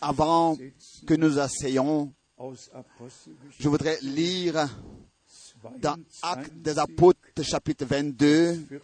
Avant 0.00 0.56
que 1.06 1.14
nous 1.14 1.38
Apostelgeschichte 2.72 3.62
je 3.62 3.68
voudrais 3.68 3.98
lire 4.02 4.68
dans 5.78 5.94
22, 5.94 6.04
Actes 6.22 6.62
des 6.62 6.78
Apôtres 6.78 7.42
chapitre 7.42 7.84
22, 7.84 8.66
14, 8.68 8.82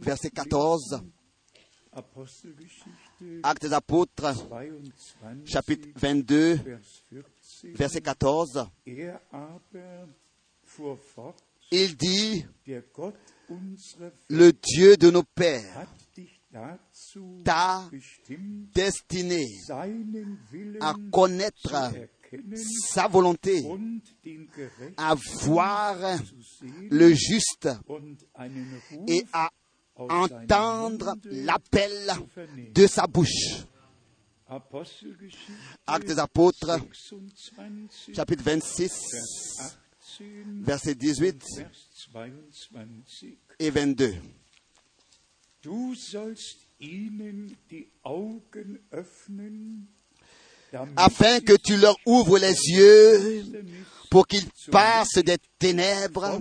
verset 0.00 0.30
14. 0.30 1.00
Apostelgeschichte 1.92 3.40
Actes 3.42 3.62
des 3.62 3.72
Apôtres 3.72 4.32
22, 4.50 5.46
chapitre 5.46 5.88
22, 5.96 6.54
Vers 6.56 6.80
14. 7.10 7.76
verset 7.76 8.00
14. 8.02 8.66
Er 8.86 9.20
aber 9.32 10.08
fuhr 10.64 10.98
fort, 10.98 11.36
Il 11.72 11.96
dit, 11.96 12.44
le 14.28 14.52
Dieu 14.52 14.96
de 14.96 15.10
nos 15.10 15.22
pères 15.22 15.86
t'a 17.44 17.88
bestimmt, 17.90 18.72
destiné 18.74 19.46
seinen 19.66 20.38
Willen 20.50 20.82
à 20.82 20.94
connaître 21.12 21.92
sa 22.92 23.08
volonté, 23.08 23.64
à 24.96 25.14
voir 25.42 25.96
le 26.90 27.12
juste 27.12 27.68
et 29.08 29.24
à 29.32 29.50
entendre 29.96 31.14
l'appel 31.24 31.92
de 32.72 32.86
sa 32.86 33.06
bouche. 33.06 33.64
Actes 35.86 36.08
des 36.08 36.18
Apôtres, 36.18 36.80
26, 37.56 38.14
chapitre 38.14 38.42
26, 38.42 38.90
Vers 40.18 40.18
18, 40.18 40.64
verset 40.64 40.94
18 40.96 41.44
Vers 41.56 41.70
22. 42.12 43.36
et 43.60 43.70
22. 43.70 44.14
Afin 50.96 51.40
que 51.40 51.56
tu 51.56 51.76
leur 51.76 51.96
ouvres 52.06 52.38
les 52.38 52.54
yeux 52.70 53.42
pour 54.10 54.26
qu'ils 54.26 54.48
passent 54.70 55.18
des 55.18 55.38
ténèbres 55.58 56.40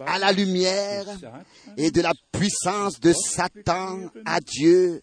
à 0.00 0.18
la 0.18 0.32
lumière 0.32 1.06
et 1.76 1.90
de 1.90 2.00
la 2.00 2.12
puissance 2.32 3.00
de 3.00 3.12
Satan 3.12 4.10
à 4.24 4.40
Dieu 4.40 5.02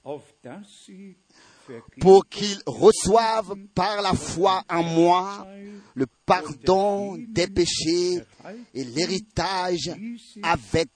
pour 2.00 2.28
qu'ils 2.28 2.62
reçoivent 2.66 3.56
par 3.74 4.02
la 4.02 4.14
foi 4.14 4.64
en 4.70 4.84
moi 4.84 5.48
le 5.96 6.06
pardon 6.26 7.18
des 7.18 7.48
péchés 7.48 8.22
et 8.74 8.84
l'héritage 8.84 9.92
avec 10.44 10.90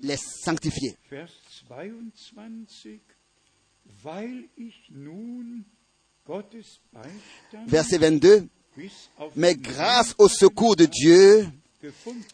les 0.00 0.16
sanctifiés. 0.16 0.96
Vers 1.10 1.30
22, 1.68 3.00
weil 4.02 4.48
ich 4.56 4.90
nun 4.90 5.64
Gottes 6.24 6.80
Beistand 6.92 7.68
Verset 7.68 7.98
22. 7.98 8.48
bis 8.76 9.10
auf 9.16 9.34
Mais 9.34 9.54
grâce 9.54 10.14
au 10.18 10.28
secours 10.28 10.76
de 10.76 10.86
Dieu, 10.86 11.48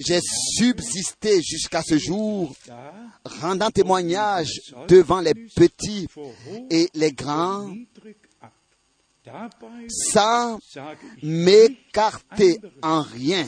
j'ai 0.01 0.20
subsisté 0.57 1.41
jusqu'à 1.42 1.83
ce 1.83 1.98
jour, 1.98 2.55
da 2.67 2.92
rendant 3.25 3.70
témoignage 3.70 4.73
devant 4.89 5.20
les 5.20 5.35
petits 5.35 6.07
et 6.70 6.89
les 6.95 7.12
grands, 7.12 7.75
sans 9.89 10.59
m'écarter 11.23 12.59
en 12.83 13.03
rien 13.03 13.47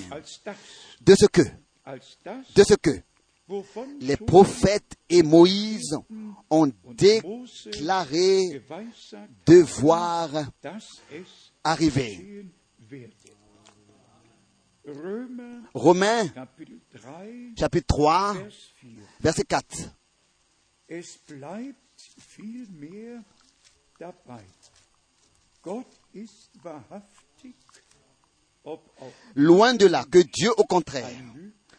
de 1.00 1.14
ce 1.14 1.26
que, 1.26 1.42
de 1.86 2.64
ce 2.64 2.74
que 2.74 2.90
les 4.00 4.16
prophètes 4.16 4.96
et 5.08 5.22
Moïse 5.22 5.96
ont 6.50 6.66
Mose 6.66 7.68
déclaré 7.68 8.62
devoir 9.46 10.30
arriver. 11.62 12.44
Romains 15.74 16.28
Kapitel 16.28 16.78
3, 16.94 17.12
chapitre 17.58 17.86
3, 17.86 18.34
Vers 18.34 18.42
4. 18.42 18.50
verset 19.20 19.44
4. 19.44 19.96
Es 20.88 21.18
bleibt 21.26 21.76
vielmehr 22.18 23.24
dabei. 23.98 24.44
Gott 25.62 25.88
ist 26.12 26.50
wahrhaftig, 26.62 27.56
ob 28.62 28.88
auch 29.00 29.12
Loin 29.34 29.74
de 29.74 29.86
là, 29.86 30.04
que 30.04 30.22
Dieu 30.22 30.52
au 30.56 30.64
contraire 30.64 31.10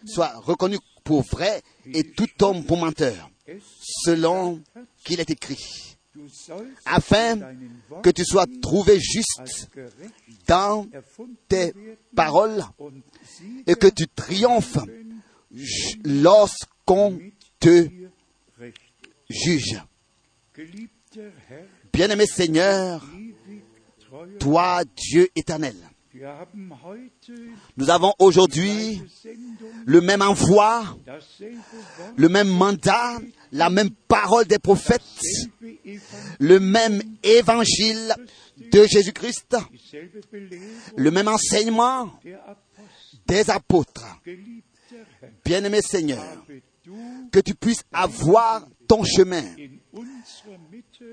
soit 0.05 0.33
reconnu 0.37 0.77
pour 1.03 1.23
vrai 1.23 1.61
et 1.93 2.03
tout 2.11 2.27
homme 2.41 2.65
pour 2.65 2.77
menteur, 2.77 3.29
selon 4.05 4.61
qu'il 5.03 5.19
est 5.19 5.29
écrit, 5.29 5.97
afin 6.85 7.39
que 8.03 8.09
tu 8.09 8.25
sois 8.25 8.45
trouvé 8.61 8.99
juste 8.99 9.69
dans 10.47 10.87
tes 11.47 11.73
paroles 12.15 12.63
et 13.65 13.75
que 13.75 13.87
tu 13.87 14.07
triomphes 14.07 14.79
lorsqu'on 16.03 17.19
te 17.59 17.87
juge. 19.29 19.81
Bien-aimé 21.93 22.25
Seigneur, 22.25 23.05
toi, 24.39 24.83
Dieu 24.95 25.29
éternel, 25.35 25.75
nous 27.75 27.89
avons 27.89 28.13
aujourd'hui 28.19 29.01
le 29.85 30.01
même 30.01 30.21
envoi, 30.21 30.83
le 32.15 32.29
même 32.29 32.47
mandat, 32.47 33.19
la 33.51 33.69
même 33.69 33.89
parole 34.07 34.45
des 34.45 34.59
prophètes, 34.59 35.01
le 36.39 36.59
même 36.59 37.01
évangile 37.23 38.13
de 38.71 38.85
Jésus-Christ, 38.87 39.57
le 40.95 41.11
même 41.11 41.27
enseignement 41.27 42.11
des 43.27 43.49
apôtres. 43.49 44.05
Bien-aimé 45.45 45.81
Seigneur, 45.81 46.23
que 47.31 47.39
tu 47.39 47.53
puisses 47.53 47.83
avoir 47.91 48.65
ton 48.87 49.03
chemin 49.03 49.43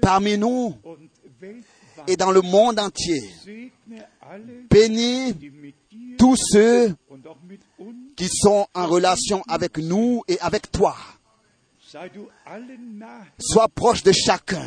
parmi 0.01 0.39
nous 0.39 0.77
et 2.07 2.17
dans 2.17 2.31
le 2.31 2.43
monde 2.43 2.79
entier. 2.79 3.23
Bénis 4.71 5.35
tous 6.19 6.37
ceux 6.37 6.95
qui 8.17 8.29
sont 8.29 8.67
en 8.75 8.87
relation 8.87 9.43
avec 9.49 9.79
nous 9.79 10.23
et 10.29 10.39
avec 10.41 10.71
toi. 10.71 10.97
Sois 13.39 13.69
proche 13.69 14.03
de 14.03 14.13
chacun 14.13 14.67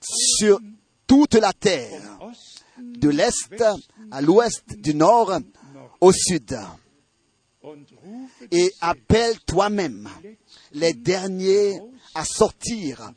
sur 0.00 0.60
toute 1.06 1.34
la 1.34 1.52
terre, 1.52 2.00
de 2.78 3.08
l'est 3.08 3.64
à 4.10 4.20
l'ouest, 4.20 4.64
du 4.78 4.94
nord 4.94 5.38
au 6.00 6.12
sud. 6.12 6.58
Et 8.50 8.72
appelle 8.80 9.38
toi-même 9.40 10.08
les 10.72 10.94
derniers 10.94 11.78
à 12.14 12.24
sortir 12.24 13.12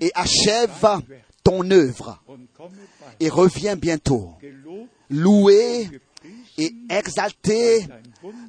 et 0.00 0.10
achève 0.14 1.02
ton 1.48 1.70
œuvre 1.70 2.22
et 3.20 3.30
reviens 3.30 3.74
bientôt. 3.74 4.34
Loué 5.08 5.88
et 6.58 6.74
exalté 6.90 7.86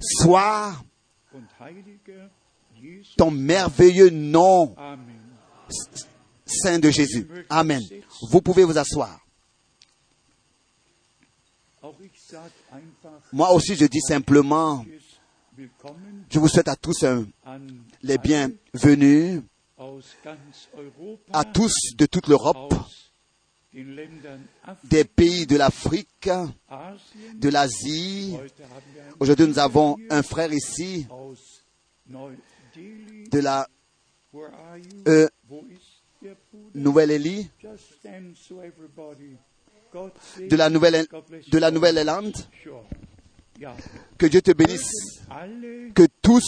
soit 0.02 0.74
ton 3.16 3.32
merveilleux 3.32 4.10
nom. 4.10 4.76
Saint 6.46 6.80
de 6.80 6.90
Jésus. 6.90 7.26
Amen. 7.50 7.82
Vous 8.32 8.42
pouvez 8.42 8.66
vous 8.66 8.78
asseoir. 8.78 9.26
Moi 13.32 13.54
aussi, 13.54 13.76
je 13.76 13.86
dis 13.86 14.02
simplement, 14.02 14.84
je 16.30 16.40
vous 16.40 16.50
souhaite 16.50 16.68
à 16.68 16.76
tous 16.76 17.06
les 18.04 18.18
bienvenus, 18.18 19.42
à 21.34 21.44
tous 21.46 21.74
de 21.96 22.06
toute 22.06 22.28
l'Europe, 22.28 22.74
des 24.84 25.06
pays 25.06 25.46
de 25.46 25.58
l'Afrique, 25.58 26.30
de 27.36 27.50
l'Asie. 27.50 28.36
Aujourd'hui, 29.20 29.48
nous 29.48 29.60
avons 29.60 29.98
un 30.10 30.24
frère 30.24 30.52
ici 30.54 31.08
de 32.06 33.40
la 33.40 33.68
euh? 35.08 35.28
Nouvelle-Élie, 36.76 37.50
de 40.40 40.56
la 40.56 40.70
Nouvelle, 40.70 41.08
God 41.10 41.24
bless 41.28 41.50
de 41.50 41.58
la 41.58 41.68
you. 41.70 41.74
Nouvelle-Zélande. 41.74 42.36
Sure. 42.62 42.84
Ja. 43.60 43.76
Que 44.18 44.28
Dieu 44.28 44.42
te 44.42 44.52
bénisse. 44.52 44.92
Que 45.96 46.08
tous 46.22 46.46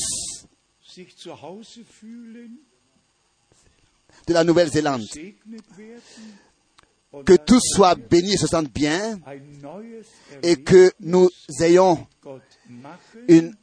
de 4.28 4.34
la 4.34 4.44
Nouvelle-Zélande, 4.44 5.04
que 7.26 7.36
tous 7.36 7.62
soient 7.76 7.96
bénis 7.96 8.34
et 8.34 8.38
se 8.38 8.48
sentent 8.48 8.72
bien 8.72 9.20
et 10.42 10.56
que 10.58 10.92
nous 11.00 11.30
ayons 11.60 12.08
une 13.28 13.56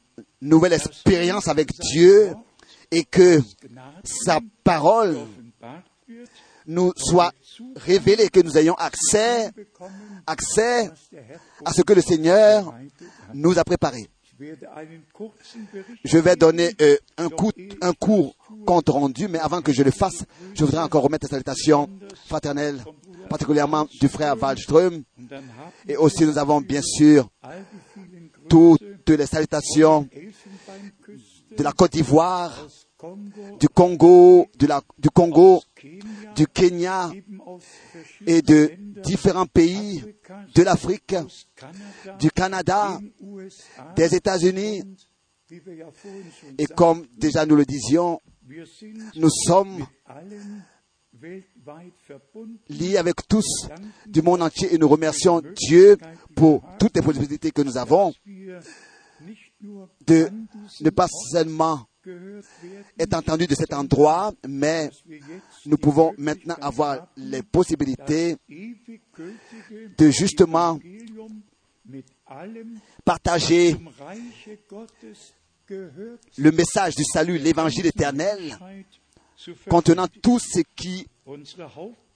nouvelle 0.43 0.75
expérience 0.75 1.49
avec 1.49 1.73
Dieu 1.93 2.35
et 2.91 3.05
que 3.05 3.41
sa 4.05 4.41
parole 4.65 5.19
nous 6.67 6.93
soit 6.97 7.33
révélée, 7.77 8.29
que 8.29 8.41
nous 8.41 8.57
ayons 8.59 8.75
accès, 8.75 9.51
accès 10.27 10.91
à 11.65 11.73
ce 11.73 11.83
que 11.83 11.95
le 11.95 12.03
Seigneur 12.03 12.75
nous 13.33 13.59
a 13.59 13.65
préparé. 13.65 14.09
Je 16.05 16.19
vais 16.19 16.37
donner 16.37 16.71
euh, 16.81 16.97
un, 17.17 17.29
coup, 17.29 17.51
court 17.99 18.37
compte 18.65 18.89
rendu, 18.89 19.29
mais 19.29 19.39
avant 19.39 19.63
que 19.63 19.73
je 19.73 19.83
le 19.83 19.91
fasse, 19.91 20.25
je 20.55 20.65
voudrais 20.65 20.83
encore 20.83 21.03
remettre 21.03 21.27
la 21.27 21.31
salutation 21.31 21.89
fraternelle, 22.27 22.83
particulièrement 23.29 23.87
du 24.01 24.09
frère 24.09 24.41
Wallström. 24.41 25.03
Et 25.89 25.97
aussi, 25.97 26.25
nous 26.25 26.39
avons 26.39 26.61
bien 26.61 26.83
sûr 26.83 27.29
toutes 28.49 29.09
les 29.09 29.27
salutations 29.27 30.09
de 31.57 31.63
la 31.63 31.73
Côte 31.73 31.93
d'Ivoire, 31.93 32.53
du 33.59 33.69
Congo, 33.69 34.49
du 34.99 35.11
Congo, 35.11 35.63
du 36.35 36.47
Kenya 36.47 37.11
et 38.27 38.43
de 38.43 38.73
différents 39.03 39.47
pays 39.47 40.05
de 40.55 40.63
l'Afrique, 40.63 41.15
du 42.19 42.31
Canada, 42.31 43.01
des 43.97 44.15
États-Unis. 44.15 44.83
Et 46.59 46.67
comme 46.67 47.07
déjà 47.17 47.47
nous 47.47 47.57
le 47.57 47.65
disions, 47.65 48.21
nous 49.17 49.31
sommes 49.31 49.87
liés 52.69 52.97
avec 52.97 53.27
tous 53.27 53.69
du 54.07 54.23
monde 54.23 54.43
entier 54.43 54.75
et 54.75 54.79
nous 54.79 54.89
remercions 54.89 55.43
Dieu 55.57 55.97
pour 56.37 56.63
toutes 56.79 56.97
les 56.97 57.03
possibilités 57.03 57.51
que 57.51 57.63
nous 57.63 57.77
avons 57.77 58.13
de 60.07 60.29
ne 60.81 60.91
pas 60.91 61.09
seulement 61.33 61.87
être 62.99 63.15
entendus 63.15 63.47
de 63.47 63.55
cet 63.55 63.73
endroit, 63.73 64.33
mais 64.47 64.91
nous 65.67 65.77
pouvons 65.77 66.13
maintenant 66.19 66.57
avoir 66.61 67.09
les 67.17 67.43
possibilités 67.43 68.37
de 68.49 70.11
justement 70.11 70.79
partager 73.05 73.77
le 75.69 76.51
message 76.53 76.95
du 76.97 77.05
salut, 77.05 77.39
l'évangile 77.39 77.87
éternel, 77.87 78.57
contenant 79.69 80.07
tout 80.23 80.39
ce 80.39 80.61
qui 80.77 81.07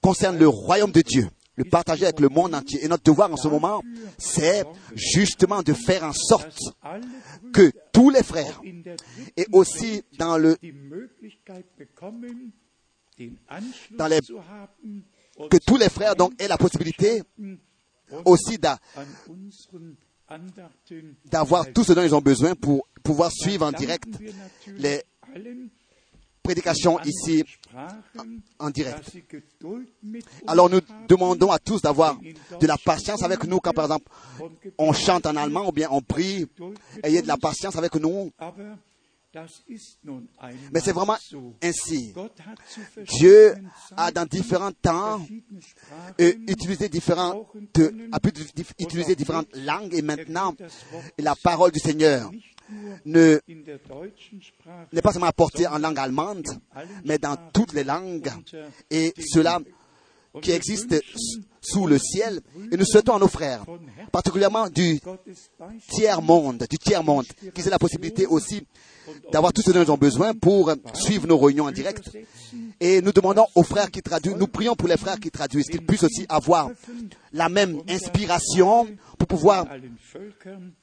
concerne 0.01 0.37
le 0.37 0.47
royaume 0.47 0.91
de 0.91 1.01
Dieu, 1.01 1.27
le 1.55 1.65
partager 1.65 2.05
avec 2.05 2.19
le 2.19 2.29
monde 2.29 2.55
entier. 2.55 2.83
Et 2.83 2.87
notre 2.87 3.03
devoir 3.03 3.31
en 3.31 3.37
ce 3.37 3.47
moment, 3.47 3.81
c'est 4.17 4.63
justement 4.95 5.61
de 5.61 5.73
faire 5.73 6.03
en 6.03 6.13
sorte 6.13 6.59
que 7.53 7.71
tous 7.91 8.09
les 8.09 8.23
frères, 8.23 8.59
et 9.37 9.45
aussi 9.51 10.01
dans 10.17 10.37
le 10.37 10.57
Dans 13.91 14.07
les- 14.07 14.19
que 15.49 15.57
tous 15.65 15.77
les 15.77 15.89
frères 15.89 16.15
donc 16.15 16.33
aient 16.39 16.47
la 16.47 16.57
possibilité 16.57 17.21
aussi 18.25 18.57
d'avoir 21.25 21.71
tout 21.73 21.83
ce 21.83 21.93
dont 21.93 22.01
ils 22.01 22.15
ont 22.15 22.21
besoin 22.21 22.55
pour 22.55 22.87
pouvoir 23.03 23.31
suivre 23.31 23.65
en 23.67 23.71
direct 23.71 24.07
les 24.77 25.03
allen 26.43 26.61
prédications 26.61 26.99
ici 27.05 27.43
en 28.59 28.69
direct. 28.69 29.11
Alors 30.47 30.69
nous 30.69 30.79
demandons 31.07 31.51
à 31.51 31.59
tous 31.59 31.81
d'avoir 31.81 32.17
de 32.59 32.67
la 32.67 32.77
patience 32.77 33.23
avec 33.23 33.45
nous 33.45 33.59
quand 33.59 33.73
par 33.73 33.85
exemple 33.85 34.09
on 34.77 34.93
chante 34.93 35.25
en 35.25 35.35
allemand 35.35 35.67
ou 35.67 35.71
bien 35.71 35.87
on 35.91 36.01
prie. 36.01 36.45
Ayez 37.03 37.21
de 37.21 37.27
la 37.27 37.37
patience 37.37 37.75
avec 37.75 37.95
nous. 37.95 38.31
Mais 40.71 40.79
c'est 40.79 40.91
vraiment 40.91 41.17
ainsi. 41.61 42.13
Dieu 43.19 43.55
a 43.97 44.11
dans 44.11 44.25
différents 44.25 44.71
temps 44.71 45.25
euh, 46.19 46.33
utilisé 46.47 46.89
différentes, 46.89 47.47
a 48.11 48.19
pu 48.19 48.29
utiliser 48.79 49.15
différentes 49.15 49.55
langues 49.55 49.93
et 49.93 50.01
maintenant 50.01 50.55
la 51.17 51.35
parole 51.35 51.71
du 51.71 51.79
Seigneur 51.79 52.29
ne 53.05 53.39
n'est 54.91 55.01
pas 55.01 55.11
seulement 55.11 55.27
apportée 55.27 55.67
en 55.67 55.79
langue 55.79 55.99
allemande, 55.99 56.47
mais 57.03 57.17
dans 57.17 57.37
toutes 57.53 57.73
les 57.73 57.83
langues. 57.83 58.29
et 58.89 59.13
cela 59.19 59.59
qui 60.41 60.51
existe 60.51 61.01
sous 61.61 61.87
le 61.87 61.97
ciel. 61.97 62.41
Et 62.71 62.77
nous 62.77 62.85
souhaitons 62.85 63.15
à 63.15 63.19
nos 63.19 63.27
frères, 63.27 63.65
particulièrement 64.11 64.69
du 64.69 64.99
tiers-monde, 65.89 66.65
du 66.69 66.77
tiers-monde, 66.77 67.25
qu'ils 67.53 67.67
aient 67.67 67.71
la 67.71 67.79
possibilité 67.79 68.25
aussi 68.25 68.65
d'avoir 69.31 69.51
tout 69.53 69.61
ce 69.61 69.71
dont 69.71 69.83
ils 69.83 69.91
ont 69.91 69.97
besoin 69.97 70.33
pour 70.33 70.71
suivre 70.93 71.27
nos 71.27 71.37
réunions 71.37 71.65
en 71.65 71.71
direct. 71.71 72.09
Et 72.79 73.01
nous 73.01 73.11
demandons 73.11 73.45
aux 73.55 73.63
frères 73.63 73.91
qui 73.91 74.01
traduisent, 74.01 74.35
nous 74.35 74.47
prions 74.47 74.75
pour 74.75 74.87
les 74.87 74.97
frères 74.97 75.19
qui 75.19 75.31
traduisent, 75.31 75.67
qu'ils 75.67 75.85
puissent 75.85 76.03
aussi 76.03 76.25
avoir 76.29 76.69
la 77.31 77.49
même 77.49 77.81
inspiration 77.89 78.87
pour 79.17 79.27
pouvoir, 79.27 79.67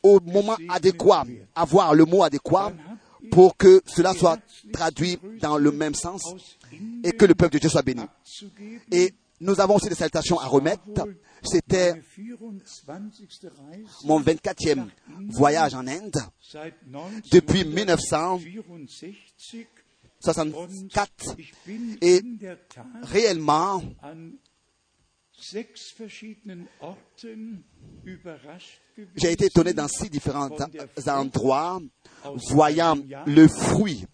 au 0.03 0.21
moment 0.21 0.57
adéquat, 0.69 1.25
avoir 1.55 1.95
le 1.95 2.05
mot 2.05 2.23
adéquat 2.23 2.73
pour 3.31 3.57
que 3.57 3.83
cela 3.87 4.15
soit 4.15 4.39
traduit 4.73 5.19
dans 5.41 5.59
le 5.59 5.73
même 5.73 5.95
sens 5.95 6.23
et 7.05 7.13
que 7.13 7.27
le 7.27 7.35
peuple 7.35 7.55
de 7.55 7.59
Dieu 7.59 7.69
soit 7.69 7.83
béni. 7.83 8.03
Et 8.93 9.13
nous 9.41 9.61
avons 9.61 9.77
aussi 9.77 9.89
des 9.89 9.95
salutations 9.95 10.39
à 10.39 10.47
remettre. 10.47 11.07
C'était 11.43 11.95
Meine 12.19 12.61
24. 12.87 13.55
Reise 13.71 13.87
mon 14.05 14.21
24e 14.21 14.87
voyage 15.31 15.75
en 15.75 15.87
Inde 15.87 16.17
depuis 17.33 17.65
1964 17.65 19.69
1964 20.23 21.31
und 21.31 21.39
ich 21.39 21.53
bin 21.67 21.97
Et 22.03 22.23
réellement. 23.03 23.83
J'ai 29.17 29.33
été 29.33 29.47
étonné 29.47 29.73
dans 29.73 29.89
six 29.89 30.11
différents 30.11 30.51
endroits, 31.07 31.81
voyant 32.51 32.99
le 33.27 33.49
fruit 33.49 34.05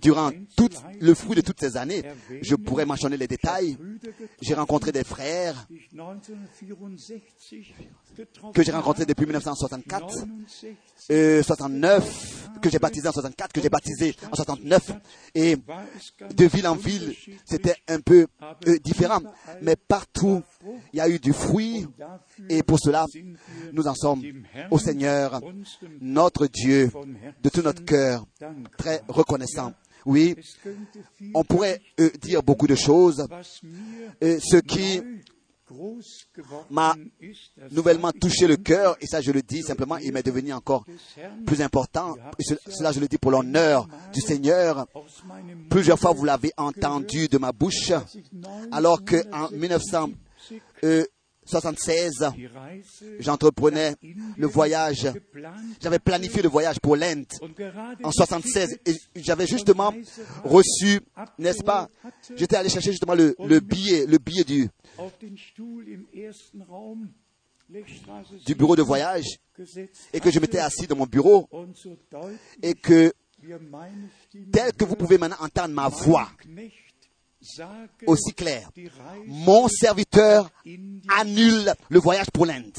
durant 0.00 0.30
tout 0.56 0.68
le 1.00 1.14
fruit 1.14 1.36
de 1.36 1.40
toutes 1.40 1.60
ces 1.60 1.76
années. 1.76 2.02
Je 2.42 2.54
pourrais 2.54 2.86
mentionner 2.86 3.16
les 3.16 3.26
détails. 3.28 3.76
J'ai 4.40 4.54
rencontré 4.54 4.92
des 4.92 5.04
frères 5.04 5.66
die 8.16 8.22
ich 8.22 8.28
1964 8.28 8.30
getroffen 8.30 8.52
que 8.52 8.62
j'ai 8.62 8.72
rencontrés 8.72 9.02
habe, 9.02 9.08
depuis 9.08 9.26
1964, 9.26 10.26
69 11.08 11.10
euh, 11.10 11.42
69, 11.42 12.50
que 12.60 12.70
j'ai 12.70 12.78
baptisé 12.78 13.08
en 13.08 13.12
64, 13.12 13.52
que 13.52 13.60
j'ai 13.60 13.68
baptisé 13.68 14.14
en 14.30 14.36
69, 14.36 14.92
et 15.34 15.56
de 15.56 16.44
ville 16.46 16.66
en 16.66 16.74
ville, 16.74 17.14
c'était 17.44 17.76
un 17.88 18.00
peu 18.00 18.26
euh, 18.66 18.78
différent. 18.78 19.20
Mais 19.62 19.76
partout, 19.76 20.42
il 20.92 20.96
y 20.96 21.00
a 21.00 21.08
eu 21.08 21.18
du 21.18 21.32
fruit, 21.32 21.86
et 22.48 22.62
pour 22.62 22.78
cela, 22.78 23.06
nous 23.72 23.86
en 23.86 23.94
sommes 23.94 24.22
au 24.70 24.78
Seigneur, 24.78 25.40
notre 26.00 26.46
Dieu, 26.46 26.90
de 27.42 27.48
tout 27.48 27.62
notre 27.62 27.84
cœur, 27.84 28.26
très 28.76 29.02
reconnaissant. 29.08 29.72
Oui, 30.06 30.34
on 31.34 31.44
pourrait 31.44 31.80
euh, 32.00 32.10
dire 32.22 32.42
beaucoup 32.42 32.66
de 32.66 32.74
choses. 32.74 33.26
ce 34.22 34.56
qui 34.56 35.02
m'a 36.70 36.94
nouvellement 37.70 38.12
touché 38.12 38.46
le 38.46 38.56
cœur, 38.56 38.96
et 39.00 39.06
ça 39.06 39.20
je 39.20 39.32
le 39.32 39.42
dis 39.42 39.62
simplement, 39.62 39.96
il 39.98 40.12
m'est 40.12 40.22
devenu 40.22 40.52
encore 40.52 40.84
plus 41.46 41.60
important, 41.62 42.16
et 42.38 42.42
ce- 42.42 42.54
cela 42.70 42.92
je 42.92 43.00
le 43.00 43.08
dis 43.08 43.18
pour 43.18 43.30
l'honneur 43.30 43.86
du 44.12 44.20
Seigneur. 44.20 44.86
Plusieurs 45.68 45.98
fois 45.98 46.12
vous 46.12 46.24
l'avez 46.24 46.52
entendu 46.56 47.28
de 47.28 47.38
ma 47.38 47.52
bouche, 47.52 47.92
alors 48.72 49.04
que 49.04 49.16
en 49.32 49.48
1976, 49.50 52.32
die 52.36 52.46
Reise 52.46 53.04
j'entreprenais 53.18 53.94
le 54.36 54.46
voyage, 54.46 55.08
j'avais 55.82 55.98
planifié 55.98 56.42
le 56.42 56.48
voyage 56.48 56.78
pour 56.80 56.96
l'Inde. 56.96 57.26
En 58.04 58.12
76 58.12 58.78
et 58.86 58.94
j'avais 59.16 59.46
justement 59.46 59.92
reçu, 60.44 61.00
n'est-ce 61.38 61.62
pas, 61.62 61.88
j'étais 62.36 62.56
allé 62.56 62.68
chercher 62.68 62.90
justement 62.92 63.14
le 63.14 63.60
billet, 63.60 64.06
le 64.06 64.18
billet 64.18 64.44
du, 64.44 64.68
du 68.46 68.54
bureau 68.54 68.76
de 68.76 68.82
voyage 68.82 69.26
et 70.12 70.20
que 70.20 70.30
je 70.30 70.40
m'étais 70.40 70.58
assis 70.58 70.86
dans 70.86 70.96
mon 70.96 71.06
bureau 71.06 71.48
et 72.62 72.74
que 72.74 73.12
tel 74.52 74.72
que 74.72 74.84
vous 74.84 74.96
pouvez 74.96 75.18
maintenant 75.18 75.36
entendre 75.40 75.74
ma 75.74 75.88
voix 75.88 76.28
aussi 78.06 78.34
claire, 78.34 78.70
mon 79.26 79.68
serviteur 79.68 80.50
annule 81.16 81.72
le 81.88 81.98
voyage 81.98 82.30
pour 82.32 82.44
l'Inde. 82.46 82.76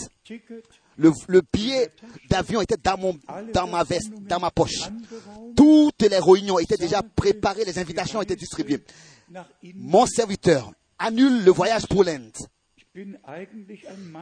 Le, 0.97 1.11
le 1.27 1.41
billet 1.51 1.89
d'avion 2.29 2.61
était 2.61 2.77
dans, 2.77 2.97
mon, 2.97 3.17
dans 3.53 3.65
ma 3.65 3.83
veste, 3.83 4.11
dans 4.27 4.39
ma 4.39 4.51
poche. 4.51 4.81
Toutes 5.55 6.03
les 6.03 6.19
réunions 6.19 6.59
étaient 6.59 6.77
déjà 6.77 7.01
préparées, 7.01 7.65
les 7.65 7.79
invitations 7.79 8.21
étaient 8.21 8.35
distribuées. 8.35 8.83
Mon 9.73 10.05
serviteur 10.05 10.71
annule 11.01 11.43
le 11.43 11.51
voyage 11.51 11.85
pour 11.87 12.03
l'Inde. 12.03 12.35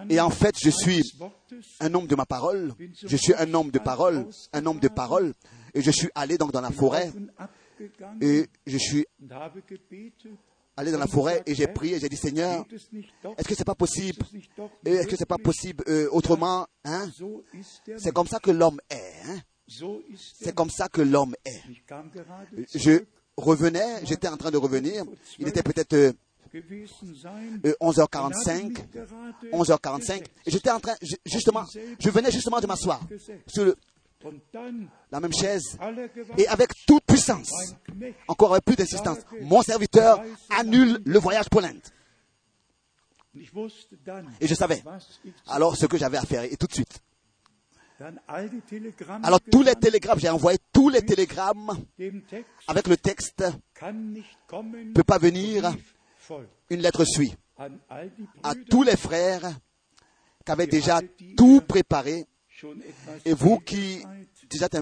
Et 0.10 0.20
en 0.20 0.30
fait, 0.30 0.56
je 0.62 0.70
suis 0.70 1.04
un 1.80 1.94
homme 1.94 2.08
de 2.08 2.16
ma 2.16 2.26
parole. 2.26 2.74
Je 3.06 3.18
suis 3.18 3.34
un 3.36 3.54
homme 3.54 3.72
de 3.72 3.80
parole, 3.80 4.28
un 4.54 4.66
homme 4.66 4.80
de 4.80 4.88
parole. 4.88 5.34
Et 5.74 5.82
je 5.82 5.92
suis 5.92 6.10
allé 6.16 6.38
donc 6.38 6.52
dans 6.52 6.62
la 6.62 6.72
forêt. 6.72 7.12
Et 8.22 8.46
je 8.68 8.78
suis 8.78 9.06
allé 10.78 10.92
dans 10.92 11.00
la 11.00 11.08
forêt 11.08 11.44
et 11.46 11.56
j'ai 11.56 11.68
prié, 11.68 12.00
j'ai 12.00 12.10
dit 12.10 12.18
Seigneur, 12.18 12.66
est-ce 13.38 13.48
que 13.48 13.56
c'est 13.56 13.66
pas 13.66 13.76
possible? 13.76 14.24
Est-ce 14.86 15.08
que 15.08 15.16
c'est 15.16 15.26
pas 15.26 15.38
possible 15.38 15.84
euh, 15.88 16.08
autrement 16.12 16.68
hein? 16.86 17.10
C'est 17.98 18.14
comme 18.14 18.28
ça 18.28 18.40
que 18.40 18.52
l'homme 18.52 18.80
est. 18.90 19.14
Hein? 19.26 19.40
C'est 20.40 20.56
comme 20.56 20.70
ça 20.70 20.88
que 20.88 21.02
l'homme 21.02 21.36
est. 21.46 21.62
Je 22.76 23.04
revenais, 23.38 24.06
j'étais 24.06 24.28
en 24.28 24.38
train 24.38 24.52
de 24.52 24.58
revenir. 24.58 25.04
Il 25.38 25.48
était 25.48 25.64
peut-être 25.64 26.16
euh, 26.54 26.62
gewesen 26.62 27.16
sein. 27.16 27.60
euh, 27.66 27.74
und 27.80 27.98
hatte 27.98 28.18
11h45, 28.18 28.64
mich 28.64 28.92
gerade 28.92 29.10
11h45. 29.52 30.24
Et 30.46 30.52
j'étais 30.52 30.72
en 30.72 30.80
train, 30.80 30.96
justement, 31.26 31.66
je 32.00 32.10
venais 32.10 32.32
justement 32.32 32.60
de 32.60 32.68
m'asseoir 32.68 33.02
sur 33.48 33.76
la 35.12 35.20
même 35.20 35.34
chaise 35.34 35.78
et 36.38 36.48
avec 36.48 36.72
toute 36.86 37.04
puissance, 37.06 37.52
encore 38.28 38.52
avec 38.52 38.66
plus 38.66 38.76
d'insistance, 38.76 39.20
mon 39.42 39.62
serviteur 39.62 40.22
annule 40.50 41.02
le 41.06 41.20
voyage 41.20 41.50
pour 41.50 41.62
l'Inde. 41.62 41.80
Et 44.42 44.48
je 44.48 44.56
savais 44.56 44.84
alors 45.48 45.78
ce 45.78 45.86
que 45.86 45.98
j'avais 45.98 46.18
à 46.18 46.24
faire 46.24 46.44
et 46.44 46.58
tout 46.58 46.68
de 46.68 46.74
suite. 46.74 47.02
Alors 49.24 49.40
tous 49.42 49.62
les 49.62 49.76
télégrammes, 49.76 50.20
j'ai 50.20 50.30
envoyé 50.30 50.58
tous 50.74 50.90
les 50.90 51.02
télégrammes 51.02 51.72
avec 52.68 52.88
le 52.88 52.98
texte 52.98 53.44
kommen, 53.78 54.94
peut 54.94 55.04
pas 55.04 55.18
venir. 55.18 55.72
Une 56.70 56.82
lettre 56.82 57.06
suit. 57.06 57.34
À 58.44 58.54
tous 58.70 58.84
les 58.84 58.96
frères 58.96 59.52
qui 60.46 60.52
avaient 60.52 60.68
déjà 60.68 61.02
tout 61.38 61.62
préparé 61.62 62.26
et 63.26 63.34
vous 63.34 63.60
qui 63.60 64.04
déjà 64.50 64.66
êtes 64.66 64.76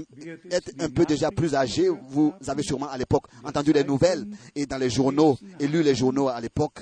un, 0.80 0.90
peu 0.90 1.06
déjà 1.06 1.30
plus 1.32 1.56
âgés, 1.56 1.90
vous 1.90 2.34
avez 2.48 2.64
sûrement 2.64 2.90
à 2.90 2.98
l'époque 2.98 3.26
entendu 3.44 3.74
les 3.74 3.84
nouvelles 3.84 4.26
et 4.56 4.66
dans 4.66 4.78
les 4.78 4.90
journaux 4.90 5.38
et 5.60 5.68
lu 5.68 5.84
les 5.84 5.96
journaux 5.96 6.28
à 6.28 6.40
l'époque. 6.40 6.80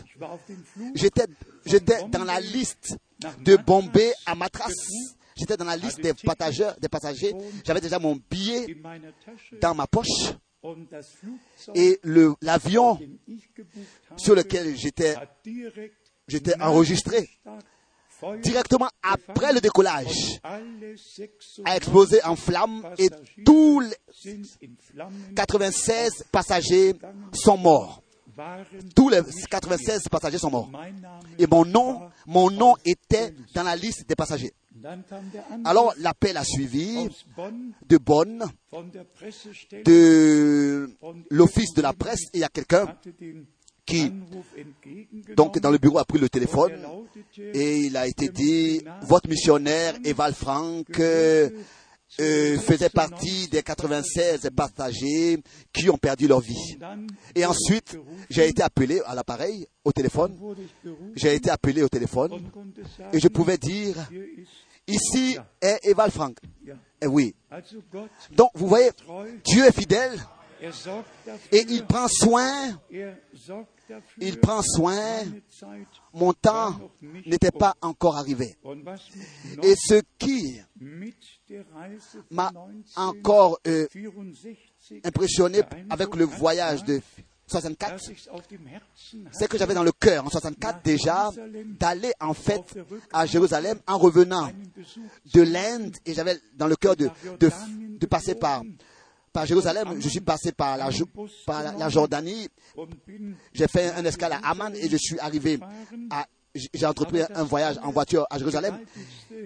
J'étais, 0.93 1.25
j'étais 1.65 2.07
dans 2.09 2.23
la 2.23 2.39
liste 2.39 2.97
de 3.43 3.57
Bombay 3.57 4.13
à 4.25 4.35
Matras. 4.35 4.71
J'étais 5.35 5.57
dans 5.57 5.65
la 5.65 5.75
liste 5.75 5.99
des 5.99 6.13
passagers, 6.13 6.71
des 6.79 6.87
passagers. 6.87 7.33
J'avais 7.65 7.81
déjà 7.81 7.99
mon 7.99 8.17
billet 8.29 8.77
dans 9.61 9.75
ma 9.75 9.87
poche 9.87 10.33
et 11.73 11.99
l'avion 12.41 12.99
sur 14.17 14.35
lequel 14.35 14.75
j'étais, 14.77 15.15
enregistré 16.59 17.29
directement 18.41 18.89
après 19.03 19.53
le 19.53 19.59
décollage 19.59 20.39
alle 20.41 20.95
96 20.95 21.61
a 21.65 21.75
explosé 21.75 22.23
en 22.23 22.35
flammes 22.35 22.87
et 22.97 23.09
tous 23.45 23.81
les 23.81 23.93
sind 24.09 24.43
in 24.63 24.73
Flammen 24.79 25.33
96 25.35 26.23
passagers 26.31 26.95
sont 27.33 27.57
morts. 27.57 28.01
Tous 28.95 29.09
les 29.09 29.21
96 29.49 30.09
passagers 30.09 30.37
sont 30.37 30.51
morts. 30.51 30.69
Et 31.37 31.47
mon 31.47 31.65
nom, 31.65 32.09
mon 32.25 32.75
était 32.85 33.33
dans 33.53 33.63
la 33.63 33.75
liste 33.75 34.07
des 34.07 34.15
passagers. 34.15 34.53
Alors 35.63 35.93
l'appel 35.99 36.37
a 36.37 36.43
suivi 36.43 37.07
de 37.87 37.97
Bonn, 37.97 38.43
de 39.85 40.89
l'office 41.29 41.73
de 41.73 41.81
la 41.81 41.93
presse, 41.93 42.23
et 42.33 42.37
il 42.37 42.39
y 42.41 42.43
a 42.43 42.49
quelqu'un 42.49 42.95
qui, 43.85 44.11
donc 45.35 45.59
dans 45.59 45.71
le 45.71 45.77
bureau, 45.77 45.99
a 45.99 46.05
pris 46.05 46.19
le 46.19 46.29
téléphone 46.29 46.73
et 47.37 47.77
il 47.79 47.97
a 47.97 48.07
été 48.07 48.29
dit, 48.29 48.81
votre 49.03 49.29
missionnaire 49.29 49.95
Eval 50.03 50.33
Frank 50.33 50.87
euh, 50.99 51.49
euh, 52.19 52.57
faisait 52.57 52.89
partie 52.89 53.47
des 53.47 53.61
96 53.61 54.49
passagers 54.55 55.37
qui 55.71 55.89
ont 55.89 55.97
perdu 55.97 56.27
leur 56.27 56.39
vie. 56.39 56.77
Et 57.35 57.45
ensuite, 57.45 57.97
j'ai 58.29 58.47
été 58.47 58.63
appelé 58.63 59.01
à 59.05 59.13
l'appareil, 59.15 59.67
au 59.83 59.91
téléphone, 59.91 60.35
j'ai 61.15 61.35
été 61.35 61.49
appelé 61.49 61.83
au 61.83 61.89
téléphone 61.89 62.31
et 63.13 63.19
je 63.19 63.27
pouvais 63.27 63.57
dire, 63.57 63.95
ici 64.87 65.37
est 65.61 65.79
Eval 65.83 66.11
Frank. 66.11 66.37
Et 67.01 67.07
oui. 67.07 67.35
Donc, 68.31 68.51
vous 68.55 68.67
voyez, 68.67 68.89
Dieu 69.43 69.65
est 69.65 69.71
fidèle. 69.71 70.19
Et 71.51 71.65
il 71.69 71.85
prend 71.85 72.07
soin, 72.07 72.79
il 74.19 74.39
prend 74.39 74.61
soin. 74.63 75.23
Mon 76.13 76.33
temps 76.33 76.79
n'était 77.25 77.51
pas 77.51 77.75
encore 77.81 78.17
arrivé. 78.17 78.55
Et 79.61 79.75
ce 79.75 80.01
qui 80.17 80.59
m'a 82.31 82.51
encore 82.95 83.59
euh, 83.67 83.87
1964 83.93 85.05
impressionné 85.05 85.61
avec 85.89 86.15
le 86.15 86.25
voyage 86.25 86.83
de 86.83 87.01
64, 87.47 87.91
dass 87.91 88.07
ich's 88.09 88.27
auf 88.29 88.47
dem 88.47 88.65
Herzen 88.67 89.29
c'est 89.31 89.47
que 89.47 89.57
j'avais 89.57 89.75
dans 89.75 89.83
le 89.83 89.91
cœur 89.91 90.25
en 90.25 90.29
64 90.29 90.81
déjà 90.83 91.29
d'aller 91.79 92.11
en 92.19 92.33
fait 92.33 92.63
à 93.13 93.25
Jérusalem 93.27 93.79
en 93.87 93.97
revenant 93.99 94.49
de 95.33 95.41
l'Inde 95.41 95.95
et 96.05 96.13
j'avais 96.15 96.39
dans 96.55 96.67
le 96.67 96.75
cœur 96.75 96.95
de, 96.95 97.09
de, 97.39 97.51
de 97.99 98.05
passer 98.07 98.33
par, 98.35 98.63
par 99.31 99.45
Jérusalem. 99.45 99.99
Je 100.01 100.09
suis 100.09 100.21
passé 100.21 100.51
par 100.53 100.75
la, 100.77 100.89
Jo- 100.89 101.07
par 101.45 101.61
la, 101.63 101.71
la 101.73 101.89
Jordanie. 101.89 102.47
J'ai 103.53 103.67
fait 103.67 103.91
un 103.93 104.03
escale 104.05 104.33
à 104.33 104.37
Amman 104.49 104.73
et 104.73 104.89
je 104.89 104.97
suis 104.97 105.19
arrivé 105.19 105.59
à, 106.09 106.25
j'ai 106.55 106.85
entrepris 106.85 107.21
un 107.33 107.43
voyage 107.43 107.77
en 107.83 107.91
voiture 107.91 108.25
à 108.29 108.37
Jérusalem. 108.39 108.79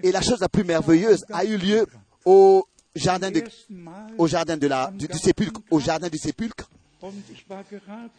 Et 0.02 0.10
la 0.12 0.22
chose 0.22 0.40
la 0.40 0.48
plus 0.48 0.64
merveilleuse 0.64 1.24
a 1.32 1.44
eu 1.44 1.56
lieu 1.58 1.86
au 2.24 2.64
jardin 2.94 3.30
de, 3.30 3.40
ersten 3.40 3.76
Mal 3.76 4.12
au 4.16 4.26
jardin 4.26 4.56
de 4.56 4.66
la, 4.68 4.90
du, 4.92 5.06
du 5.06 5.18
sépulcre, 5.18 5.60
au 5.70 5.80
jardin 5.80 6.08
du 6.08 6.18
sépulcre. 6.18 6.70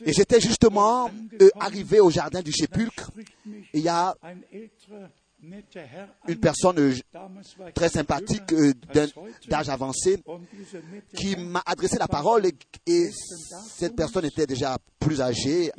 Et 0.06 0.14
j'étais 0.14 0.40
justement 0.40 1.10
euh, 1.42 1.50
arrivé 1.60 2.00
au 2.00 2.10
jardin 2.10 2.42
du 2.42 2.52
sépulcre. 2.52 3.12
il 3.74 3.82
y 3.82 3.90
a 3.90 4.16
une 6.28 6.40
personne 6.40 6.80
euh, 6.80 6.94
très 7.74 7.90
sympathique 7.90 8.54
euh, 8.54 8.74
d'âge 9.48 9.70
avancé 9.70 10.22
qui 11.16 11.36
m'a 11.36 11.64
adressé 11.66 11.98
la 11.98 12.08
parole 12.08 12.46
et, 12.46 12.54
et 12.86 13.10
cette 13.68 13.96
personne 13.96 14.26
était 14.26 14.46
déjà 14.46 14.78
plus 15.00 15.22
âgée, 15.22 15.72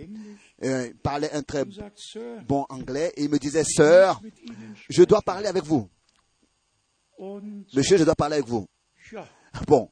parlait 1.02 1.32
un 1.32 1.42
très 1.42 1.64
bon 2.46 2.66
anglais 2.68 3.12
et 3.16 3.24
il 3.24 3.30
me 3.30 3.38
disait, 3.38 3.64
sœur, 3.64 4.20
je 4.88 5.02
dois 5.04 5.22
parler 5.22 5.46
avec 5.46 5.64
vous. 5.64 5.88
Monsieur, 7.74 7.98
je 7.98 8.04
dois 8.04 8.16
parler 8.16 8.36
avec 8.36 8.48
vous. 8.48 8.66
Bon, 9.66 9.90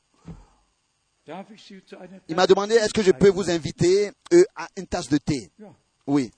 il 2.29 2.37
m'a 2.37 2.47
demandé, 2.47 2.75
est-ce 2.75 2.93
que 2.93 3.03
je 3.03 3.13
peux 3.13 3.29
vous 3.31 3.51
inviter 3.51 4.11
euh, 4.33 4.43
à 4.57 4.69
une 4.77 4.87
tasse 4.87 5.09
de 5.09 5.19
thé? 5.19 5.51
Oui. 6.07 6.31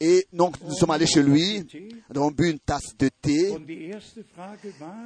Et 0.00 0.26
donc, 0.32 0.60
nous 0.60 0.74
sommes 0.74 0.90
allés 0.90 1.06
chez 1.06 1.22
lui, 1.22 1.66
nous 2.10 2.20
avons 2.20 2.30
bu 2.30 2.50
une 2.50 2.58
tasse 2.58 2.96
de 2.98 3.08
thé. 3.20 3.54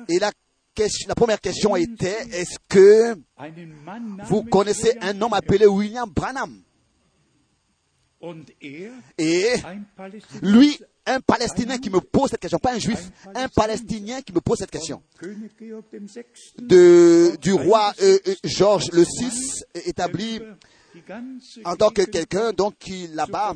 Et 0.08 0.18
la, 0.18 0.32
question, 0.75 1.08
la 1.08 1.14
première 1.14 1.40
question 1.40 1.76
était, 1.76 2.26
est-ce 2.32 2.58
que 2.68 3.16
vous 4.28 4.44
connaissez 4.44 4.97
un 5.00 5.20
homme 5.20 5.35
appelé 5.35 5.66
William 5.66 6.08
Branham? 6.08 6.62
Et 8.21 9.55
ein 9.65 9.85
Palästinenser, 9.97 10.41
lui, 10.43 10.79
un 11.07 11.21
Palestinien 11.21 11.79
qui 11.79 11.89
me 11.89 12.01
pose 12.01 12.31
cette 12.31 12.41
question, 12.41 12.59
pas 12.59 12.75
un 12.75 12.79
juif, 12.79 13.11
un 13.35 13.49
Palestinien 13.49 14.23
qui 14.23 14.33
me 14.33 14.41
pose 14.41 14.59
cette 14.59 14.71
question. 14.73 15.03
De, 16.59 17.37
du 17.41 17.53
roi 17.53 17.93
euh, 18.03 18.19
euh, 18.27 18.35
Georges 18.43 18.91
le 18.93 19.03
VI, 19.03 19.63
établi 19.87 20.41
die 20.95 21.03
ganze 21.07 21.61
en 21.65 21.77
tant 21.77 21.91
que 21.91 22.03
quelqu'un 22.03 22.53
donc 22.53 22.77
qui 22.79 23.07
là-bas. 23.09 23.55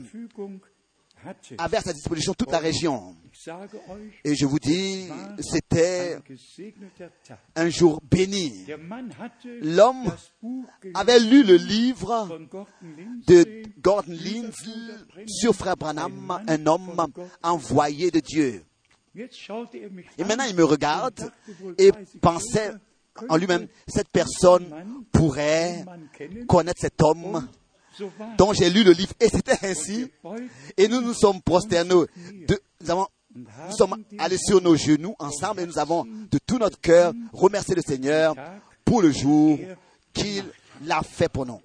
Avait 1.59 1.77
à 1.77 1.81
sa 1.81 1.93
disposition 1.93 2.35
toute 2.35 2.51
la 2.51 2.59
région. 2.59 3.17
Sage 3.33 3.71
euch, 3.75 4.13
Et 4.25 4.35
je 4.35 4.47
vous 4.47 4.59
dis, 4.59 5.09
c'était 5.41 6.19
un 7.55 7.69
jour 7.69 8.01
béni. 8.11 8.67
L'homme 9.63 10.13
avait 10.95 11.21
lu 11.21 11.43
le 11.43 11.57
livre 11.57 12.41
de 13.27 13.63
Gordon 13.81 14.13
Lindsay 14.13 14.71
sur 15.27 15.55
Frère 15.55 15.77
Branham, 15.77 16.43
un 16.47 16.67
homme 16.67 17.07
envoyé 17.43 18.11
de 18.11 18.21
Dieu. 18.21 18.65
Et 19.15 19.29
an 19.51 20.27
maintenant, 20.27 20.45
il 20.49 20.57
me 20.57 20.65
regarde 20.65 21.31
et 21.79 21.93
pensait 22.21 22.73
en 23.29 23.37
lui-même, 23.37 23.69
cette 23.87 24.09
personne 24.09 25.07
pourrait 25.13 25.85
connaître 26.49 26.81
cet 26.81 27.03
homme 27.03 27.47
dont 28.39 28.53
j'ai 28.53 28.71
lu 28.71 28.85
le 28.85 28.93
livre. 28.93 29.13
Et 29.21 29.29
c'était 29.29 29.59
ainsi. 29.67 30.11
Et 30.77 30.89
nous 30.89 31.01
nous 31.01 31.15
sommes 31.15 31.41
prosternés. 31.43 31.95
Nous, 31.95 32.07
nous 33.35 33.77
sommes 33.77 34.05
allés 34.19 34.39
sur 34.39 34.61
nos 34.61 34.77
genoux 34.77 35.15
ensemble 35.19 35.61
et 35.61 35.67
nous 35.67 35.79
avons 35.79 36.05
de 36.05 36.39
tout 36.47 36.59
notre 36.59 36.81
cœur 36.81 37.13
remercié 37.33 37.75
le 37.75 37.83
Seigneur 37.83 38.35
pour 38.85 39.03
le 39.03 39.11
jour 39.11 39.59
qu'il 40.13 40.45
l'a 40.85 41.03
fait 41.03 41.29
pour 41.29 41.47
nous. 41.47 41.61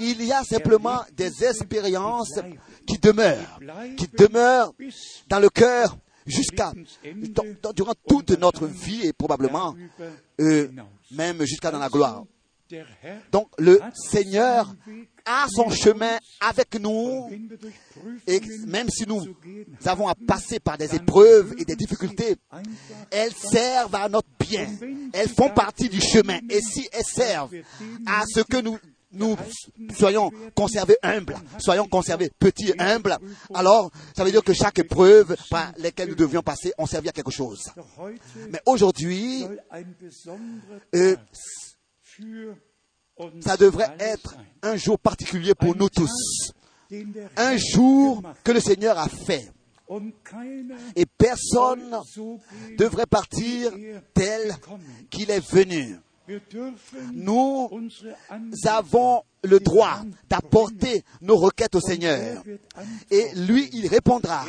Il 0.00 0.22
y 0.22 0.32
a 0.32 0.42
simplement 0.44 1.00
des 1.16 1.44
expériences 1.44 2.40
qui 2.86 2.98
demeurent, 2.98 3.58
qui 3.96 4.08
demeurent 4.08 4.72
dans 5.28 5.40
le 5.40 5.50
cœur 5.50 5.96
jusqu'à 6.26 6.72
durant 7.74 7.92
toute 8.08 8.30
notre 8.38 8.66
vie 8.66 9.06
et 9.06 9.12
probablement 9.12 9.74
euh, 10.40 10.68
même 11.10 11.44
jusqu'à 11.44 11.70
dans 11.70 11.78
la 11.78 11.88
gloire. 11.88 12.24
Donc 13.30 13.48
le 13.58 13.80
Seigneur 13.94 14.74
a 15.24 15.46
son 15.48 15.70
chemin 15.70 16.18
avec 16.40 16.78
nous 16.80 17.30
et 18.26 18.40
même 18.66 18.88
si 18.88 19.06
nous 19.06 19.22
avons 19.84 20.08
à 20.08 20.14
passer 20.14 20.60
par 20.60 20.78
des 20.78 20.94
épreuves 20.94 21.54
et 21.58 21.64
des 21.64 21.76
difficultés, 21.76 22.36
elles 23.10 23.32
servent 23.34 23.94
à 23.94 24.08
notre 24.08 24.28
bien. 24.38 24.66
Elles 25.12 25.28
font 25.28 25.50
partie 25.50 25.88
du 25.88 26.00
chemin. 26.00 26.38
Et 26.50 26.60
si 26.60 26.88
elles 26.92 27.04
servent 27.04 27.54
à 28.06 28.24
ce 28.26 28.40
que 28.40 28.60
nous 28.60 28.78
nous 29.14 29.36
soyons 29.96 30.30
conservés 30.54 30.96
humbles, 31.02 31.36
soyons 31.58 31.86
conservés 31.86 32.30
petits 32.38 32.70
et 32.70 32.80
humbles, 32.80 33.16
alors 33.54 33.90
ça 34.16 34.24
veut 34.24 34.30
dire 34.30 34.42
que 34.42 34.52
chaque 34.52 34.78
épreuve 34.78 35.36
par 35.50 35.72
laquelle 35.78 36.08
nous 36.08 36.14
devions 36.14 36.42
passer 36.42 36.72
ont 36.78 36.86
servi 36.86 37.08
à 37.08 37.12
quelque 37.12 37.30
chose. 37.30 37.62
Mais 38.50 38.60
aujourd'hui, 38.66 39.44
euh, 40.94 41.16
ça 43.40 43.56
devrait 43.56 43.96
être 43.98 44.36
un 44.62 44.76
jour 44.76 44.98
particulier 44.98 45.54
pour 45.54 45.76
nous 45.76 45.88
tous. 45.88 46.52
Un 47.36 47.56
jour 47.56 48.22
que 48.42 48.52
le 48.52 48.60
Seigneur 48.60 48.98
a 48.98 49.08
fait. 49.08 49.50
Et 50.96 51.06
personne 51.06 51.90
ne 51.90 52.76
devrait 52.76 53.06
partir 53.06 53.72
tel 54.14 54.54
qu'il 55.10 55.30
est 55.30 55.46
venu. 55.46 55.96
Nous 57.12 57.70
avons 58.64 59.22
le 59.42 59.60
droit 59.60 60.00
d'apporter 60.28 61.04
nos 61.20 61.36
requêtes 61.36 61.74
au 61.74 61.80
Seigneur. 61.80 62.42
Et 63.10 63.34
lui, 63.34 63.68
il 63.74 63.86
répondra. 63.88 64.44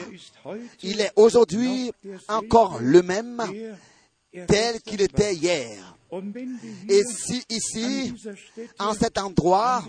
Il 0.84 1.01
est 1.01 1.12
aujourd'hui 1.17 1.91
encore 2.29 2.79
le 2.79 3.01
même 3.01 3.41
tel 4.48 4.81
qu'il 4.81 5.01
était 5.01 5.36
hier. 5.36 5.95
Et 6.89 7.03
si 7.03 7.43
ici, 7.50 8.13
en 8.79 8.93
cet 8.93 9.17
endroit, 9.17 9.84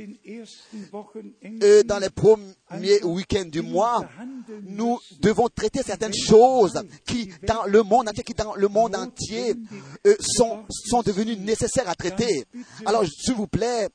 dans 1.85 1.99
les 1.99 2.11
premiers 2.11 3.03
week-ends 3.05 3.47
du 3.47 3.63
mois, 3.63 4.09
nous 4.63 4.99
devons 5.21 5.49
traiter 5.49 5.83
certaines 5.83 6.15
choses 6.15 6.81
qui, 7.07 7.31
dans 7.47 7.65
le 7.67 7.83
monde 7.83 8.09
entier, 8.09 8.25
qui 8.25 8.35
dans 8.35 8.55
le 8.55 8.69
monde 8.69 8.97
entier, 8.97 9.55
euh, 10.07 10.17
sont, 10.21 10.65
sont 10.69 11.03
devenues 11.03 11.37
nécessaires 11.37 11.89
à 11.89 11.95
traiter. 11.95 12.45
Alors, 12.85 13.05
s'il 13.07 13.35
vous 13.35 13.47
plaît, 13.47 13.89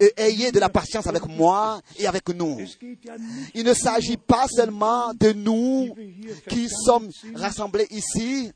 et 0.00 0.12
ayez 0.16 0.52
de 0.52 0.58
la 0.60 0.68
patience 0.68 1.06
avec 1.06 1.26
moi 1.26 1.80
et 1.98 2.06
avec 2.06 2.28
nous. 2.30 2.58
Il 3.54 3.64
ne 3.64 3.74
s'agit 3.74 4.16
pas 4.16 4.46
seulement 4.48 5.12
de 5.14 5.32
nous 5.32 5.94
qui 6.48 6.68
sommes 6.68 7.10
rassemblés 7.34 7.86
ici, 7.90 8.50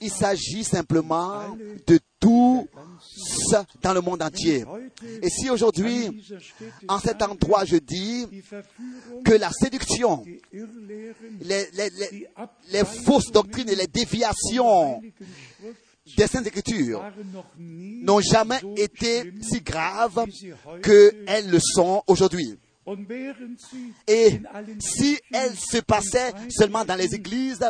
il 0.00 0.10
s'agit 0.10 0.64
simplement 0.64 1.56
de 1.86 1.98
tous 2.18 2.66
dans 3.82 3.92
le 3.92 4.00
monde 4.00 4.22
entier. 4.22 4.64
Et 5.22 5.28
si 5.28 5.50
aujourd'hui, 5.50 6.22
en 6.88 6.98
cet 6.98 7.22
endroit, 7.22 7.64
je 7.64 7.76
dis 7.76 8.26
que 9.24 9.32
la 9.32 9.50
séduction, 9.50 10.24
les, 11.40 11.66
les 12.70 12.84
fausses 12.84 13.30
doctrines 13.30 13.68
et 13.68 13.76
les 13.76 13.86
déviations 13.86 15.00
des 16.16 16.26
Saintes 16.26 16.46
Écritures 16.46 17.02
n'ont 17.58 18.20
jamais 18.20 18.60
été 18.76 19.32
si 19.40 19.60
graves 19.60 20.24
qu'elles 20.82 21.50
le 21.50 21.58
sont 21.60 22.02
aujourd'hui. 22.06 22.58
Et 24.06 24.40
si 24.78 25.18
elles 25.32 25.56
se 25.56 25.78
passaient 25.78 26.32
seulement 26.48 26.84
dans 26.84 26.94
les 26.94 27.14
églises, 27.14 27.64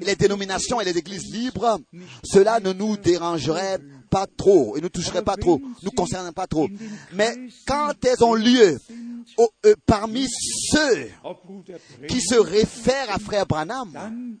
les 0.00 0.16
dénominations 0.16 0.80
et 0.80 0.84
les 0.84 0.98
églises 0.98 1.32
libres, 1.32 1.78
cela 2.24 2.58
ne 2.58 2.72
nous 2.72 2.96
dérangerait 2.96 3.78
pas 4.10 4.26
trop 4.26 4.76
et 4.76 4.80
ne 4.80 4.88
toucherait 4.88 5.22
pas 5.22 5.36
trop, 5.36 5.60
nous 5.82 5.90
concernerait 5.92 6.32
pas 6.32 6.48
trop. 6.48 6.68
Mais 7.12 7.36
quand 7.66 7.92
elles 8.04 8.24
ont 8.24 8.34
lieu 8.34 8.76
euh, 9.38 9.74
parmi 9.84 10.26
ceux 10.70 11.08
qui 12.08 12.20
se 12.20 12.36
réfèrent 12.36 13.10
à 13.10 13.18
Frère 13.18 13.46
Branham, 13.46 14.36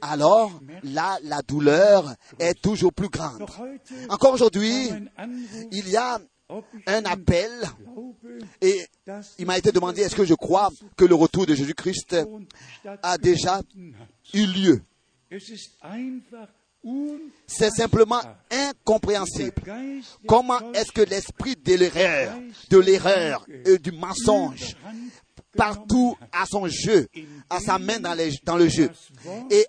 alors 0.00 0.60
là, 0.82 1.18
la 1.24 1.42
douleur 1.42 2.14
est 2.38 2.60
toujours 2.60 2.92
plus 2.92 3.08
grande. 3.08 3.46
Encore 4.08 4.34
aujourd'hui, 4.34 4.90
il 5.72 5.88
y 5.88 5.96
a 5.96 6.20
un 6.86 7.04
appel 7.04 7.50
et 8.60 8.84
il 9.38 9.46
m'a 9.46 9.58
été 9.58 9.72
demandé 9.72 10.02
est-ce 10.02 10.16
que 10.16 10.24
je 10.24 10.34
crois 10.34 10.70
que 10.96 11.04
le 11.04 11.14
retour 11.14 11.46
de 11.46 11.54
Jésus-Christ 11.54 12.16
a 13.02 13.18
déjà 13.18 13.62
eu 14.34 14.46
lieu? 14.46 14.82
C'est 17.46 17.70
simplement 17.70 18.20
incompréhensible. 18.50 19.62
Comment 20.26 20.72
est-ce 20.72 20.92
que 20.92 21.02
l'esprit 21.02 21.54
de 21.56 21.74
l'erreur, 21.74 22.38
de 22.70 22.78
l'erreur 22.78 23.46
et 23.66 23.78
du 23.78 23.92
mensonge 23.92 24.76
partout 25.56 26.16
à 26.32 26.46
son 26.46 26.66
jeu, 26.66 27.08
à 27.48 27.60
sa 27.60 27.78
main 27.78 27.98
dans, 28.00 28.14
le 28.56 28.68
jeu, 28.68 28.90
et 29.50 29.66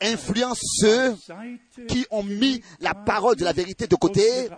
influence 0.00 0.60
ceux 0.80 1.16
qui 1.86 2.06
ont 2.10 2.22
mis 2.22 2.62
la 2.80 2.94
parole 2.94 3.36
de 3.36 3.44
la 3.44 3.52
vérité 3.52 3.86
de 3.86 3.96
côté 3.96 4.48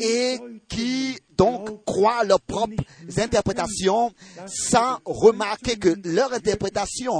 et 0.00 0.38
qui 0.68 1.18
donc 1.36 1.84
croient 1.84 2.24
leurs 2.24 2.40
propres 2.40 2.82
interprétations 3.16 4.12
sans 4.46 4.98
remarquer 5.04 5.76
que 5.76 5.94
leur 6.04 6.32
interprétation 6.32 7.14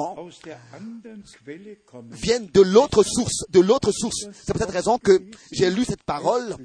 viennent 2.11 2.47
de 2.47 2.61
l'autre 2.61 3.03
source, 3.03 3.45
de 3.51 3.61
l'autre 3.61 3.93
source. 3.93 4.27
C'est 4.33 4.53
pour 4.53 4.61
cette 4.61 4.71
raison 4.71 4.99
que 4.99 5.23
j'ai 5.53 5.71
lu 5.71 5.85
cette 5.85 6.03
parole 6.03 6.57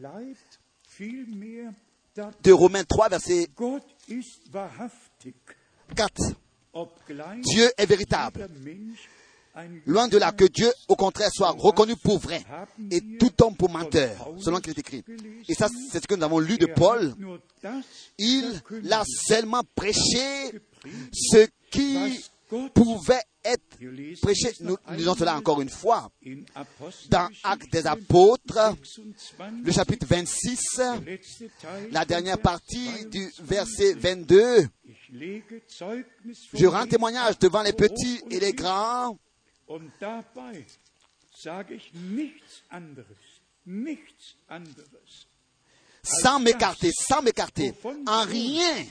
de 2.43 2.51
Romains 2.51 2.83
3, 2.83 3.09
verset 3.09 3.47
4. 5.93 6.33
Dieu 7.41 7.71
est 7.77 7.85
véritable. 7.85 8.47
Loin 9.85 10.07
de 10.07 10.17
là 10.17 10.31
que 10.31 10.45
Dieu, 10.45 10.71
au 10.87 10.95
contraire, 10.95 11.29
soit 11.31 11.51
reconnu 11.51 11.95
pour 11.95 12.17
vrai 12.17 12.43
et 12.89 13.01
tout 13.19 13.31
homme 13.43 13.55
pour 13.55 13.69
menteur, 13.69 14.31
selon 14.39 14.59
qu'il 14.59 14.71
est 14.71 14.79
écrit. 14.79 15.03
Et 15.47 15.53
ça, 15.53 15.67
c'est 15.91 16.01
ce 16.01 16.07
que 16.07 16.15
nous 16.15 16.23
avons 16.23 16.39
lu 16.39 16.57
de 16.57 16.65
Paul. 16.65 17.13
Il 18.17 18.61
l'a 18.81 19.03
seulement 19.05 19.61
prêché 19.75 20.59
ce 21.13 21.47
qui 21.69 22.25
pouvait 22.73 23.21
être. 23.45 23.77
Nous 23.79 24.77
lisons 24.91 25.15
cela 25.15 25.37
encore 25.37 25.61
une 25.61 25.69
fois 25.69 26.11
dans 27.09 27.29
Actes 27.43 27.71
des 27.71 27.87
Apôtres, 27.87 28.75
le 29.63 29.71
chapitre 29.71 30.05
26, 30.07 30.81
la 31.91 32.05
dernière 32.05 32.39
partie 32.39 33.05
du 33.05 33.31
verset 33.41 33.93
22. 33.93 34.67
Je 36.53 36.65
rends 36.65 36.87
témoignage 36.87 37.37
devant 37.39 37.63
les 37.63 37.73
petits 37.73 38.21
et 38.29 38.39
les 38.39 38.53
grands. 38.53 39.17
Sans 46.03 46.39
m'écarter, 46.39 46.91
sans 46.91 47.21
m'écarter, 47.21 47.73
en 48.07 48.25
rien 48.25 48.85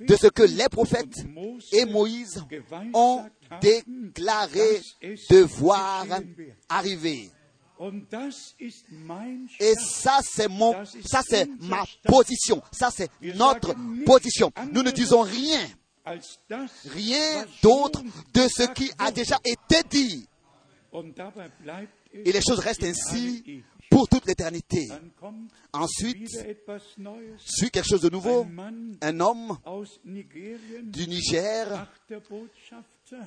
de 0.00 0.16
ce 0.16 0.26
que 0.28 0.42
les 0.42 0.68
prophètes 0.68 1.26
et 1.72 1.84
Moïse 1.84 2.44
ont 2.94 3.24
déclaré 3.60 4.80
devoir 5.30 6.06
arriver. 6.68 7.30
Et 9.60 9.74
ça, 9.74 10.18
c'est 10.22 10.48
mon, 10.48 10.84
ça, 11.04 11.20
c'est 11.26 11.48
ma 11.60 11.84
position. 12.04 12.60
Ça, 12.72 12.90
c'est 12.90 13.08
notre 13.36 13.74
position. 14.04 14.50
Nous 14.72 14.82
ne 14.82 14.90
disons 14.90 15.22
rien, 15.22 15.60
rien 16.84 17.46
d'autre 17.62 18.02
de 18.34 18.48
ce 18.48 18.72
qui 18.72 18.90
a 18.98 19.12
déjà 19.12 19.38
été 19.44 19.76
dit. 19.88 20.28
Et 22.12 22.32
les 22.32 22.40
choses 22.40 22.58
restent 22.58 22.84
ainsi 22.84 23.62
pour 23.90 24.08
toute 24.08 24.26
l'éternité. 24.26 24.88
Ensuite, 25.72 26.28
suit 27.38 27.70
quelque 27.70 27.88
chose 27.88 28.00
de 28.02 28.10
nouveau. 28.10 28.46
Un 29.00 29.20
homme 29.20 29.56
du 30.82 31.06
Niger, 31.08 31.86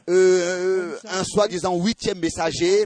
euh, 0.10 0.98
un 1.06 1.24
soi-disant 1.24 1.76
huitième 1.78 2.20
messager, 2.20 2.86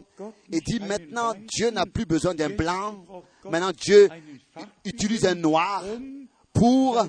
et 0.51 0.59
dit 0.61 0.79
maintenant 0.79 1.33
Dieu 1.47 1.69
n'a 1.71 1.85
plus 1.85 2.05
besoin 2.05 2.33
d'un 2.33 2.49
blanc, 2.49 3.05
maintenant 3.49 3.71
Dieu 3.71 4.09
utilise 4.85 5.25
un 5.25 5.35
noir 5.35 5.83
pour 6.53 7.05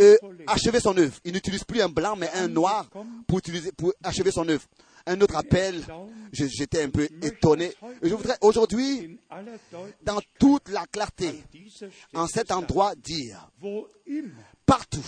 euh, 0.00 0.16
achever 0.46 0.80
son 0.80 0.96
œuvre. 0.96 1.14
Il 1.24 1.32
n'utilise 1.32 1.64
plus 1.64 1.82
un 1.82 1.88
blanc, 1.88 2.16
mais 2.16 2.30
un 2.34 2.48
noir 2.48 2.88
pour, 3.26 3.38
utiliser, 3.38 3.72
pour 3.72 3.92
achever 4.02 4.30
son 4.30 4.48
œuvre. 4.48 4.64
Un 5.06 5.20
autre 5.20 5.36
appel. 5.36 5.84
J'étais 6.32 6.82
un 6.82 6.90
peu 6.90 7.08
étonné. 7.22 7.72
Je 8.02 8.14
voudrais 8.14 8.38
aujourd'hui, 8.40 9.18
dans 10.02 10.20
toute 10.38 10.68
la 10.68 10.86
clarté, 10.86 11.42
en 12.14 12.26
cet 12.26 12.50
endroit, 12.50 12.94
dire, 12.94 13.50
partout 14.64 15.04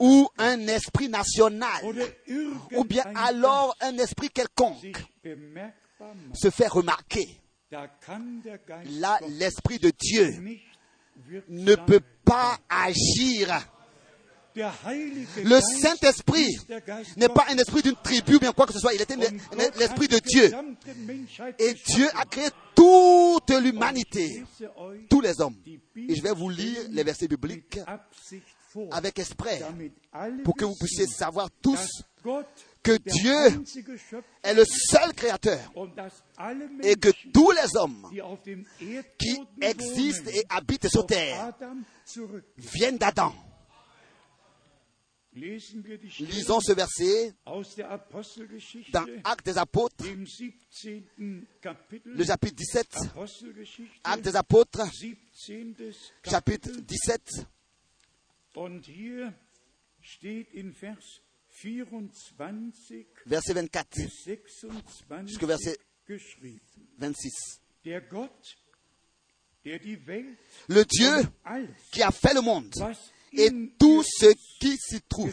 où 0.00 0.28
un 0.38 0.60
esprit 0.66 1.08
national, 1.08 1.82
ou 2.74 2.84
bien 2.84 3.04
alors 3.14 3.74
un 3.80 3.96
esprit 3.98 4.30
quelconque, 4.30 5.04
se 6.34 6.50
fait 6.50 6.68
remarquer, 6.68 7.40
là, 7.70 9.18
l'esprit 9.28 9.78
de 9.78 9.92
Dieu 9.98 10.58
ne 11.48 11.74
peut 11.74 12.02
pas 12.24 12.58
agir. 12.68 13.68
Le 14.54 15.60
Saint-Esprit 15.80 16.56
n'est 17.16 17.28
pas 17.28 17.46
un 17.48 17.56
esprit 17.56 17.82
d'une 17.82 17.96
tribu, 17.96 18.38
bien 18.38 18.52
quoi 18.52 18.66
que 18.66 18.72
ce 18.72 18.78
soit. 18.78 18.94
Il 18.94 19.00
était 19.00 19.16
l'esprit 19.78 20.08
de 20.08 20.18
die 20.18 20.32
Dieu. 20.32 20.52
Et. 21.58 21.74
Dieu 21.74 22.08
a 22.14 22.24
créé 22.24 22.48
toute 22.74 23.50
l'humanité, 23.50 24.44
tous 25.10 25.20
les 25.20 25.40
hommes. 25.40 25.56
Et 25.96 26.14
je 26.14 26.22
vais 26.22 26.32
vous 26.32 26.48
lire 26.48 26.80
les 26.90 27.02
versets 27.02 27.28
bibliques 27.28 27.78
avec 28.90 29.18
esprit 29.18 29.60
pour 30.44 30.54
que 30.56 30.64
vous 30.64 30.76
puissiez 30.76 31.06
savoir 31.06 31.48
tous 31.62 32.02
que 32.82 32.98
Dieu 32.98 33.62
est 34.42 34.54
le 34.54 34.64
seul 34.64 35.12
créateur 35.14 35.60
et 36.82 36.94
que 36.96 37.10
tous 37.32 37.50
les 37.50 37.76
hommes 37.76 38.08
qui 39.18 39.38
existent 39.60 40.30
et 40.32 40.44
habitent 40.48 40.88
sur 40.88 41.06
terre 41.06 41.52
viennent 42.56 42.98
d'Adam. 42.98 43.32
Lisons 45.34 46.60
ce 46.60 46.72
verset 46.72 47.34
dans 48.92 49.06
Actes 49.24 49.46
des 49.46 49.56
Apôtres, 49.58 50.04
dem 50.04 50.26
17. 50.26 51.04
Kapitel, 51.62 52.12
le 52.12 52.24
chapitre 52.24 52.56
17. 52.56 52.96
Apostelgeschichte, 53.14 54.00
Actes 54.04 54.24
des 54.24 54.36
Apôtres, 54.36 54.84
17. 54.92 55.94
chapitre 56.22 56.68
Kapitel. 56.70 56.84
17. 56.86 57.46
Und 58.54 58.84
hier 58.86 59.32
steht 60.02 60.52
in 60.52 60.74
Vers 60.74 61.22
24 61.48 63.06
Verset 63.26 63.54
24, 63.54 64.04
bis 64.04 64.24
26 64.24 65.30
Jusqu'au 65.30 65.46
verset- 65.46 65.78
geschrieben. 66.06 66.60
26. 66.98 67.60
Der 67.86 68.02
Gott, 68.02 68.56
der 69.64 69.78
die 69.78 70.06
Welt 70.06 70.38
Le 70.68 70.84
Dieu 70.84 71.26
qui 71.90 72.02
a 72.02 72.10
fait 72.12 72.34
le 72.34 72.42
monde 72.42 72.70
et 73.32 73.50
tout 73.78 74.02
ce 74.02 74.26
qui 74.60 74.76
s'y 74.76 75.00
trouve, 75.02 75.32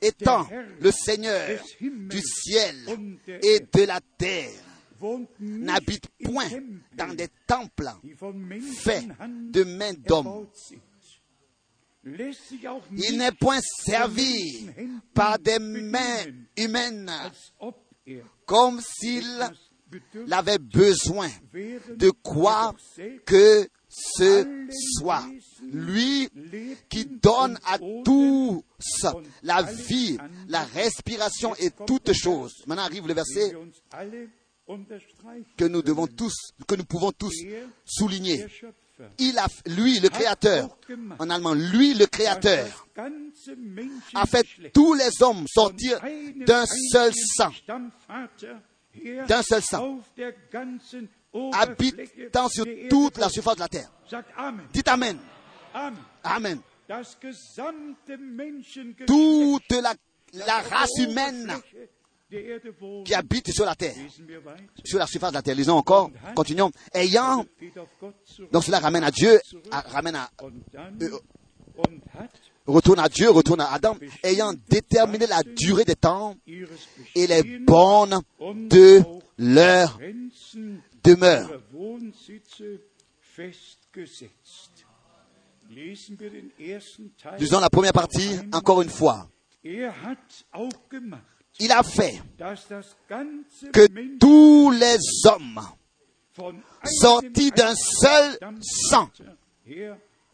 étant 0.00 0.48
le 0.80 0.90
Seigneur 0.90 1.62
du 1.80 2.20
ciel 2.20 2.76
et 3.42 3.60
de 3.60 3.82
la 3.84 4.00
terre, 4.18 4.50
n'habite 5.40 6.06
in 6.20 6.30
point 6.30 6.48
dans 6.94 7.14
des 7.14 7.28
temples 7.46 7.90
faits 8.76 9.08
de 9.50 9.64
main 9.64 9.92
d'homme. 9.94 10.26
erbaut 10.26 10.50
sind. 10.54 10.80
Lässt 12.04 12.48
sich 12.48 12.66
auch 12.66 12.82
Il 12.90 13.16
n'est 13.16 13.32
point 13.32 13.60
servi 13.60 14.68
par 15.14 15.38
des 15.38 15.60
mains 15.60 16.26
humaines, 16.56 17.10
er 18.06 18.22
comme 18.44 18.80
s'il 18.80 19.24
avait 20.30 20.58
besoin 20.58 21.30
de 21.52 22.10
quoi 22.10 22.74
que 23.24 23.68
ce 23.92 24.46
soit. 24.98 25.24
Lui 25.70 26.28
qui 26.88 27.04
donne 27.06 27.58
à 27.64 27.78
tous 28.04 28.64
la 29.42 29.62
vie, 29.62 30.16
la 30.48 30.64
respiration 30.64 31.54
et 31.56 31.70
toutes 31.86 32.12
choses. 32.12 32.54
Maintenant 32.66 32.84
arrive 32.84 33.06
le 33.06 33.14
verset 33.14 33.54
que 35.56 35.64
nous 35.64 35.82
devons 35.82 36.06
tous, 36.06 36.34
que 36.66 36.74
nous 36.74 36.84
pouvons 36.84 37.12
tous 37.12 37.34
Er, 37.44 37.64
souligner. 37.84 38.46
Il 39.18 39.36
a, 39.38 39.46
lui, 39.66 39.98
le 39.98 40.08
créateur, 40.08 40.76
en 41.18 41.28
allemand, 41.28 41.54
lui, 41.54 41.94
le 41.94 42.06
créateur, 42.06 42.86
a 44.14 44.26
fait 44.26 44.46
tous 44.72 44.94
les 44.94 45.22
hommes 45.22 45.44
sortir 45.48 46.00
d'un 46.46 46.64
seul 46.66 47.12
sang, 47.14 47.50
d'un 49.26 49.42
seul 49.42 49.62
sang, 49.62 50.00
habitant 51.52 52.48
sur 52.48 52.64
toute 52.88 53.18
la 53.18 53.28
surface 53.28 53.56
de 53.56 53.60
la 53.60 53.68
terre. 53.68 53.90
Dites 54.72 54.88
Amen. 54.88 55.18
Amen. 56.22 56.60
Toute 59.06 59.72
la, 59.72 59.94
la 60.34 60.60
race 60.60 60.98
humaine 60.98 61.52
qui 63.04 63.14
habite 63.14 63.50
sur 63.52 63.64
la 63.64 63.74
terre, 63.74 63.94
sur 64.84 64.98
la 64.98 65.06
surface 65.06 65.30
de 65.30 65.34
la 65.36 65.42
terre. 65.42 65.54
Lisons 65.54 65.76
encore, 65.76 66.10
continuons. 66.34 66.70
Ayant, 66.92 67.44
donc 68.50 68.64
cela 68.64 68.78
ramène 68.80 69.04
à 69.04 69.10
Dieu, 69.10 69.38
à- 69.70 69.80
ramène 69.82 70.16
à, 70.16 70.30
hat 72.14 72.28
retourne 72.66 73.00
à 73.00 73.08
Dieu, 73.08 73.30
retourne 73.30 73.60
à 73.60 73.72
Adam, 73.72 73.96
ayant 74.22 74.52
déterminé 74.68 75.26
la 75.26 75.42
durée 75.42 75.84
des 75.84 75.96
temps 75.96 76.36
et 77.14 77.26
les 77.26 77.42
bornes 77.60 78.20
de 78.70 79.02
leur 79.38 79.98
demeure. 81.02 81.48
Lisons 87.38 87.60
la 87.60 87.70
première 87.70 87.92
partie, 87.92 88.38
encore 88.52 88.82
une 88.82 88.90
fois. 88.90 89.28
Er 89.64 89.90
Il 91.60 91.72
a 91.72 91.82
fait 91.82 92.20
que 93.72 94.18
tous 94.18 94.70
les 94.70 94.96
hommes 95.26 95.60
sortis 96.84 97.50
d'un 97.50 97.74
seul 97.74 98.38
sang 98.60 99.08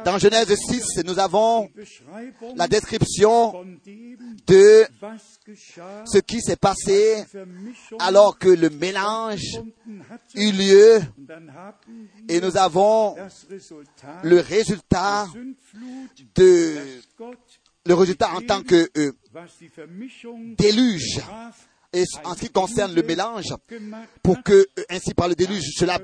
Dans 0.05 0.17
Genèse 0.17 0.55
6, 0.55 1.03
nous 1.05 1.19
avons 1.19 1.69
la 2.55 2.69
description 2.69 3.65
de 4.47 4.85
ce 6.05 6.19
qui 6.19 6.39
s'est 6.39 6.55
passé 6.55 7.25
alors 7.99 8.37
que 8.39 8.47
le 8.47 8.69
mélange 8.69 9.59
eut 10.35 10.51
lieu. 10.53 11.01
Et 12.29 12.39
nous 12.39 12.55
avons 12.55 13.17
le 14.23 14.39
résultat 14.39 15.27
de 16.35 16.77
le 17.85 17.93
résultat 17.93 18.31
en 18.33 18.41
tant 18.41 18.61
que 18.61 18.89
euh, 18.97 19.11
déluge 20.57 21.19
et 21.93 22.03
en 22.23 22.35
ce 22.35 22.41
qui 22.41 22.49
concerne 22.49 22.93
le 22.93 23.03
mélange 23.03 23.53
pour 24.21 24.41
que 24.43 24.53
euh, 24.53 24.83
ainsi 24.89 25.13
par 25.13 25.27
le 25.27 25.35
déluge 25.35 25.63
cela 25.75 25.99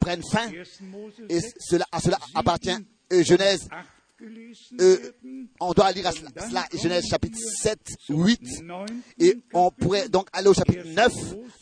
prenne 0.00 0.22
fin 0.30 0.48
1. 0.48 0.84
Mose 0.86 1.12
et 1.28 1.40
6, 1.40 1.54
cela 1.58 1.84
à 1.90 2.00
cela 2.00 2.18
appartient 2.34 2.76
euh, 3.12 3.22
Genèse 3.24 3.68
8 4.20 4.28
gelesen 4.28 4.76
euh, 4.80 5.12
on 5.60 5.72
doit 5.72 5.90
lire 5.90 6.06
à 6.06 6.12
cela, 6.12 6.66
Genèse 6.72 7.06
chapitre 7.10 7.38
7 7.38 7.78
8 8.10 8.40
et 9.18 9.36
on 9.52 9.70
pourrait 9.72 10.08
donc 10.08 10.28
aller 10.32 10.48
au 10.48 10.54
chapitre 10.54 10.86
9 10.86 11.12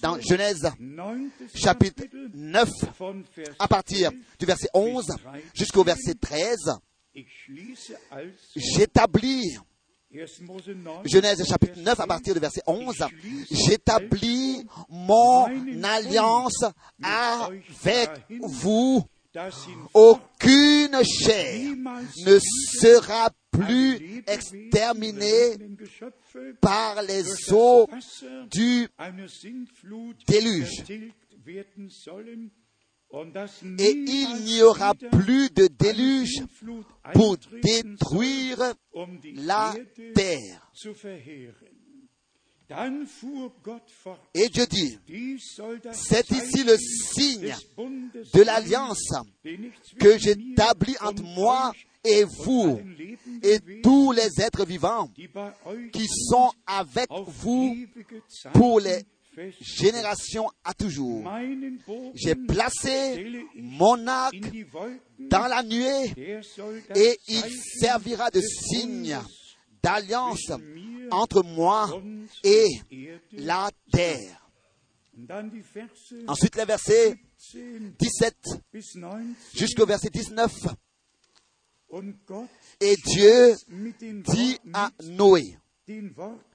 dans 0.02 0.20
Genèse 0.20 0.70
chapitre 1.54 2.04
9 2.34 2.68
von 2.98 3.22
Vers 3.34 3.54
à 3.58 3.68
partir 3.68 4.10
du 4.38 4.44
verset 4.44 4.68
11 4.74 5.06
jusqu'au 5.54 5.82
verset 5.82 6.14
13 6.14 6.58
Ich 7.14 7.26
schließe 7.44 7.92
also 8.10 8.32
j'établis 8.56 9.56
1. 9.56 9.60
Mose 9.60 9.60
9, 9.60 9.71
Genèse 11.04 11.44
chapitre 11.48 11.78
9 11.80 12.00
à 12.00 12.06
partir 12.06 12.34
du 12.34 12.40
verset 12.40 12.60
11, 12.66 12.96
j'établis 13.50 14.66
mon 14.90 15.46
alliance 15.82 16.64
avec 17.02 18.10
vous. 18.42 19.02
Aucune 19.94 21.02
chair 21.02 21.74
ne 22.26 22.38
sera 22.38 23.30
plus 23.50 24.22
exterminée 24.26 25.56
par 26.60 27.02
les 27.02 27.24
eaux 27.52 27.88
du 28.50 28.88
Déluge. 30.28 30.84
Et 33.78 33.90
il 33.90 34.44
n'y 34.44 34.62
aura 34.62 34.94
plus 34.94 35.50
de 35.50 35.66
déluge 35.66 36.42
pour 37.12 37.36
détruire 37.62 38.74
la 39.34 39.74
terre. 40.14 40.70
Et 44.34 44.48
Dieu 44.48 44.66
dit, 44.66 44.98
c'est 45.92 46.30
ici 46.30 46.64
le 46.64 46.76
signe 46.78 47.54
de 48.32 48.42
l'alliance 48.42 49.12
que 50.00 50.18
j'établis 50.18 50.96
entre 51.02 51.22
moi 51.22 51.72
et 52.04 52.24
vous 52.24 52.80
et 53.42 53.58
tous 53.82 54.12
les 54.12 54.40
êtres 54.40 54.64
vivants 54.64 55.08
qui 55.92 56.06
sont 56.08 56.50
avec 56.66 57.08
vous 57.10 57.76
pour 58.54 58.80
les 58.80 59.04
génération 59.60 60.48
à 60.64 60.74
toujours. 60.74 61.24
J'ai 62.14 62.34
placé 62.34 63.46
mon 63.54 64.06
arc 64.06 64.34
dans 65.18 65.46
la 65.46 65.62
nuée 65.62 66.12
et 66.94 67.18
il 67.28 67.50
servira 67.80 68.30
de 68.30 68.40
signe 68.40 69.18
d'alliance 69.82 70.52
entre 71.10 71.42
moi 71.42 72.00
et 72.44 72.66
la 73.32 73.70
terre. 73.90 74.48
Ensuite, 76.26 76.56
les 76.56 76.64
versets 76.64 77.16
17 77.98 78.36
jusqu'au 79.54 79.86
verset 79.86 80.10
19. 80.10 80.52
Et 82.80 82.96
Dieu 83.04 83.54
dit 84.24 84.58
à 84.72 84.90
Noé, 85.04 85.58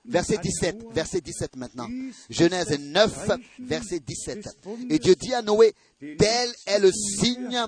verset 0.06 0.38
17, 0.38 0.86
verset 0.94 1.22
17 1.22 1.56
maintenant, 1.56 1.88
Genèse 2.30 2.80
9, 2.80 3.30
verset 3.60 4.00
17. 4.00 4.48
Et 4.90 5.00
Dieu 5.00 5.16
dit 5.16 5.34
à 5.34 5.42
Noé, 5.42 5.74
tel 6.00 6.50
est 6.66 6.80
le 6.80 6.92
signe 6.92 7.66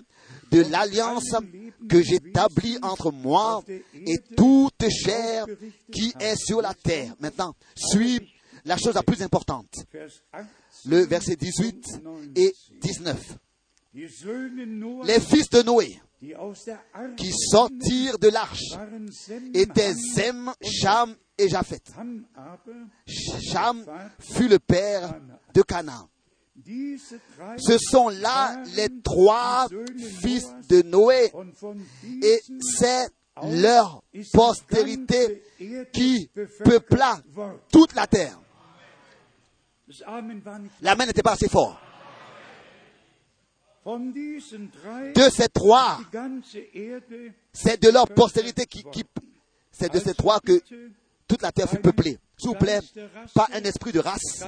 de 0.51 0.61
l'alliance 0.61 1.35
que 1.89 2.01
j'établis 2.01 2.77
entre 2.81 3.11
moi 3.11 3.63
et 3.93 4.17
toute 4.35 4.89
chair 4.89 5.45
qui 5.91 6.13
est 6.19 6.35
sur 6.35 6.61
la 6.61 6.73
terre. 6.73 7.13
Maintenant, 7.19 7.53
suit 7.75 8.19
la 8.65 8.77
chose 8.77 8.95
la 8.95 9.03
plus 9.03 9.21
importante. 9.21 9.73
Le 10.85 10.99
verset 11.05 11.35
18 11.35 12.01
et 12.35 12.53
19. 12.81 13.37
Les 13.93 15.19
fils 15.19 15.49
de 15.49 15.61
Noé 15.63 15.99
qui 17.17 17.31
sortirent 17.31 18.19
de 18.19 18.27
l'arche 18.29 18.73
étaient 19.53 19.93
Zem, 19.93 20.51
Cham 20.61 21.15
et 21.37 21.47
Japhet. 21.47 21.81
Cham 23.51 23.85
fut 24.19 24.47
le 24.47 24.59
père 24.59 25.15
de 25.53 25.61
Canaan. 25.61 26.09
Ce 27.57 27.77
sont 27.77 28.09
là 28.09 28.61
les 28.75 28.89
trois 29.01 29.67
fils 30.21 30.53
de 30.67 30.81
Noé 30.81 31.31
et 32.21 32.41
c'est 32.59 33.07
leur 33.43 34.03
postérité 34.33 35.41
qui 35.93 36.29
peupla 36.63 37.21
toute 37.71 37.95
la 37.95 38.07
terre. 38.07 38.39
La 40.81 40.95
main 40.95 41.05
n'était 41.05 41.23
pas 41.23 41.31
assez 41.33 41.47
fort. 41.47 41.79
De 43.97 45.29
ces 45.29 45.47
trois, 45.49 45.99
c'est 47.53 47.81
de 47.81 47.89
leur 47.89 48.07
postérité 48.07 48.65
qui, 48.65 48.83
qui 48.91 49.03
c'est 49.71 49.91
de 49.91 49.99
ces 49.99 50.13
trois 50.13 50.39
que 50.39 50.61
toute 51.27 51.41
la 51.41 51.51
terre 51.51 51.69
fut 51.69 51.79
peuplée. 51.79 52.17
S'il 52.37 52.49
vous 52.49 52.55
plaît, 52.55 52.79
pas 53.33 53.47
un 53.53 53.61
esprit 53.63 53.91
de 53.91 53.99
race, 53.99 54.43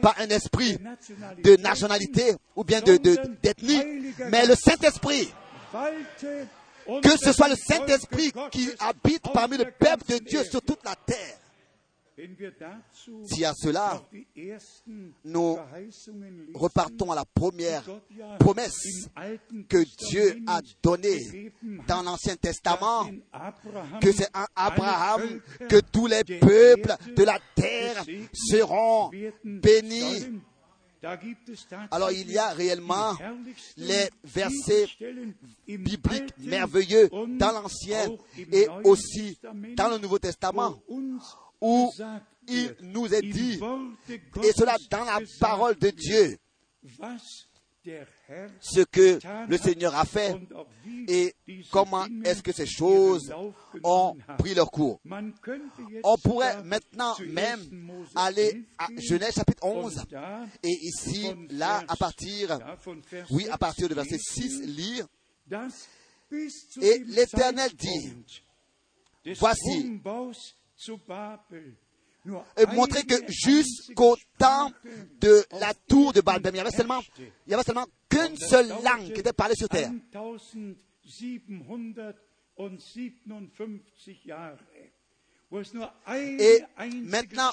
pas 0.00 0.14
un 0.18 0.28
esprit 0.28 0.78
de 1.42 1.56
nationalité 1.56 2.34
ou 2.54 2.64
bien 2.64 2.80
d'ethnie, 2.80 2.98
de, 2.98 4.30
mais 4.30 4.46
le 4.46 4.54
Saint-Esprit. 4.54 5.32
Que 7.02 7.16
ce 7.16 7.32
soit 7.32 7.48
le 7.48 7.56
Saint-Esprit 7.56 8.32
qui 8.50 8.70
habite 8.78 9.24
parmi 9.34 9.56
le 9.56 9.64
peuple 9.64 10.04
de 10.08 10.18
Dieu 10.18 10.44
sur 10.44 10.62
toute 10.62 10.84
la 10.84 10.94
terre. 10.94 11.38
Si 13.26 13.44
à 13.44 13.52
cela, 13.52 14.02
nous 15.24 15.58
repartons 16.54 17.12
à 17.12 17.14
la 17.14 17.24
première 17.26 17.84
promesse 18.38 19.08
que 19.68 19.84
Dieu 20.08 20.38
a 20.46 20.60
donnée 20.82 21.52
dans 21.86 22.02
l'Ancien 22.02 22.36
Testament, 22.36 23.10
que 24.00 24.12
c'est 24.12 24.34
un 24.34 24.46
Abraham 24.56 25.40
que 25.68 25.80
tous 25.80 26.06
les 26.06 26.24
peuples 26.24 26.96
de 27.14 27.22
la 27.22 27.38
terre 27.54 28.04
seront 28.32 29.10
bénis. 29.44 30.40
Alors 31.90 32.10
il 32.10 32.30
y 32.30 32.38
a 32.38 32.48
réellement 32.48 33.12
les 33.76 34.08
versets 34.24 34.88
bibliques 35.68 36.32
merveilleux 36.38 37.10
dans 37.10 37.52
l'Ancien 37.52 38.08
et 38.50 38.66
aussi 38.84 39.38
dans 39.76 39.90
le 39.90 39.98
Nouveau 39.98 40.18
Testament 40.18 40.80
où 41.60 41.92
il 42.48 42.76
nous 42.82 43.12
est 43.12 43.22
dit, 43.22 43.60
et 44.42 44.52
cela 44.52 44.76
dans 44.90 45.04
la 45.04 45.20
parole 45.40 45.76
de 45.76 45.90
Dieu, 45.90 46.38
ce 48.60 48.80
que 48.82 49.20
le 49.48 49.56
Seigneur 49.56 49.94
a 49.94 50.04
fait 50.04 50.36
et 51.06 51.34
comment 51.70 52.04
est-ce 52.24 52.42
que 52.42 52.50
ces 52.50 52.66
choses 52.66 53.32
ont 53.84 54.16
pris 54.38 54.54
leur 54.54 54.70
cours? 54.70 55.00
On 56.02 56.16
pourrait 56.18 56.62
maintenant 56.64 57.14
même 57.28 57.60
aller 58.14 58.64
à 58.76 58.88
Genèse 58.96 59.34
chapitre 59.34 59.64
11 59.64 60.02
et 60.64 60.78
ici, 60.82 61.28
là, 61.50 61.84
à 61.86 61.96
partir, 61.96 62.58
oui, 63.30 63.48
à 63.48 63.58
partir 63.58 63.88
de 63.88 63.94
verset 63.94 64.18
6, 64.18 64.62
lire, 64.62 65.06
et 66.82 66.98
l'Éternel 67.06 67.70
dit, 67.74 68.16
voici, 69.38 70.00
et 72.56 72.66
montrer 72.66 73.04
que 73.04 73.14
jusqu'au 73.28 74.16
temps 74.38 74.72
de 75.20 75.44
la 75.60 75.72
tour 75.74 76.12
de 76.12 76.20
Babel, 76.20 76.54
il 76.54 76.58
y 76.58 76.60
avait 76.60 76.70
seulement, 76.70 77.00
il 77.18 77.50
y 77.50 77.54
avait 77.54 77.62
seulement 77.62 77.86
qu'une 78.08 78.36
seule 78.36 78.68
langue 78.84 79.12
qui 79.12 79.20
était 79.20 79.32
parlée 79.32 79.54
sur 79.54 79.68
terre. 79.68 79.92
Et 86.38 86.64
maintenant, 87.04 87.50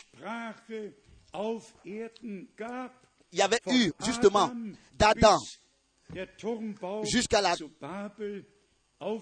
il 3.32 3.40
y 3.40 3.42
avait 3.42 3.62
eu 3.68 3.92
justement 4.04 4.52
d'Adam 4.98 5.38
jusqu'à 7.04 7.42
la 7.42 7.56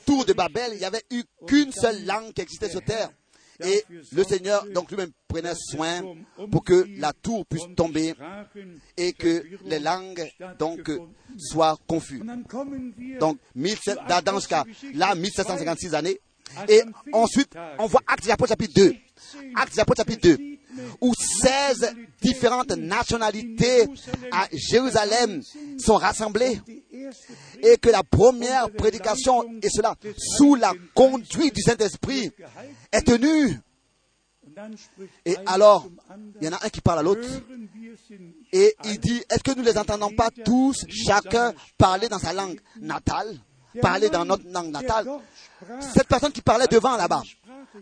tour 0.05 0.25
de 0.25 0.33
Babel, 0.33 0.73
il 0.73 0.79
n'y 0.79 0.85
avait 0.85 1.03
eu 1.11 1.23
qu'une 1.47 1.71
seule 1.71 2.05
langue 2.05 2.33
qui 2.33 2.41
existait 2.41 2.69
sur 2.69 2.83
terre. 2.83 3.09
Et 3.63 3.83
le 4.11 4.23
Seigneur, 4.23 4.65
donc 4.73 4.89
lui-même, 4.89 5.11
prenait 5.27 5.53
soin 5.55 6.01
pour 6.51 6.63
que 6.63 6.85
la 6.97 7.13
tour 7.13 7.45
puisse 7.45 7.65
tomber 7.75 8.13
et 8.97 9.13
que 9.13 9.43
les 9.65 9.79
langues, 9.79 10.29
soient 11.37 11.77
confuses. 11.87 12.23
Donc, 13.19 13.37
d'Adam 14.07 14.35
jusqu'à 14.35 14.65
là, 14.93 15.15
1756 15.15 15.95
années. 15.95 16.19
Et 16.67 16.83
ensuite, 17.13 17.55
on 17.79 17.87
voit 17.87 18.01
Actes 18.07 18.23
des 18.25 18.31
Apôtres 18.31 18.49
chapitre 18.49 18.73
2. 18.73 18.95
Actes 19.55 19.75
des 19.75 19.83
chapitre 19.95 20.21
2 20.21 20.51
où 21.01 21.13
16 21.15 21.93
différentes 22.21 22.71
nationalités 22.71 23.87
à 24.31 24.47
Jérusalem 24.53 25.41
sont 25.77 25.95
rassemblées 25.95 26.61
et 27.61 27.77
que 27.77 27.89
la 27.89 28.03
première 28.03 28.69
prédication, 28.71 29.43
et 29.61 29.69
cela 29.69 29.95
sous 30.17 30.55
la 30.55 30.73
conduite 30.93 31.55
du 31.55 31.61
Saint-Esprit, 31.61 32.31
est 32.91 33.01
tenue. 33.01 33.59
Et 35.25 35.35
alors, 35.45 35.89
il 36.39 36.45
y 36.45 36.49
en 36.49 36.53
a 36.53 36.65
un 36.65 36.69
qui 36.69 36.81
parle 36.81 36.99
à 36.99 37.03
l'autre. 37.03 37.27
Et 38.51 38.75
il 38.85 38.99
dit, 38.99 39.23
est-ce 39.29 39.43
que 39.43 39.51
nous 39.51 39.63
ne 39.63 39.69
les 39.69 39.77
entendons 39.77 40.13
pas 40.13 40.29
tous, 40.29 40.85
chacun 40.89 41.53
parler 41.77 42.09
dans 42.09 42.19
sa 42.19 42.33
langue 42.33 42.59
natale, 42.79 43.37
parler 43.81 44.09
dans 44.09 44.25
notre 44.25 44.47
langue 44.49 44.71
natale? 44.71 45.07
Cette 45.93 46.07
personne 46.07 46.31
qui 46.31 46.41
parlait 46.41 46.67
devant 46.67 46.95
là-bas, 46.97 47.23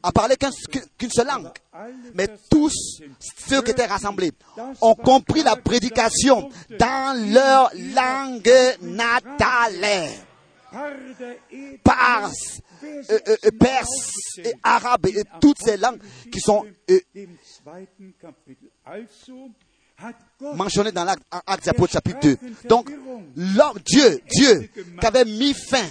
a 0.04 0.12
parlé 0.12 0.36
qu'une 0.38 1.12
seule 1.12 1.28
langue. 1.28 1.50
Mais 2.13 2.28
tous 2.50 3.02
ceux 3.48 3.62
qui 3.62 3.72
étaient 3.72 3.86
rassemblés 3.86 4.32
ont 4.82 4.96
compris 4.96 5.44
la 5.44 5.56
prédication 5.56 6.50
dans 6.78 7.34
leur 7.34 7.72
langue 7.76 8.52
natale. 8.82 9.86
Euh, 10.72 11.20
euh, 13.10 13.20
euh, 13.28 13.52
perse 13.60 14.38
et 14.38 14.54
arabe 14.62 15.08
et 15.08 15.24
toutes 15.42 15.58
ces 15.63 15.78
langues 15.78 16.00
qui 16.32 16.39
sont 16.39 16.63
mentionnées 20.54 20.92
dans 20.92 21.04
l'Acte 21.04 21.68
Apôtres 21.68 21.94
chapitre 21.94 22.20
2. 22.22 22.38
Donc, 22.68 22.92
Dieu, 23.84 24.22
Dieu, 24.30 24.70
qui 25.00 25.06
avait 25.06 25.26
mis 25.26 25.54
fin. 25.54 25.88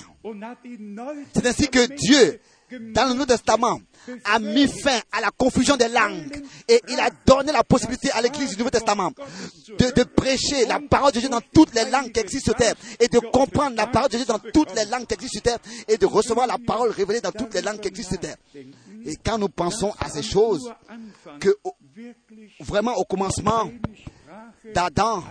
C'est 1.34 1.46
ainsi 1.46 1.68
que 1.68 1.86
Dieu, 1.94 2.40
dans 2.92 3.06
le 3.06 3.12
Nouveau 3.12 3.26
Testament, 3.26 3.80
a 4.24 4.38
mis 4.38 4.66
fin 4.66 4.98
à 5.12 5.20
la 5.20 5.30
confusion 5.30 5.76
des 5.76 5.88
langues 5.88 6.42
et 6.66 6.80
il 6.88 6.98
a 6.98 7.10
donné 7.24 7.52
la 7.52 7.62
possibilité 7.62 8.10
à 8.10 8.20
l'Église 8.20 8.50
du 8.50 8.58
Nouveau 8.58 8.70
Testament 8.70 9.12
de, 9.78 10.02
prêcher 10.04 10.66
la 10.66 10.80
parole 10.80 11.12
de 11.12 11.20
Dieu 11.20 11.28
dans 11.28 11.40
toutes 11.54 11.74
les 11.74 11.88
langues 11.90 12.10
qui 12.10 12.20
existent 12.20 12.52
sur 12.52 12.54
terre 12.54 12.74
et 12.98 13.08
de 13.08 13.18
comprendre 13.18 13.76
la 13.76 13.86
parole 13.86 14.10
de 14.10 14.16
Dieu 14.16 14.26
dans 14.26 14.38
toutes 14.38 14.74
les 14.74 14.84
langues 14.86 15.06
qui 15.06 15.14
existent 15.14 15.34
sur 15.34 15.42
terre 15.42 15.58
et 15.86 15.96
de 15.96 16.06
recevoir 16.06 16.46
la 16.46 16.58
parole 16.58 16.90
révélée 16.90 17.20
dans 17.20 17.32
toutes 17.32 17.54
les 17.54 17.62
langues 17.62 17.80
qui 17.80 17.88
existent 17.88 18.12
sur 18.12 18.20
terre. 18.20 18.36
Et 19.04 19.16
quand 19.24 19.38
nous 19.38 19.48
pensons 19.48 19.92
à 20.00 20.10
ces 20.10 20.22
choses, 20.22 20.72
que 21.40 21.56
vraiment 22.60 22.94
au 22.96 23.04
commencement, 23.04 23.70
d'Adam, 24.74 25.22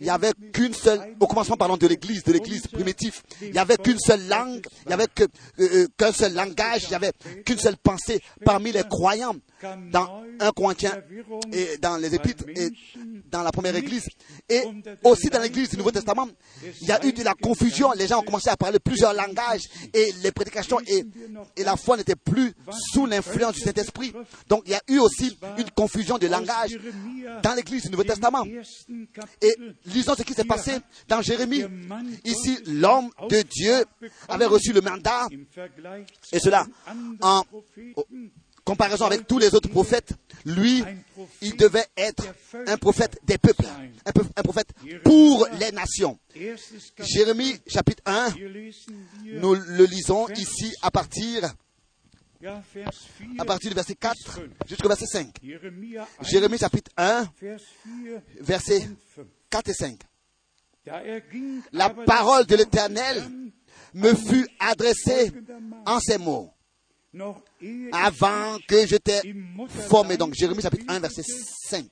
il 0.00 0.04
n'y 0.04 0.10
avait 0.10 0.32
qu'une 0.52 0.74
seule, 0.74 1.14
au 1.18 1.26
commencement 1.26 1.56
pardon 1.56 1.76
de 1.76 1.86
l'église, 1.86 2.22
de 2.24 2.32
l'église 2.32 2.66
primitive, 2.66 3.22
il 3.40 3.52
n'y 3.52 3.58
avait 3.58 3.76
qu'une 3.76 3.98
seule 3.98 4.26
langue, 4.28 4.66
il 4.84 4.88
n'y 4.88 4.94
avait 4.94 5.06
que, 5.14 5.24
euh, 5.60 5.86
qu'un 5.96 6.12
seul 6.12 6.34
langage, 6.34 6.84
il 6.84 6.88
n'y 6.90 6.94
avait 6.94 7.12
qu'une 7.44 7.58
seule 7.58 7.76
pensée 7.76 8.20
parmi 8.44 8.72
les 8.72 8.82
croyants 8.82 9.36
dans 9.90 10.22
un 10.38 10.52
Corinthiens 10.52 11.00
et 11.52 11.78
dans 11.78 11.96
les 11.96 12.14
épîtres 12.14 12.44
et 12.54 12.68
dans 13.30 13.42
la 13.42 13.50
première 13.50 13.74
église 13.74 14.06
et 14.48 14.62
aussi 15.02 15.28
dans 15.30 15.40
l'église 15.40 15.70
du 15.70 15.78
Nouveau 15.78 15.90
Testament, 15.90 16.28
il 16.82 16.88
y 16.88 16.92
a 16.92 17.04
eu 17.06 17.12
de 17.12 17.22
la 17.22 17.34
confusion. 17.34 17.90
Les 17.92 18.06
gens 18.06 18.20
ont 18.20 18.22
commencé 18.22 18.50
à 18.50 18.56
parler 18.56 18.78
plusieurs 18.78 19.14
langages 19.14 19.62
et 19.94 20.12
les 20.22 20.30
prédications 20.30 20.78
et, 20.86 21.04
et 21.56 21.64
la 21.64 21.76
foi 21.76 21.96
n'était 21.96 22.16
plus 22.16 22.52
sous 22.92 23.06
l'influence 23.06 23.54
du 23.54 23.60
Saint-Esprit. 23.60 24.12
Donc 24.48 24.62
il 24.66 24.72
y 24.72 24.74
a 24.74 24.82
eu 24.88 24.98
aussi 24.98 25.38
une 25.56 25.70
confusion 25.70 26.18
de 26.18 26.26
langage 26.26 26.78
dans 27.42 27.54
l'église 27.54 27.84
du 27.84 27.90
Nouveau 27.90 28.04
Testament. 28.04 28.44
Et 29.40 29.56
lisons 29.86 30.14
ce 30.14 30.22
qui 30.22 30.34
s'est 30.34 30.44
passé 30.44 30.78
dans 31.08 31.22
Jérémie. 31.22 31.64
Ici, 32.24 32.58
l'homme 32.66 33.10
de 33.30 33.42
Dieu 33.42 33.84
avait 34.28 34.46
reçu 34.46 34.72
le 34.72 34.80
mandat 34.80 35.28
et 36.32 36.38
cela 36.38 36.66
en 37.20 37.42
comparaison 38.66 39.06
avec 39.06 39.26
tous 39.26 39.38
les 39.38 39.54
autres 39.54 39.68
prophètes, 39.68 40.12
lui, 40.44 40.82
il 41.40 41.56
devait 41.56 41.86
être 41.96 42.24
un 42.66 42.76
prophète 42.76 43.18
des 43.24 43.38
peuples, 43.38 43.64
un, 44.04 44.42
prophète 44.42 44.72
pour 45.04 45.46
les 45.60 45.70
nations. 45.70 46.18
Jérémie 46.98 47.54
chapitre 47.66 48.02
1, 48.04 48.30
nous 49.40 49.54
le 49.54 49.84
lisons 49.84 50.28
ici 50.30 50.72
à 50.82 50.90
partir 50.90 51.54
à 53.38 53.44
partir 53.44 53.70
du 53.70 53.74
verset 53.74 53.94
4 53.94 54.40
jusqu'au 54.66 54.88
verset 54.88 55.06
5. 55.06 55.34
Jérémie 56.22 56.58
chapitre 56.58 56.90
1, 56.96 57.28
versets 58.40 58.88
4 59.50 59.68
et 59.68 59.74
5. 59.74 59.98
La 61.72 61.90
parole 61.90 62.46
de 62.46 62.56
l'Éternel 62.56 63.24
me 63.94 64.14
fut 64.14 64.46
adressée 64.60 65.32
en 65.86 65.98
ces 66.00 66.18
mots. 66.18 66.50
Avant 67.92 68.58
que 68.68 68.86
je 68.86 68.96
t'ai 68.96 69.34
formé, 69.88 70.16
donc 70.18 70.34
Jérémie 70.34 70.60
chapitre 70.60 70.84
1, 70.88 71.00
verset 71.00 71.22
5, 71.68 71.86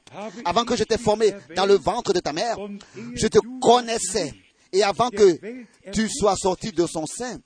avant 0.44 0.64
que 0.64 0.76
je 0.76 0.84
t'ai 0.84 0.98
formé 0.98 1.32
dans 1.56 1.66
le 1.66 1.74
ventre 1.74 2.12
de 2.12 2.20
ta 2.20 2.32
mère, 2.32 2.56
je 3.14 3.26
te 3.26 3.38
connaissais. 3.60 4.34
Et 4.72 4.82
avant 4.82 5.08
que 5.08 5.38
tu 5.92 6.08
sois 6.08 6.34
sorti 6.36 6.72
de 6.72 6.84
son 6.86 7.06
sein, 7.06 7.38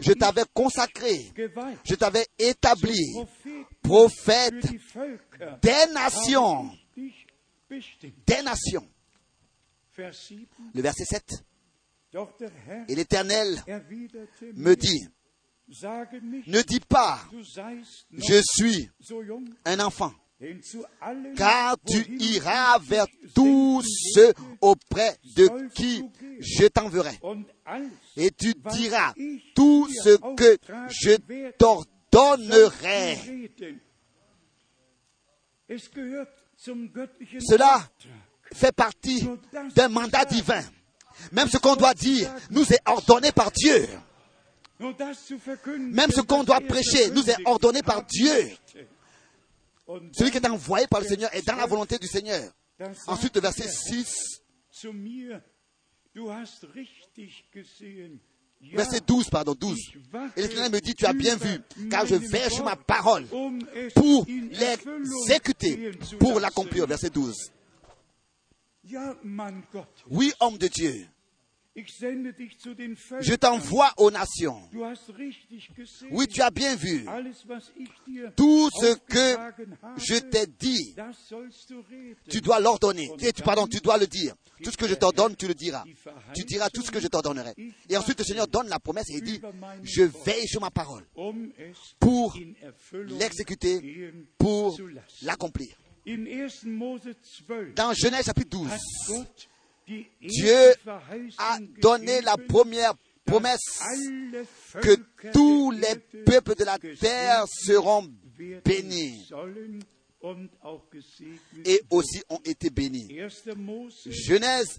je 0.00 0.12
t'avais 0.12 0.44
consacré, 0.52 1.32
je 1.84 1.94
t'avais 1.94 2.26
établi 2.38 3.14
prophète 3.82 4.66
des 5.62 5.92
nations, 5.92 6.70
des 7.68 8.42
nations. 8.42 8.88
Le 9.96 10.82
verset 10.82 11.04
7. 11.04 11.44
Et 12.88 12.94
l'Éternel 12.94 13.62
me 14.54 14.74
dit, 14.74 15.08
ne 15.68 16.62
dis 16.62 16.80
pas, 16.80 17.20
je 18.12 18.42
suis 18.42 18.90
un 19.64 19.80
enfant, 19.80 20.12
car 21.36 21.76
tu 21.86 22.16
iras 22.18 22.78
vers 22.78 23.06
tous 23.34 23.82
ceux 24.14 24.32
auprès 24.60 25.16
de 25.36 25.68
qui 25.74 26.02
je 26.40 26.66
t'enverrai. 26.66 27.18
Et 28.16 28.30
tu 28.30 28.54
diras 28.72 29.12
tout 29.54 29.88
ce 29.88 30.16
que 30.34 30.56
je 30.88 31.16
t'ordonnerai. 31.58 33.18
Cela 36.58 37.88
fait 38.52 38.72
partie 38.72 39.28
d'un 39.74 39.88
mandat 39.88 40.24
divin. 40.24 40.62
Même 41.32 41.48
ce 41.48 41.58
qu'on 41.58 41.76
doit 41.76 41.94
dire 41.94 42.34
nous 42.50 42.72
est 42.72 42.80
ordonné 42.86 43.30
par 43.30 43.50
Dieu. 43.52 43.86
Même 44.80 46.10
ce 46.10 46.22
qu'on 46.22 46.44
doit 46.44 46.60
prêcher 46.60 47.10
nous 47.10 47.28
est 47.28 47.36
ordonné 47.46 47.82
par 47.82 48.02
Dieu. 48.04 48.56
Celui 50.12 50.30
qui 50.30 50.36
est 50.38 50.46
envoyé 50.46 50.86
par 50.86 51.00
le 51.00 51.06
Seigneur 51.06 51.34
est 51.34 51.46
dans 51.46 51.56
la 51.56 51.66
volonté 51.66 51.98
du 51.98 52.06
Seigneur. 52.06 52.52
Ensuite, 53.06 53.34
le 53.34 53.40
verset 53.40 53.68
6. 53.68 54.42
Verset 58.72 59.00
12, 59.06 59.30
pardon, 59.30 59.54
12. 59.54 59.78
Et 60.36 60.42
l'Éternel 60.42 60.72
me 60.72 60.80
dit, 60.80 60.94
tu 60.94 61.06
as 61.06 61.12
bien 61.12 61.36
vu, 61.36 61.60
car 61.90 62.04
je 62.06 62.14
verse 62.14 62.60
ma 62.60 62.76
parole 62.76 63.26
pour 63.94 64.26
l'exécuter, 64.26 65.92
pour 66.18 66.40
l'accomplir. 66.40 66.86
Verset 66.86 67.10
12. 67.10 67.50
Oui, 70.10 70.32
homme 70.40 70.58
de 70.58 70.68
Dieu. 70.68 71.06
Je 71.76 73.34
t'envoie 73.36 73.92
aux 73.96 74.10
nations. 74.10 74.60
Oui, 76.10 76.26
tu 76.26 76.42
as 76.42 76.50
bien 76.50 76.74
vu. 76.74 77.06
Tout 78.36 78.70
ce 78.70 78.94
que 78.94 79.36
je 79.96 80.18
t'ai 80.18 80.46
dit, 80.46 80.96
tu 82.28 82.40
dois 82.40 82.60
l'ordonner. 82.60 83.10
Pardon, 83.44 83.66
tu 83.66 83.78
dois 83.78 83.98
le 83.98 84.06
dire. 84.06 84.34
Tout 84.62 84.70
ce 84.70 84.76
que 84.76 84.88
je 84.88 84.94
t'ordonne, 84.94 85.36
tu 85.36 85.46
le 85.46 85.54
diras. 85.54 85.84
Tu 86.34 86.44
diras 86.44 86.68
tout 86.70 86.82
ce 86.82 86.90
que 86.90 87.00
je 87.00 87.06
t'ordonnerai. 87.06 87.54
Et 87.88 87.96
ensuite, 87.96 88.18
le 88.18 88.24
Seigneur 88.24 88.48
donne 88.48 88.68
la 88.68 88.78
promesse 88.80 89.08
et 89.10 89.18
il 89.18 89.22
dit, 89.22 89.40
je 89.82 90.02
veille 90.02 90.48
sur 90.48 90.60
ma 90.60 90.70
parole 90.70 91.06
pour 92.00 92.36
l'exécuter, 92.92 94.12
pour 94.36 94.76
l'accomplir. 95.22 95.76
Dans 97.76 97.92
Genèse 97.94 98.24
chapitre 98.26 98.50
12, 98.50 98.70
Dieu 100.20 100.74
a 101.38 101.58
donné 101.80 102.20
la 102.22 102.36
première 102.36 102.94
promesse 103.24 103.80
que 104.82 104.96
tous 105.32 105.70
les 105.70 105.96
peuples 106.24 106.54
de 106.54 106.64
la 106.64 106.78
terre 106.78 107.44
seront 107.48 108.08
bénis 108.64 109.28
et 111.64 111.82
aussi 111.90 112.22
ont 112.28 112.40
été 112.44 112.70
bénis. 112.70 113.08
Genèse 114.06 114.78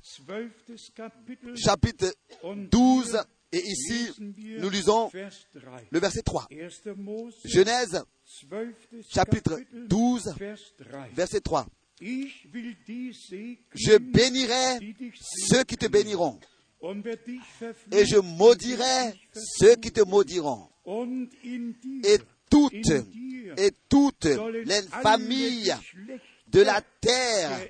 chapitre 1.55 2.13
12 2.43 3.17
et 3.51 3.63
ici 3.65 4.11
nous 4.59 4.69
lisons 4.69 5.09
le 5.89 5.99
verset 5.99 6.21
3. 6.21 6.47
Genèse 7.45 8.03
chapitre 9.09 9.59
12 9.73 10.35
verset 11.13 11.41
3. 11.41 11.65
Je 12.01 13.97
bénirai 13.97 14.93
ceux 15.19 15.63
qui 15.63 15.77
te 15.77 15.87
béniront. 15.87 16.39
Et 17.91 18.05
je 18.05 18.17
maudirai 18.17 19.13
ceux 19.33 19.75
qui 19.75 19.91
te 19.91 20.01
maudiront. 20.01 20.67
Et 22.03 22.17
toutes, 22.49 22.89
et 23.57 23.71
toutes 23.87 24.25
les 24.25 24.81
familles 25.03 25.75
de 26.47 26.61
la 26.61 26.81
terre 26.81 27.67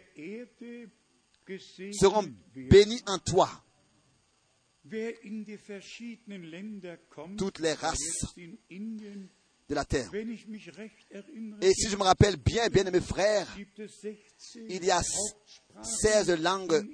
seront 1.91 2.23
bénies 2.55 3.01
en 3.07 3.19
toi. 3.19 3.49
Toutes 7.37 7.59
les 7.59 7.73
races 7.73 8.25
de 9.71 9.75
la 9.75 9.85
terre. 9.85 10.09
Et 11.61 11.73
si 11.73 11.89
je 11.89 11.95
me 11.95 12.03
rappelle 12.03 12.35
bien, 12.35 12.67
bien 12.67 12.83
mes 12.83 12.99
frères, 12.99 13.47
il 14.67 14.83
y 14.83 14.91
a 14.91 15.01
16 15.81 16.41
langues 16.41 16.85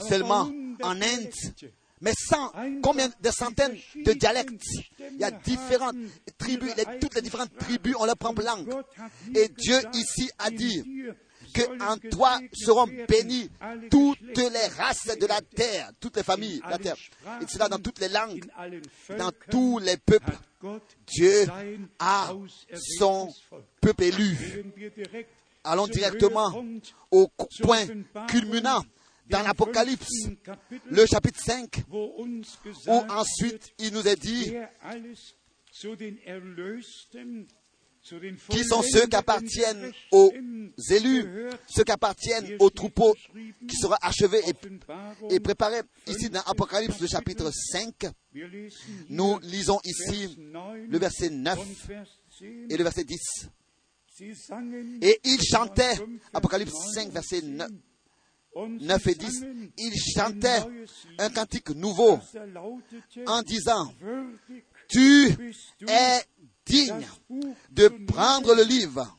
seulement 0.00 0.50
en 0.82 1.00
Inde, 1.00 1.30
mais 2.00 2.12
sans 2.16 2.50
combien 2.82 3.08
de 3.08 3.30
centaines 3.30 3.76
de 4.04 4.12
dialectes? 4.14 4.64
Il 4.98 5.18
y 5.18 5.24
a 5.24 5.30
différentes 5.30 5.96
tribus, 6.36 6.72
toutes 7.00 7.14
les 7.14 7.22
différentes 7.22 7.56
tribus 7.56 7.94
ont 7.96 8.04
leur 8.04 8.16
propre 8.16 8.42
langue. 8.42 8.68
Et 9.34 9.48
Dieu 9.48 9.78
ici 9.94 10.28
a 10.38 10.50
dit 10.50 10.82
que 11.52 11.82
en 11.82 11.96
toi 12.10 12.40
seront 12.52 12.86
bénies 13.08 13.50
toutes 13.90 14.36
les 14.36 14.66
races 14.76 15.16
de 15.18 15.26
la 15.26 15.40
terre, 15.40 15.90
toutes 16.00 16.16
les 16.16 16.22
familles 16.22 16.60
de 16.64 16.70
la 16.70 16.78
terre. 16.78 16.96
Et 17.40 17.46
cela 17.46 17.68
dans 17.68 17.78
toutes 17.78 18.00
les 18.00 18.08
langues, 18.08 18.44
dans 19.16 19.32
tous 19.50 19.78
les 19.78 19.96
peuples. 19.96 20.36
Dieu 21.06 21.46
a 21.98 22.32
son 22.98 23.32
peuple 23.80 24.04
élu. 24.04 24.64
Allons 25.64 25.86
directement 25.86 26.64
au 27.10 27.28
point 27.62 27.86
culminant 28.28 28.82
dans 29.26 29.42
l'Apocalypse, 29.42 30.28
le 30.90 31.06
chapitre 31.06 31.40
5, 31.40 31.84
où 31.90 33.02
ensuite 33.08 33.72
il 33.78 33.92
nous 33.92 34.06
est 34.06 34.16
dit 34.16 34.52
qui 38.48 38.64
sont 38.64 38.82
ceux 38.82 39.06
qui 39.06 39.16
appartiennent 39.16 39.92
aux 40.10 40.32
élus, 40.90 41.48
ceux 41.68 41.84
qui 41.84 41.92
appartiennent 41.92 42.56
au 42.58 42.70
troupeau 42.70 43.14
qui 43.68 43.76
sera 43.76 43.98
achevé 44.02 44.40
et, 44.48 45.34
et 45.34 45.40
préparé. 45.40 45.80
Ici 46.06 46.30
dans 46.30 46.40
Apocalypse, 46.40 47.00
le 47.00 47.06
chapitre 47.06 47.50
5, 47.52 47.94
nous 49.10 49.38
lisons 49.40 49.80
ici 49.84 50.36
le 50.38 50.98
verset 50.98 51.30
9 51.30 51.58
et 52.70 52.76
le 52.76 52.82
verset 52.84 53.04
10. 53.04 53.18
Et 55.02 55.20
ils 55.24 55.42
chantaient, 55.42 55.94
Apocalypse 56.32 56.74
5, 56.94 57.10
verset 57.10 57.42
9, 57.42 57.68
9 58.56 59.06
et 59.06 59.14
10, 59.14 59.44
ils 59.78 60.00
chantaient 60.14 60.62
un 61.18 61.30
cantique 61.30 61.70
nouveau 61.70 62.18
en 63.26 63.42
disant, 63.42 63.92
tu 64.88 65.28
es 65.88 66.20
digne 66.70 67.06
de 67.70 67.88
prendre 68.06 68.54
le 68.54 68.62
livre. 68.62 69.18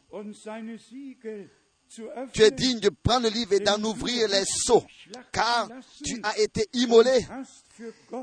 Tu 2.33 2.41
es 2.41 2.51
digne 2.51 2.79
de 2.79 2.89
prendre 2.89 3.27
le 3.27 3.33
livre 3.33 3.53
et 3.53 3.59
d'en 3.59 3.83
ouvrir 3.83 4.29
les 4.29 4.45
seaux, 4.45 4.83
car 5.31 5.67
tu 6.03 6.21
as 6.23 6.39
été 6.39 6.65
immolé 6.73 7.25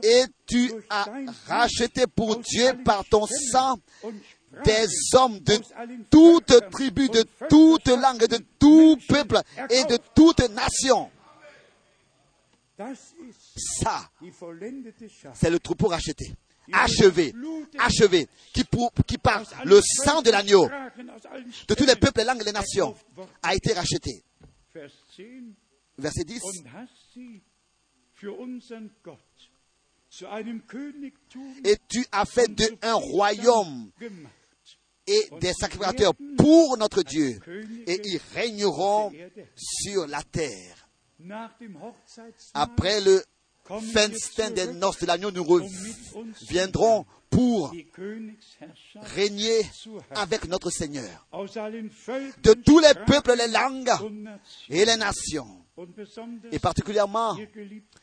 et 0.02 0.24
tu 0.46 0.72
as 0.88 1.06
racheté 1.46 2.06
pour 2.06 2.38
Dieu 2.38 2.82
par 2.82 3.04
ton 3.04 3.26
sang 3.26 3.78
des 4.64 4.86
hommes 5.12 5.38
de 5.40 5.58
toute 6.10 6.70
tribu, 6.70 7.10
de 7.10 7.24
toute 7.50 7.88
langue, 7.88 8.26
de 8.26 8.38
tout 8.58 8.96
peuple 9.06 9.38
et 9.68 9.84
de 9.84 9.98
toute 10.14 10.40
nation. 10.50 11.10
Ça, 13.56 14.08
c'est 15.34 15.50
le 15.50 15.58
troupeau 15.58 15.88
racheté 15.88 16.32
achevé, 16.72 17.34
achevé, 17.78 18.28
qui, 18.52 18.64
pour, 18.64 18.92
qui 19.06 19.18
par 19.18 19.42
le 19.64 19.80
sang 19.82 20.22
de 20.22 20.30
l'agneau, 20.30 20.68
de 20.68 21.74
tous 21.74 21.84
les 21.84 21.96
peuples, 21.96 22.20
les 22.20 22.24
langues 22.24 22.40
et 22.40 22.44
les 22.44 22.52
nations, 22.52 22.94
a 23.42 23.54
été 23.54 23.72
racheté. 23.72 24.24
Verset 25.98 26.24
10. 26.24 26.40
Et 31.64 31.76
tu 31.88 32.06
as 32.12 32.24
fait 32.24 32.54
de 32.54 32.78
un 32.82 32.94
royaume 32.94 33.90
et 35.06 35.28
des 35.40 35.52
sacrificateurs 35.52 36.12
pour 36.36 36.76
notre 36.76 37.02
Dieu, 37.02 37.38
et 37.86 38.00
ils 38.04 38.20
régneront 38.34 39.12
sur 39.56 40.06
la 40.06 40.22
terre. 40.22 40.88
Après 42.54 43.00
le 43.00 43.22
festin 43.92 44.50
des 44.50 44.72
noces 44.72 45.00
de 45.00 45.06
l'agneau, 45.06 45.30
nous 45.30 45.44
reviendrons 45.44 47.06
pour 47.30 47.72
régner 49.14 49.60
avec 50.10 50.48
notre 50.48 50.70
Seigneur. 50.70 51.26
De 52.42 52.52
tous 52.54 52.78
les 52.78 52.94
peuples, 53.06 53.34
les 53.36 53.48
langues 53.48 53.92
et 54.68 54.84
les 54.84 54.96
nations. 54.96 55.64
Et 56.50 56.58
particulièrement, 56.58 57.36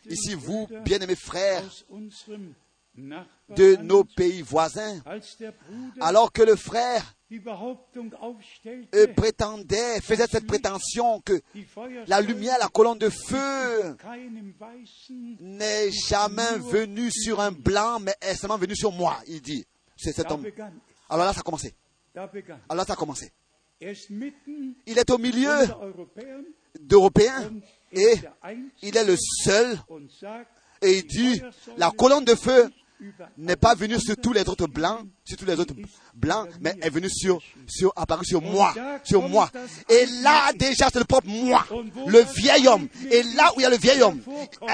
ici 0.09 0.33
vous, 0.35 0.67
bien-aimés 0.83 1.15
frères, 1.15 1.63
de 2.95 3.75
nos 3.77 4.03
pays 4.03 4.41
voisins, 4.41 5.01
alors 5.99 6.31
que 6.31 6.43
le 6.43 6.55
frère 6.55 7.14
prétendait, 9.07 10.01
faisait 10.01 10.27
cette 10.27 10.47
prétention 10.47 11.21
que 11.21 11.41
la 12.07 12.21
lumière, 12.21 12.57
la 12.59 12.67
colonne 12.67 12.97
de 12.97 13.09
feu 13.09 13.95
n'est 15.39 15.91
jamais 15.91 16.57
venue 16.59 17.11
sur 17.11 17.39
un 17.39 17.51
blanc, 17.51 17.99
mais 17.99 18.15
est 18.21 18.35
seulement 18.35 18.57
venue 18.57 18.75
sur 18.75 18.91
moi, 18.91 19.17
il 19.27 19.41
dit. 19.41 19.65
C'est 19.97 20.11
cet 20.11 20.31
homme. 20.31 20.45
Alors 21.09 21.25
là, 21.25 21.33
ça 21.33 21.39
a 21.39 21.43
commencé. 21.43 21.73
Alors 22.15 22.75
là, 22.75 22.85
ça 22.85 22.93
a 22.93 22.95
commencé. 22.95 23.31
Il 23.81 24.97
est 24.97 25.09
au 25.09 25.17
milieu 25.17 25.53
d'Européens 26.79 27.51
et 27.91 28.15
il 28.81 28.97
est 28.97 29.03
le 29.03 29.15
seul 29.17 29.77
et 30.81 30.97
il 30.99 31.07
dit, 31.07 31.41
la 31.77 31.91
colonne 31.91 32.25
de 32.25 32.35
feu 32.35 32.69
n'est 33.37 33.55
pas 33.55 33.75
venu 33.75 33.99
sur 33.99 34.15
tous 34.17 34.33
les 34.33 34.47
autres 34.47 34.67
blancs, 34.67 35.05
sur 35.23 35.37
tous 35.37 35.45
les 35.45 35.59
autres 35.59 35.73
blancs, 36.13 36.47
mais 36.61 36.75
est 36.81 36.89
venu 36.89 37.09
sur, 37.09 37.39
sur, 37.67 37.91
apparu 37.95 38.25
sur 38.25 38.41
moi, 38.41 38.73
sur 39.03 39.27
moi. 39.27 39.49
Et 39.89 40.05
là, 40.21 40.51
déjà, 40.53 40.89
c'est 40.91 40.99
le 40.99 41.05
propre 41.05 41.27
moi, 41.27 41.65
le 42.07 42.23
vieil 42.35 42.67
homme. 42.67 42.87
Et 43.11 43.23
là 43.35 43.51
où 43.55 43.59
il 43.59 43.63
y 43.63 43.65
a 43.65 43.69
le 43.69 43.77
vieil 43.77 44.01
homme, 44.01 44.21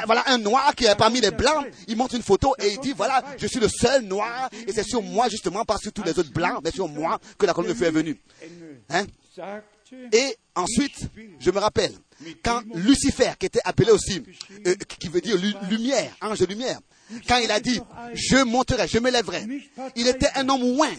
voilà 0.06 0.24
un 0.28 0.38
noir 0.38 0.74
qui 0.76 0.86
est 0.86 0.96
parmi 0.96 1.22
les 1.22 1.32
blancs, 1.32 1.66
il 1.88 1.98
montre 1.98 2.16
une 2.16 2.24
photo 2.24 2.54
et 2.60 2.74
il 2.74 2.80
dit, 2.80 2.94
voilà, 2.96 3.24
je 3.38 3.48
suis 3.48 3.60
le 3.60 3.70
seul 3.70 4.04
noir, 4.04 4.50
et 4.68 4.72
c'est 4.72 4.84
sur 4.84 5.02
moi, 5.02 5.28
justement, 5.30 5.66
pas 5.66 5.78
sur 5.78 5.92
tous 5.92 6.04
les 6.04 6.18
autres 6.18 6.32
blancs, 6.32 6.62
mais 6.64 6.72
sur 6.72 6.88
moi 6.88 7.20
que 7.38 7.46
la 7.46 7.54
colonne 7.54 7.72
de 7.72 7.78
feu 7.78 7.86
est 7.86 7.92
venue. 7.92 8.18
Hein? 8.90 9.06
Et 10.12 10.38
ensuite, 10.56 11.10
je 11.40 11.52
me 11.52 11.60
rappelle, 11.60 11.94
quand 12.44 12.62
Lucifer, 12.76 13.32
qui 13.40 13.48
était 13.48 13.62
appelé 13.64 13.92
aussi, 13.92 14.24
euh, 14.66 14.76
qui 14.76 15.10
veut 15.10 15.22
dire 15.22 15.38
lumière, 15.70 16.16
ange 16.22 16.40
de 16.40 16.46
lumière, 16.46 16.80
quand 17.28 17.38
il 17.38 17.52
a 17.52 17.60
dit, 17.60 17.80
je 18.14 18.44
monterai, 18.44 18.88
je 18.88 19.00
me 19.00 19.12
lèverai, 19.12 19.46
il 19.96 20.08
était 20.08 20.30
un 20.36 20.48
homme 20.50 20.64
ouin, 20.64 20.92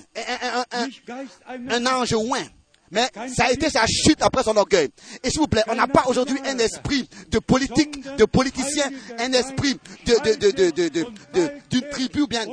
un, 1.70 1.86
ange 1.86 2.12
ouin. 2.12 2.42
Mais 2.90 3.08
ça 3.34 3.46
a 3.46 3.52
été 3.52 3.70
sa 3.70 3.86
chute 3.86 4.20
après 4.20 4.42
son 4.42 4.54
orgueil. 4.54 4.90
Et 5.24 5.30
s'il 5.30 5.40
vous 5.40 5.48
plaît, 5.48 5.64
on 5.68 5.74
n'a 5.74 5.86
pas 5.86 6.04
aujourd'hui 6.08 6.38
un 6.44 6.58
esprit 6.58 7.08
de 7.30 7.38
politique, 7.38 8.04
de 8.16 8.26
politicien, 8.26 8.90
un 9.18 9.32
esprit 9.32 9.78
d'une 10.04 11.88
tribu 11.90 12.20
ou 12.20 12.26
bien 12.26 12.44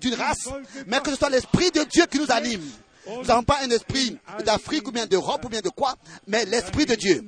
d'une 0.00 0.14
race, 0.14 0.48
mais 0.88 0.98
que 1.00 1.10
ce 1.10 1.16
soit 1.16 1.30
l'esprit 1.30 1.70
de 1.70 1.84
Dieu 1.84 2.04
qui 2.10 2.18
nous 2.18 2.32
anime. 2.32 2.62
Nous 3.06 3.22
n'avons 3.22 3.44
pas 3.44 3.58
un 3.62 3.70
esprit 3.70 4.18
d'Afrique 4.44 4.88
ou 4.88 4.90
bien 4.90 5.06
d'Europe 5.06 5.44
ou 5.44 5.48
bien 5.48 5.60
de 5.60 5.68
quoi, 5.68 5.94
mais 6.26 6.44
l'esprit 6.44 6.86
de 6.86 6.96
Dieu. 6.96 7.24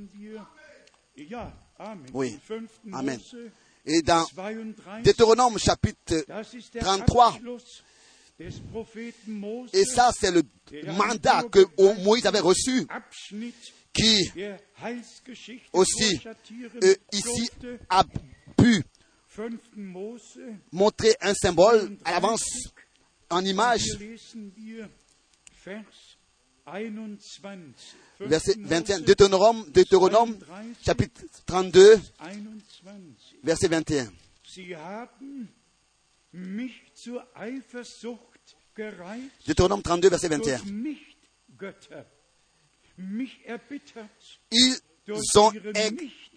Oui. 2.13 2.37
Amen. 2.91 3.19
Et 3.85 4.01
dans 4.01 4.25
Deutéronome 5.03 5.57
chapitre 5.57 6.25
33, 6.79 7.39
et 9.73 9.85
ça 9.85 10.11
c'est 10.17 10.31
le 10.31 10.43
mandat 10.93 11.43
que 11.43 11.59
Moïse 12.03 12.25
avait 12.25 12.39
reçu, 12.39 12.87
qui 13.93 14.31
aussi 15.73 16.21
euh, 16.83 16.95
ici 17.11 17.49
a 17.89 18.03
pu 18.57 18.83
montrer 20.71 21.15
un 21.21 21.33
symbole 21.33 21.97
à 22.05 22.11
l'avance 22.11 22.43
en 23.29 23.43
image. 23.43 23.85
Verset 28.19 28.55
21, 28.59 28.99
Deutéronome, 29.01 29.69
Deutéronome 29.71 30.37
chapitre 30.85 31.21
32, 31.45 31.99
verset 33.43 33.67
21. 33.67 34.11
Deutéronome 39.47 39.81
32, 39.81 40.09
verset 40.09 40.27
21. 40.27 40.59
Ils 44.51 44.77
ont 45.37 45.51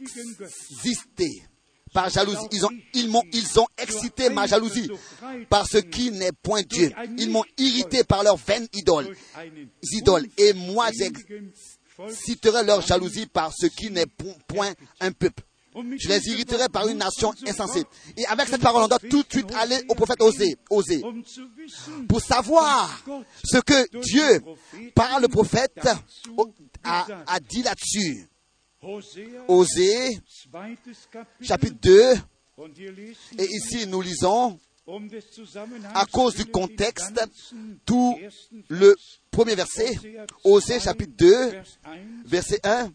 existé 0.00 1.42
par 1.92 2.08
jalousie. 2.10 2.46
Ils 2.52 2.64
ont, 2.64 2.70
ils 2.94 3.08
m'ont, 3.08 3.22
ils 3.32 3.58
ont 3.60 3.66
excité 3.78 4.28
ma 4.30 4.46
jalousie 4.46 4.90
par 5.48 5.66
ce 5.66 5.78
qui 5.78 6.10
n'est 6.10 6.32
point 6.32 6.62
Dieu. 6.62 6.92
Ils 7.18 7.30
m'ont 7.30 7.44
irrité 7.58 8.04
par 8.04 8.22
leurs 8.22 8.36
vaines 8.36 8.66
idoles, 8.72 9.14
idoles. 9.92 10.26
Et 10.38 10.52
moi, 10.52 10.88
j'exciterai 10.92 12.64
leur 12.64 12.80
jalousie 12.80 13.26
par 13.26 13.52
ce 13.56 13.66
qui 13.66 13.90
n'est 13.90 14.06
point 14.46 14.72
un 15.00 15.12
peuple. 15.12 15.42
Je 15.74 16.08
les 16.08 16.28
irriterai 16.28 16.68
par 16.68 16.86
une 16.86 16.98
nation 16.98 17.32
insensée. 17.46 17.84
Et 18.18 18.26
avec 18.26 18.48
cette 18.48 18.60
parole, 18.60 18.82
on 18.82 18.88
doit 18.88 18.98
tout 18.98 19.22
de 19.22 19.28
suite 19.30 19.50
aller 19.54 19.80
au 19.88 19.94
prophète 19.94 20.20
Osée, 20.20 20.56
Osée 20.68 21.02
pour 22.08 22.20
savoir 22.20 23.02
ce 23.42 23.56
que 23.58 23.98
Dieu, 24.02 24.42
par 24.94 25.18
le 25.20 25.28
prophète, 25.28 25.80
a, 26.84 27.06
a 27.26 27.40
dit 27.40 27.62
là-dessus. 27.62 28.28
Osée, 28.82 30.18
chapitre 31.40 31.76
2, 31.82 32.14
et 33.38 33.44
ici 33.44 33.86
nous 33.86 34.00
lisons, 34.00 34.58
à 35.94 36.04
cause 36.06 36.34
du 36.34 36.46
contexte, 36.46 37.20
tout 37.86 38.18
le 38.68 38.96
premier 39.30 39.54
verset, 39.54 39.96
Osée 40.42 40.80
chapitre 40.80 41.12
2, 41.16 41.52
verset 42.24 42.60
1. 42.64 42.92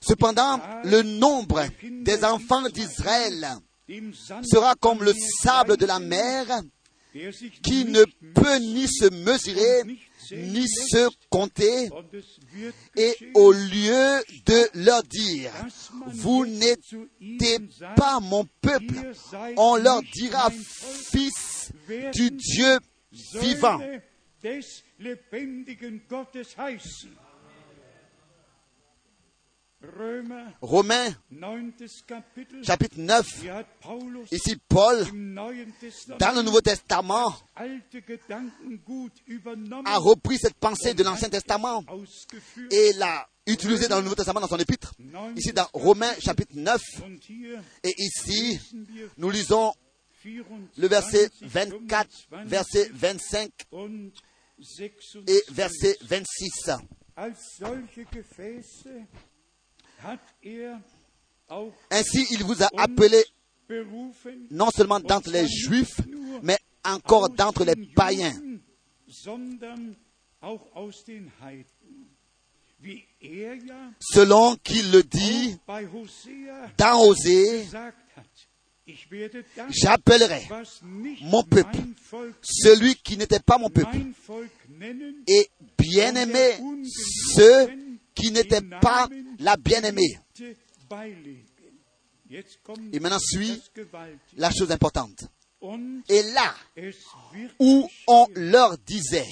Cependant, 0.00 0.60
le 0.84 1.02
nombre 1.02 1.64
des 1.82 2.24
enfants 2.24 2.68
d'Israël 2.68 3.48
sera 4.44 4.76
comme 4.76 5.02
le 5.02 5.12
sable 5.42 5.76
de 5.76 5.86
la 5.86 5.98
mer 5.98 6.46
qui 7.62 7.84
ne 7.84 8.04
peut 8.32 8.58
ni 8.58 8.86
se 8.86 9.10
mesurer 9.24 9.82
ni 10.32 10.66
se 10.68 11.08
compter, 11.30 11.88
et 12.96 13.14
au 13.34 13.52
lieu 13.52 14.22
de 14.46 14.84
leur 14.84 15.02
dire, 15.02 15.52
vous 16.06 16.46
n'étiez 16.46 17.58
pas 17.96 18.20
mon 18.20 18.44
peuple, 18.60 19.12
on 19.56 19.76
leur 19.76 20.02
dira, 20.02 20.50
fils 20.50 21.72
du 22.14 22.30
Dieu 22.30 22.78
vivant. 23.40 23.80
Romains, 30.60 31.14
chapitre 32.64 32.98
9, 32.98 33.26
ici 34.32 34.56
Paul, 34.68 35.04
dans 36.18 36.32
le 36.34 36.42
Nouveau 36.42 36.60
Testament, 36.60 37.32
a 39.84 39.98
repris 39.98 40.38
cette 40.38 40.56
pensée 40.56 40.94
de 40.94 41.04
l'Ancien 41.04 41.28
Testament 41.28 41.84
et 42.72 42.92
l'a 42.94 43.28
utilisée 43.46 43.86
dans 43.86 43.98
le 43.98 44.02
Nouveau 44.02 44.16
Testament 44.16 44.40
dans 44.40 44.48
son 44.48 44.58
épître. 44.58 44.94
Ici 45.36 45.52
dans 45.52 45.68
Romains 45.72 46.14
chapitre 46.18 46.52
9, 46.56 46.80
et 47.84 47.94
ici 47.98 48.58
nous 49.16 49.30
lisons 49.30 49.72
le 50.24 50.88
verset 50.88 51.30
24, 51.42 52.10
verset 52.46 52.90
25 52.92 53.50
et 55.28 55.42
verset 55.50 55.96
26. 56.02 56.70
Ainsi, 61.90 62.26
il 62.30 62.44
vous 62.44 62.62
a 62.62 62.68
appelé 62.76 63.24
non 64.50 64.70
seulement 64.70 65.00
d'entre 65.00 65.30
les 65.30 65.46
Juifs, 65.46 66.00
mais 66.42 66.58
encore 66.84 67.28
d'entre 67.30 67.64
les 67.64 67.74
païens. 67.94 68.34
Selon 74.00 74.56
qu'il 74.56 74.90
le 74.92 75.02
dit 75.02 75.56
dans 76.76 77.00
Osée, 77.06 77.66
j'appellerai 79.70 80.48
mon 81.22 81.42
peuple, 81.42 81.76
celui 82.42 82.94
qui 82.96 83.16
n'était 83.16 83.40
pas 83.40 83.58
mon 83.58 83.68
peuple, 83.68 83.96
et 85.26 85.50
bien-aimé 85.76 86.52
ceux 87.34 87.68
qui 88.18 88.30
n'étaient 88.30 88.60
pas 88.80 89.08
la 89.38 89.56
bien-aimée. 89.56 90.18
Et 92.92 93.00
maintenant 93.00 93.18
suit 93.18 93.62
la 94.36 94.50
chose 94.50 94.70
importante. 94.70 95.24
Et 96.08 96.22
là 96.34 96.54
où 97.58 97.88
on 98.06 98.26
leur 98.34 98.76
disait, 98.78 99.26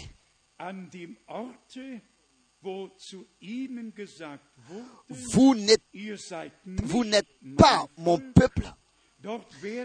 vous 6.82 7.04
n'êtes 7.04 7.26
pas 7.56 7.86
mon 7.98 8.18
peuple, 8.18 8.72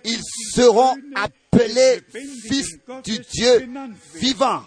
ils 0.06 0.24
seront 0.54 0.96
appelés 1.16 2.02
fils 2.12 2.78
du 3.04 3.20
Dieu 3.20 3.70
vivant. 4.16 4.64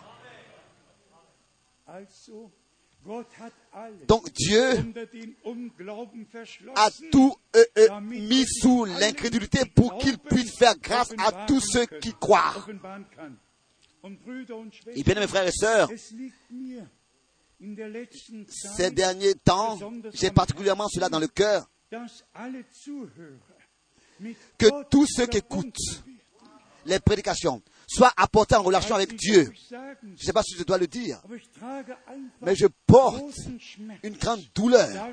Donc 4.09 4.33
Dieu 4.33 4.65
a 6.75 6.91
tout 7.11 7.37
euh, 7.55 7.65
euh, 7.79 8.01
mis 8.01 8.47
sous 8.47 8.85
l'incrédulité 8.85 9.65
pour 9.67 9.99
qu'il 9.99 10.19
puisse 10.19 10.57
faire 10.57 10.75
grâce 10.79 11.13
à 11.19 11.45
tous 11.47 11.61
ceux 11.61 11.87
qui 11.87 12.15
croient. 12.15 12.55
Et 14.95 15.03
bien 15.03 15.15
mes 15.17 15.27
frères 15.27 15.47
et 15.47 15.53
sœurs, 15.53 15.91
ces 18.49 18.91
derniers 18.91 19.35
temps, 19.35 19.79
j'ai 20.13 20.31
particulièrement 20.31 20.89
cela 20.89 21.09
dans 21.09 21.19
le 21.19 21.29
cœur, 21.29 21.69
que 24.59 24.85
tous 24.89 25.07
ceux 25.07 25.27
qui 25.27 25.39
écoutent 25.39 26.05
les 26.87 27.01
prédications 27.01 27.63
soient 27.87 28.13
apportés 28.17 28.55
en 28.55 28.63
relation 28.63 28.95
avec 28.95 29.15
Dieu. 29.17 29.53
Je 29.71 29.77
ne 30.07 30.17
sais 30.17 30.33
pas 30.33 30.43
si 30.43 30.57
je 30.57 30.63
dois 30.63 30.79
le 30.79 30.87
dire, 30.87 31.21
mais 32.41 32.55
je 32.55 32.67
porte 32.87 33.39
une 34.03 34.17
grande 34.17 34.43
douleur 34.55 35.09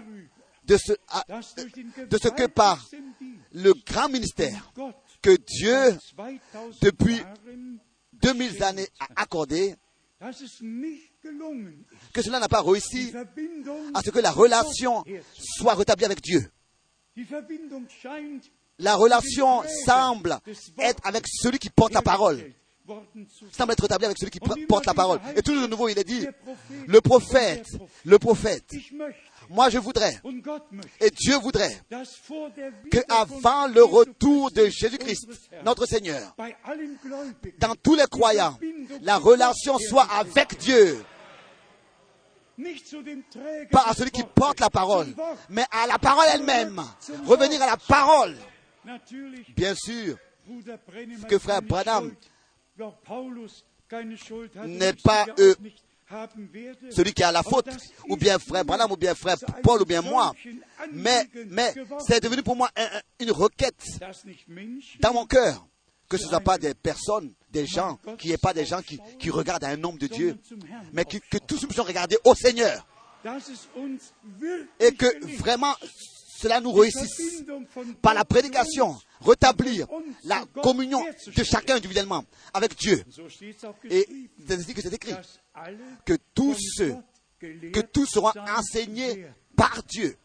de 0.66 0.78
ce, 0.78 0.94
de 0.94 2.18
ce 2.18 2.28
que 2.30 2.48
par 2.48 2.88
le 3.52 3.74
grand 3.86 4.10
ministère 4.10 4.72
que 5.22 5.36
Dieu, 5.36 5.98
depuis 6.82 7.22
2000 8.14 8.64
années, 8.64 8.88
a 9.00 9.22
accordé, 9.22 9.76
que 12.14 12.22
cela 12.22 12.40
n'a 12.40 12.48
pas 12.48 12.62
réussi 12.62 13.12
à 13.94 14.02
ce 14.02 14.10
que 14.12 14.20
la 14.20 14.32
relation 14.32 15.04
soit 15.36 15.74
rétablie 15.74 16.06
avec 16.06 16.22
Dieu 16.22 16.52
la 18.80 18.96
relation 18.96 19.64
semble 19.86 20.40
être 20.80 21.06
avec 21.06 21.26
celui 21.28 21.60
qui 21.60 21.70
porte 21.70 21.94
la 21.94 22.02
parole. 22.02 22.54
Semble 23.52 23.74
être 23.74 23.86
établie 23.86 24.06
avec 24.06 24.18
celui 24.18 24.32
qui 24.32 24.40
porte 24.40 24.86
la 24.86 24.94
parole. 24.94 25.20
Et 25.36 25.42
tout 25.42 25.60
de 25.60 25.68
nouveau, 25.68 25.90
il 25.90 25.98
est 25.98 26.04
dit, 26.04 26.28
le 26.88 27.02
prophète, 27.02 27.68
le 28.06 28.20
prophète. 28.20 28.72
Moi, 29.50 29.70
je 29.70 29.78
voudrais, 29.78 30.20
et 31.00 31.10
Dieu 31.10 31.36
voudrait, 31.38 31.78
que 32.92 33.00
avant 33.10 33.68
le 33.68 33.84
retour 33.84 34.52
de 34.52 34.68
Jésus-Christ, 34.68 35.28
notre 35.66 35.86
Seigneur, 35.86 36.36
dans 37.60 37.76
tous 37.76 37.96
les 37.96 38.08
croyants, 38.08 38.58
la 39.02 39.18
relation 39.18 39.78
soit 39.78 40.08
avec 40.12 40.58
Dieu. 40.60 41.04
Pas 43.72 43.86
à 43.88 43.94
celui 43.94 44.12
qui 44.12 44.24
porte 44.24 44.60
la 44.60 44.70
parole, 44.70 45.08
mais 45.50 45.66
à 45.72 45.88
la 45.88 45.98
parole 45.98 46.26
elle-même. 46.34 46.82
Revenir 47.26 47.62
à 47.62 47.68
la 47.68 47.78
parole. 47.78 48.38
Bien 49.56 49.76
sûr 49.76 50.18
que 51.28 51.38
frère 51.38 51.62
Branham 51.62 52.14
n'est 54.66 54.94
pas 54.94 55.26
euh, 55.40 55.56
celui 56.90 57.14
qui 57.14 57.24
a 57.24 57.32
la 57.32 57.44
faute, 57.44 57.70
ou 58.08 58.18
bien 58.18 58.40
frère 58.40 58.66
Branham, 58.66 58.92
ou 58.92 58.98
bien 58.98 59.16
frère 59.16 59.38
Paul, 59.64 59.82
ou 59.82 59.86
bien 59.86 60.02
moi. 60.02 60.34
Mais, 60.92 61.28
mais 61.48 61.74
c'est 62.06 62.22
devenu 62.22 62.44
pour 62.44 62.56
moi 62.56 62.70
une 63.20 63.32
requête 63.32 63.84
dans 65.00 65.14
mon 65.14 65.26
cœur. 65.26 65.66
Que 66.10 66.18
ce 66.18 66.26
ne 66.26 66.30
soit 66.30 66.42
pas 66.42 66.58
des 66.58 66.74
personnes, 66.74 67.32
des 67.52 67.66
gens, 67.66 67.98
qui 68.18 68.32
n'est 68.32 68.38
pas 68.38 68.54
des 68.54 68.66
gens 68.66 68.82
qui, 68.82 69.00
qui, 69.18 69.30
regardent 69.30 69.64
un 69.64 69.82
homme 69.82 69.98
de 69.98 70.08
Dieu, 70.08 70.38
mais 70.92 71.06
que, 71.06 71.16
que 71.18 71.38
tous 71.38 71.62
nous 71.62 71.70
puissions 71.70 71.86
regarder 71.86 72.18
au 72.26 72.36
Seigneur. 72.36 72.86
Et 74.82 74.92
que 74.92 75.38
vraiment 75.38 75.74
cela 76.42 76.60
nous 76.60 76.72
réussisse 76.72 77.44
par 78.02 78.14
la 78.14 78.26
prédication, 78.26 78.98
rétablir 79.22 79.88
la 80.24 80.44
communion 80.62 81.04
de 81.36 81.44
chacun 81.44 81.76
individuellement 81.76 82.24
avec 82.54 82.76
Dieu. 82.78 83.04
Et 83.90 84.08
c'est 84.48 84.56
ainsi 84.56 84.74
que 84.74 84.82
c'est 84.82 84.94
écrit 84.94 85.14
que 86.06 86.18
tous 86.34 86.56
ceux, 86.78 86.96
que 87.40 87.82
tous 87.82 88.08
seront 88.08 88.32
enseignés 88.58 89.28
par 89.56 89.84
Dieu. 89.84 90.18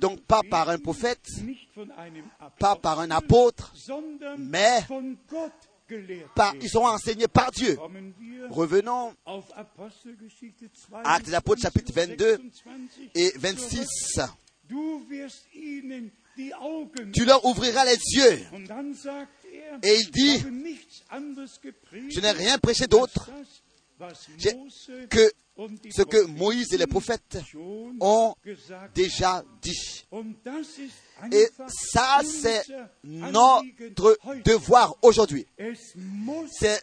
Donc 0.00 0.20
pas 0.22 0.40
par 0.48 0.68
un 0.70 0.78
prophète, 0.78 1.24
pas 2.58 2.74
par 2.74 2.98
un 3.00 3.10
apôtre, 3.10 3.72
mais 4.38 4.80
par, 6.34 6.54
ils 6.60 6.68
seront 6.68 6.88
enseignés 6.88 7.28
par 7.28 7.50
Dieu. 7.50 7.78
Revenons 8.50 9.14
à 9.26 11.14
Actes 11.14 11.26
des 11.26 11.60
chapitre 11.60 11.92
22 11.94 12.38
et 13.14 13.32
26. 13.36 14.20
Tu 17.12 17.24
leur 17.24 17.44
ouvriras 17.44 17.84
les 17.84 17.98
yeux. 18.14 18.40
Et 19.82 19.96
il 19.96 20.10
dit, 20.10 20.38
je 22.10 22.20
n'ai 22.20 22.30
rien 22.30 22.58
prêché 22.58 22.86
d'autre 22.86 23.30
que 25.10 25.32
ce 25.90 26.02
que 26.02 26.24
Moïse 26.26 26.72
et 26.72 26.78
les 26.78 26.86
prophètes 26.86 27.38
ont 28.00 28.34
déjà 28.94 29.44
dit. 29.60 30.06
Et 31.30 31.48
ça, 31.68 32.20
c'est 32.24 32.62
notre 33.04 34.42
devoir 34.44 34.96
aujourd'hui. 35.02 35.46
C'est 36.50 36.80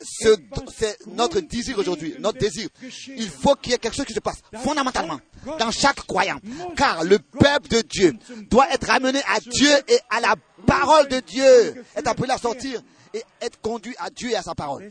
notre 1.08 1.40
désir 1.40 1.80
aujourd'hui, 1.80 2.16
notre 2.20 2.38
désir. 2.38 2.70
Il 3.08 3.30
faut 3.30 3.56
qu'il 3.56 3.72
y 3.72 3.76
ait 3.76 3.80
quelque 3.80 3.96
chose 3.96 4.06
qui 4.06 4.14
se 4.14 4.20
passe 4.20 4.42
fondamentalement 4.62 5.20
dans 5.58 5.72
chaque 5.72 6.06
croyant. 6.06 6.40
Car 6.78 7.04
le 7.04 7.18
peuple 7.20 7.70
de 7.70 7.82
Dieu 7.82 8.14
doit 8.50 8.72
être 8.72 8.90
amené 8.92 9.20
à 9.28 9.40
Dieu 9.40 9.72
et 9.88 10.00
à 10.10 10.20
la 10.22 10.36
parole 10.70 11.08
de 11.08 11.20
Dieu. 11.20 11.84
Est 11.96 12.08
appelé 12.08 12.32
à 12.32 12.38
sortir 12.38 12.82
et 13.14 13.24
être 13.42 13.60
conduit 13.62 13.96
à 13.98 14.10
Dieu 14.10 14.30
et 14.30 14.36
à 14.36 14.42
sa 14.42 14.56
parole. 14.56 14.90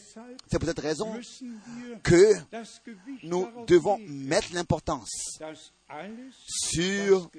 C'est 0.51 0.59
pour 0.59 0.69
cette 0.69 0.81
raison 0.81 1.19
que 2.03 2.35
nous 3.23 3.49
devons 3.67 3.99
mettre 4.09 4.49
l'importance 4.55 5.39
sur 6.47 7.31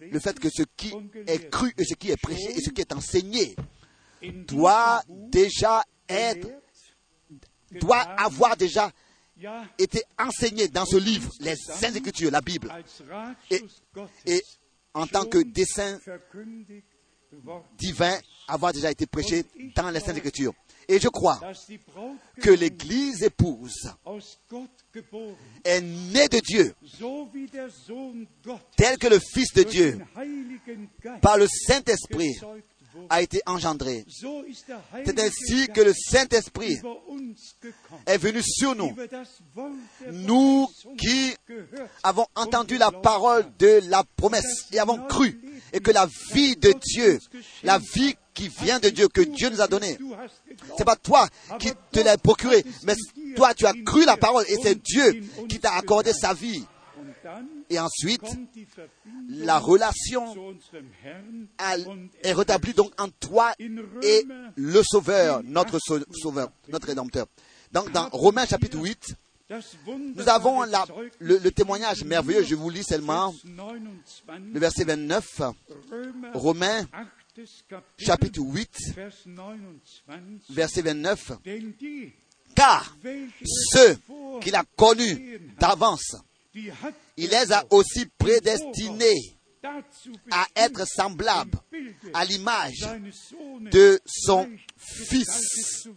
le 0.00 0.20
fait 0.20 0.38
que 0.38 0.48
ce 0.48 0.62
qui 0.76 0.92
est 1.26 1.50
cru 1.50 1.72
et 1.76 1.84
ce 1.84 1.94
qui 1.94 2.10
est 2.10 2.16
prêché 2.16 2.56
et 2.56 2.60
ce 2.60 2.70
qui 2.70 2.80
est 2.80 2.92
enseigné 2.92 3.56
doit 4.46 5.02
déjà 5.08 5.84
être, 6.08 6.48
doit 7.72 7.98
avoir 7.98 8.56
déjà 8.56 8.90
été 9.78 10.02
enseigné 10.18 10.68
dans 10.68 10.86
ce 10.86 10.96
livre, 10.96 11.28
les 11.40 11.56
Saintes 11.56 11.96
Écritures, 11.96 12.30
la 12.30 12.40
Bible, 12.40 12.72
et 14.26 14.42
en 14.94 15.06
tant 15.06 15.24
que 15.24 15.38
dessin 15.38 15.98
divin 17.76 18.16
avoir 18.46 18.72
déjà 18.72 18.90
été 18.90 19.06
prêché 19.06 19.44
dans 19.74 19.90
les 19.90 20.00
Saintes 20.00 20.18
Écritures. 20.18 20.54
Et 20.86 21.00
je 21.00 21.08
crois 21.08 21.40
que 22.40 22.50
l'Église 22.50 23.22
épouse 23.22 23.90
est 25.64 25.80
née 25.80 26.28
de 26.28 26.40
Dieu, 26.40 26.74
tel 28.76 28.98
que 28.98 29.06
le 29.08 29.18
Fils 29.18 29.52
de 29.54 29.62
Dieu, 29.62 29.98
par 31.22 31.38
le 31.38 31.46
Saint-Esprit, 31.48 32.38
a 33.08 33.22
été 33.22 33.40
engendré. 33.46 34.04
C'est 35.04 35.20
ainsi 35.20 35.68
que 35.68 35.80
le 35.80 35.92
Saint-Esprit 35.92 36.80
est 38.06 38.18
venu 38.18 38.42
sur 38.42 38.74
nous. 38.74 38.94
Nous 40.12 40.68
qui 40.98 41.34
avons 42.02 42.26
entendu 42.34 42.78
la 42.78 42.90
parole 42.90 43.44
de 43.58 43.80
la 43.88 44.04
promesse 44.16 44.66
et 44.72 44.78
avons 44.78 44.98
cru 45.06 45.40
et 45.72 45.80
que 45.80 45.90
la 45.90 46.06
vie 46.32 46.56
de 46.56 46.72
Dieu, 46.72 47.18
la 47.62 47.78
vie 47.78 48.14
qui 48.32 48.48
vient 48.48 48.80
de 48.80 48.88
Dieu, 48.88 49.08
que 49.08 49.20
Dieu 49.20 49.48
nous 49.48 49.60
a 49.60 49.68
donnée, 49.68 49.96
c'est 50.76 50.84
pas 50.84 50.96
toi 50.96 51.28
qui 51.58 51.70
te 51.92 52.00
l'as 52.00 52.18
procuré, 52.18 52.64
mais 52.82 52.94
toi 53.36 53.54
tu 53.54 53.66
as 53.66 53.74
cru 53.84 54.04
la 54.04 54.16
parole 54.16 54.44
et 54.48 54.56
c'est 54.62 54.80
Dieu 54.80 55.22
qui 55.48 55.60
t'a 55.60 55.74
accordé 55.74 56.12
sa 56.12 56.34
vie. 56.34 56.64
Et 57.70 57.78
ensuite, 57.78 58.22
la 59.28 59.58
relation 59.58 60.34
est 62.22 62.32
rétablie 62.32 62.74
donc 62.74 62.92
entre 63.00 63.16
toi 63.18 63.52
et 63.58 64.26
le 64.56 64.82
Sauveur, 64.82 65.42
notre 65.44 65.78
Sauveur, 65.78 66.50
notre 66.68 66.86
Rédempteur. 66.86 67.26
Donc 67.72 67.90
dans 67.92 68.08
Romains 68.10 68.46
chapitre 68.46 68.78
8, 68.78 69.16
nous 70.16 70.28
avons 70.28 70.64
le, 70.64 71.38
le, 71.38 71.50
témoignage 71.50 72.02
merveilleux, 72.04 72.44
je 72.44 72.54
vous 72.54 72.70
lis 72.70 72.82
seulement 72.82 73.34
le 73.44 74.58
verset 74.58 74.84
29, 74.84 75.42
Romains 76.32 76.86
chapitre 77.98 78.40
8, 78.40 78.96
verset 80.50 80.82
29, 80.82 81.32
car 82.54 82.96
ceux 83.44 83.98
qu'il 84.40 84.54
a 84.54 84.64
connus 84.76 85.40
d'avance, 85.58 86.16
il 86.54 87.30
les 87.30 87.52
a 87.52 87.64
aussi 87.70 88.06
prédestinés 88.18 89.38
à 90.30 90.46
être 90.56 90.86
semblables 90.86 91.58
à 92.12 92.24
l'image 92.24 92.86
de 93.72 94.00
son 94.06 94.48
Fils, 94.76 95.88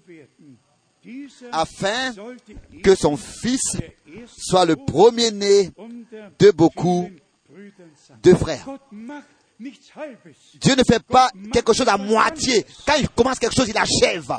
afin 1.51 2.13
que 2.83 2.95
son 2.95 3.17
Fils 3.17 3.77
soit 4.37 4.65
le 4.65 4.75
premier-né 4.75 5.71
de 6.39 6.51
beaucoup 6.51 7.09
de 8.23 8.33
frères. 8.33 8.67
Dieu 9.59 10.75
ne 10.75 10.83
fait 10.87 11.03
pas 11.03 11.29
quelque 11.51 11.73
chose 11.73 11.87
à 11.87 11.97
moitié. 11.97 12.65
Quand 12.85 12.95
il 12.95 13.09
commence 13.09 13.39
quelque 13.39 13.55
chose, 13.55 13.69
il 13.69 13.77
achève. 13.77 14.31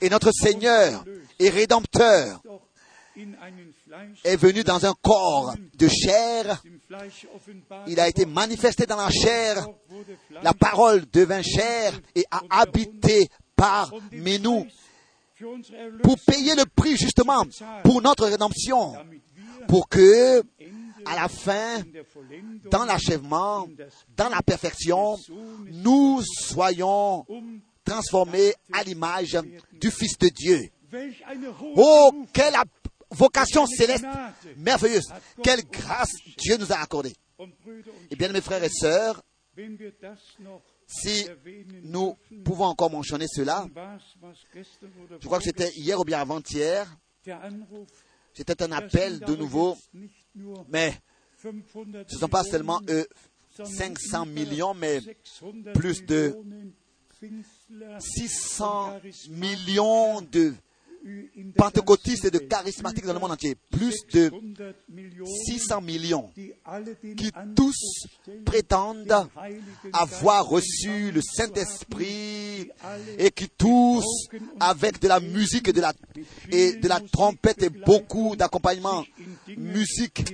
Et 0.00 0.10
notre 0.10 0.32
Seigneur 0.32 1.04
et 1.38 1.48
Rédempteur 1.48 2.42
est 4.24 4.36
venu 4.36 4.62
dans 4.62 4.84
un 4.86 4.94
corps 5.02 5.54
de 5.74 5.88
chair. 5.88 6.62
Il 7.86 8.00
a 8.00 8.08
été 8.08 8.26
manifesté 8.26 8.86
dans 8.86 8.96
la 8.96 9.10
chair. 9.10 9.66
La 10.42 10.52
parole 10.52 11.04
devint 11.12 11.42
chair 11.42 11.92
et 12.14 12.24
a 12.30 12.42
habité 12.50 13.28
parmi 13.56 14.38
nous 14.38 14.66
pour 16.02 16.18
payer 16.26 16.54
le 16.54 16.64
prix 16.66 16.96
justement 16.96 17.44
pour 17.82 18.02
notre 18.02 18.26
rédemption, 18.26 18.94
pour 19.68 19.88
que 19.88 20.42
à 21.06 21.16
la 21.16 21.28
fin, 21.28 21.82
dans 22.70 22.84
l'achèvement, 22.84 23.66
dans 24.16 24.28
la 24.28 24.42
perfection, 24.42 25.16
nous 25.72 26.20
soyons 26.22 27.24
transformés 27.84 28.52
à 28.72 28.82
l'image 28.84 29.38
du 29.72 29.90
Fils 29.90 30.18
de 30.18 30.28
Dieu. 30.28 30.70
Oh, 31.76 32.12
quelle 32.32 32.54
vocation 33.10 33.66
céleste 33.66 34.04
merveilleuse. 34.56 35.12
Quelle 35.42 35.64
grâce 35.64 36.12
Dieu 36.38 36.56
nous 36.56 36.72
a 36.72 36.76
accordée. 36.76 37.14
Et 38.10 38.16
bien, 38.16 38.28
mes 38.28 38.40
frères 38.40 38.62
et 38.62 38.68
sœurs, 38.68 39.22
si 40.86 41.26
nous 41.82 42.16
pouvons 42.44 42.66
encore 42.66 42.90
mentionner 42.90 43.26
cela, 43.28 43.66
je 45.20 45.26
crois 45.26 45.38
que 45.38 45.44
c'était 45.44 45.70
hier 45.76 45.98
ou 45.98 46.04
bien 46.04 46.20
avant-hier, 46.20 46.86
c'était 48.34 48.62
un 48.62 48.72
appel 48.72 49.20
de 49.20 49.36
nouveau, 49.36 49.76
mais 50.68 50.94
ce 51.42 51.48
ne 51.48 52.18
sont 52.18 52.28
pas 52.28 52.44
seulement 52.44 52.80
500 53.64 54.26
millions, 54.26 54.74
mais 54.74 55.00
plus 55.74 56.04
de 56.04 56.36
600 57.98 59.00
millions 59.30 60.22
de 60.22 60.54
pentecôtistes 61.56 62.26
et 62.26 62.30
de 62.30 62.38
charismatiques 62.38 63.06
dans 63.06 63.12
le 63.12 63.18
monde 63.18 63.32
entier. 63.32 63.56
Plus 63.70 63.94
de 64.12 64.30
600 65.46 65.80
millions 65.80 66.30
qui 66.34 67.30
tous 67.56 68.06
prétendent 68.44 69.28
avoir 69.92 70.46
reçu 70.46 71.10
le 71.12 71.20
Saint-Esprit 71.20 72.70
et 73.18 73.30
qui 73.30 73.48
tous, 73.48 74.04
avec 74.58 75.00
de 75.00 75.08
la 75.08 75.20
musique 75.20 75.68
et 75.68 75.72
de 75.72 75.80
la, 75.80 75.92
et 76.50 76.74
de 76.74 76.88
la 76.88 77.00
trompette 77.00 77.62
et 77.62 77.70
beaucoup 77.70 78.36
d'accompagnement, 78.36 79.04
musique 79.56 80.24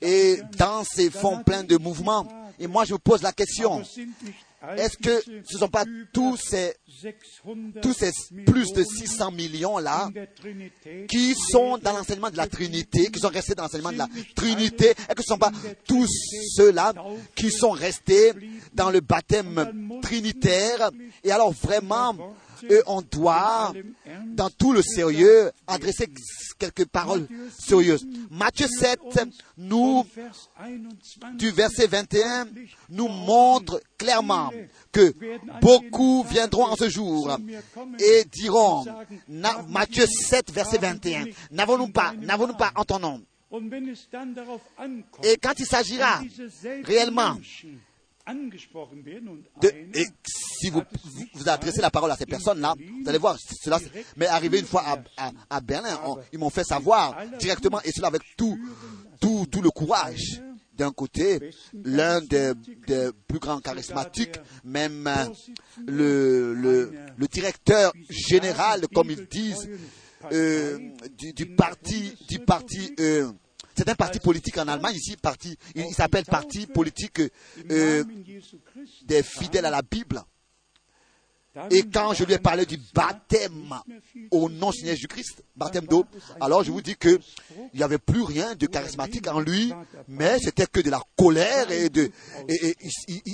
et 0.00 0.38
danse 0.58 0.98
et 0.98 1.10
font 1.10 1.42
plein 1.42 1.64
de 1.64 1.76
mouvements. 1.76 2.26
Et 2.58 2.66
moi, 2.66 2.84
je 2.84 2.92
vous 2.92 2.98
pose 2.98 3.22
la 3.22 3.32
question, 3.32 3.82
est-ce 4.76 4.96
que 4.96 5.20
ce 5.20 5.54
ne 5.54 5.58
sont 5.58 5.68
pas 5.68 5.84
tous 6.12 6.36
ces, 6.36 6.74
plus 8.46 8.72
de 8.72 8.82
600 8.82 9.30
millions-là 9.32 10.10
qui 11.08 11.34
sont 11.34 11.78
dans 11.78 11.92
l'enseignement 11.92 12.30
de 12.30 12.36
la 12.36 12.46
Trinité, 12.46 13.10
qui 13.10 13.20
sont 13.20 13.28
restés 13.28 13.54
dans 13.54 13.64
l'enseignement 13.64 13.92
de 13.92 13.98
la 13.98 14.08
Trinité 14.34 14.90
Est-ce 14.90 15.14
que 15.14 15.22
ce 15.22 15.32
ne 15.32 15.34
sont 15.34 15.38
pas 15.38 15.52
tous 15.86 16.08
ceux-là 16.56 16.92
qui 17.34 17.50
sont 17.50 17.70
restés 17.70 18.32
dans 18.72 18.90
le 18.90 19.00
baptême 19.00 20.00
trinitaire? 20.02 20.90
Et 21.22 21.30
alors 21.30 21.52
vraiment, 21.52 22.14
et 22.68 22.80
on 22.86 23.02
doit, 23.02 23.72
dans 24.26 24.50
tout 24.50 24.72
le 24.72 24.82
sérieux, 24.82 25.50
adresser 25.66 26.08
quelques 26.58 26.86
paroles 26.86 27.26
sérieuses. 27.58 28.06
Matthieu 28.30 28.66
7, 28.66 29.00
nous, 29.58 30.04
du 31.34 31.50
verset 31.50 31.86
21, 31.86 32.48
nous 32.90 33.08
montre 33.08 33.80
clairement 33.98 34.50
que 34.92 35.14
beaucoup 35.60 36.24
viendront 36.24 36.66
en 36.66 36.76
ce 36.76 36.88
jour 36.88 37.36
et 37.98 38.24
diront, 38.24 38.84
Matthieu 39.68 40.06
7, 40.06 40.50
verset 40.52 40.78
21, 40.78 41.26
n'avons-nous 41.50 41.88
pas, 41.88 42.14
n'avons-nous 42.20 42.54
pas 42.54 42.72
en 42.74 42.84
ton 42.84 42.98
nom? 42.98 43.22
Et 45.22 45.36
quand 45.36 45.52
il 45.58 45.66
s'agira 45.66 46.20
réellement 46.82 47.36
de, 49.60 49.68
et 49.94 50.06
si 50.26 50.70
vous, 50.70 50.82
vous 51.34 51.48
adressez 51.48 51.80
la 51.80 51.90
parole 51.90 52.10
à 52.10 52.16
ces 52.16 52.26
personnes-là, 52.26 52.74
vous 53.02 53.08
allez 53.08 53.18
voir, 53.18 53.36
cela 53.62 53.78
m'est 54.16 54.26
arrivé 54.26 54.58
une 54.58 54.66
fois 54.66 54.84
à, 55.16 55.30
à, 55.48 55.60
Berlin. 55.60 55.98
ils 56.32 56.38
m'ont 56.38 56.50
fait 56.50 56.64
savoir 56.64 57.16
directement, 57.38 57.80
et 57.82 57.92
cela 57.92 58.08
avec 58.08 58.22
tout, 58.36 58.58
tout, 59.20 59.46
tout 59.50 59.62
le 59.62 59.70
courage. 59.70 60.42
D'un 60.74 60.92
côté, 60.92 61.40
l'un 61.84 62.20
des, 62.20 62.52
des, 62.86 63.08
plus 63.26 63.38
grands 63.38 63.60
charismatiques, 63.60 64.38
même 64.62 65.06
euh, 65.06 65.24
le, 65.86 66.52
le, 66.52 66.92
le 67.16 67.26
directeur 67.28 67.94
général, 68.10 68.86
comme 68.94 69.10
ils 69.10 69.26
disent, 69.26 69.70
euh, 70.32 70.78
du, 71.16 71.32
du, 71.32 71.46
parti, 71.46 72.14
du 72.28 72.40
parti 72.40 72.94
euh, 73.00 73.32
c'est 73.76 73.88
un 73.88 73.94
parti 73.94 74.20
politique 74.20 74.56
en 74.58 74.68
Allemagne 74.68 74.96
ici, 74.96 75.16
parti, 75.16 75.56
il, 75.74 75.94
s'appelle 75.94 76.24
parti 76.24 76.66
politique 76.66 77.20
euh, 77.70 78.04
des 79.04 79.22
fidèles 79.22 79.66
à 79.66 79.70
la 79.70 79.82
Bible. 79.82 80.22
Et 81.70 81.82
quand 81.84 82.14
je 82.14 82.24
lui 82.24 82.34
ai 82.34 82.38
parlé 82.38 82.66
du 82.66 82.78
baptême 82.94 83.74
au 84.30 84.48
nom 84.48 84.72
Seigneur 84.72 84.94
Jésus-Christ, 84.94 85.42
baptême 85.56 85.86
d'eau, 85.86 86.04
alors 86.40 86.62
je 86.62 86.70
vous 86.70 86.82
dis 86.82 86.96
que 86.96 87.18
il 87.72 87.78
n'y 87.78 87.82
avait 87.82 87.98
plus 87.98 88.22
rien 88.22 88.54
de 88.54 88.66
charismatique 88.66 89.28
en 89.28 89.40
lui, 89.40 89.72
mais 90.08 90.38
c'était 90.38 90.66
que 90.66 90.80
de 90.80 90.90
la 90.90 91.00
colère 91.16 91.70
et 91.70 91.88
de, 91.88 92.10
et, 92.48 92.76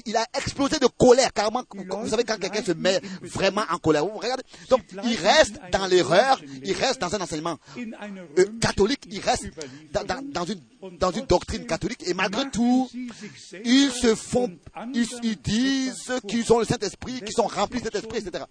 il, 0.07 0.17
a 0.17 0.27
explosé 0.35 0.79
de 0.79 0.87
colère, 0.87 1.33
carrément. 1.33 1.65
Vous 1.75 2.09
savez 2.09 2.25
quand 2.25 2.39
quelqu'un 2.39 2.63
se 2.63 2.73
met 2.73 3.01
vraiment 3.23 3.63
en 3.71 3.79
colère, 3.79 4.05
vous 4.07 4.19
regardez. 4.19 4.45
Donc 4.71 4.83
il 5.05 5.17
reste 5.17 5.61
dans 5.73 5.87
l'erreur, 5.87 6.41
il 6.63 6.73
reste 6.73 7.01
dans 7.01 7.15
un 7.15 7.21
enseignement 7.21 7.59
euh, 7.77 8.45
catholique, 8.61 9.07
il 9.11 9.21
reste 9.21 9.47
dans, 9.93 10.23
dans, 10.23 10.45
une 10.45 10.61
dans 10.99 11.11
une 11.11 11.27
doctrine 11.27 11.67
catholique 11.67 12.03
et 12.07 12.15
malgré 12.15 12.49
tout, 12.51 12.89
ils 13.65 13.91
se 13.91 14.15
font, 14.15 14.51
ils, 14.95 15.07
ils 15.23 15.41
disent 15.41 16.13
qu'ils 16.29 16.53
ont 16.53 16.59
le 16.59 16.65
Saint-Esprit, 16.65 17.21
qu'ils 17.21 17.35
sont 17.35 17.47
remplis 17.47 17.81
de 17.81 17.85
Saint-Esprit 17.85 18.12
etc. 18.19 18.45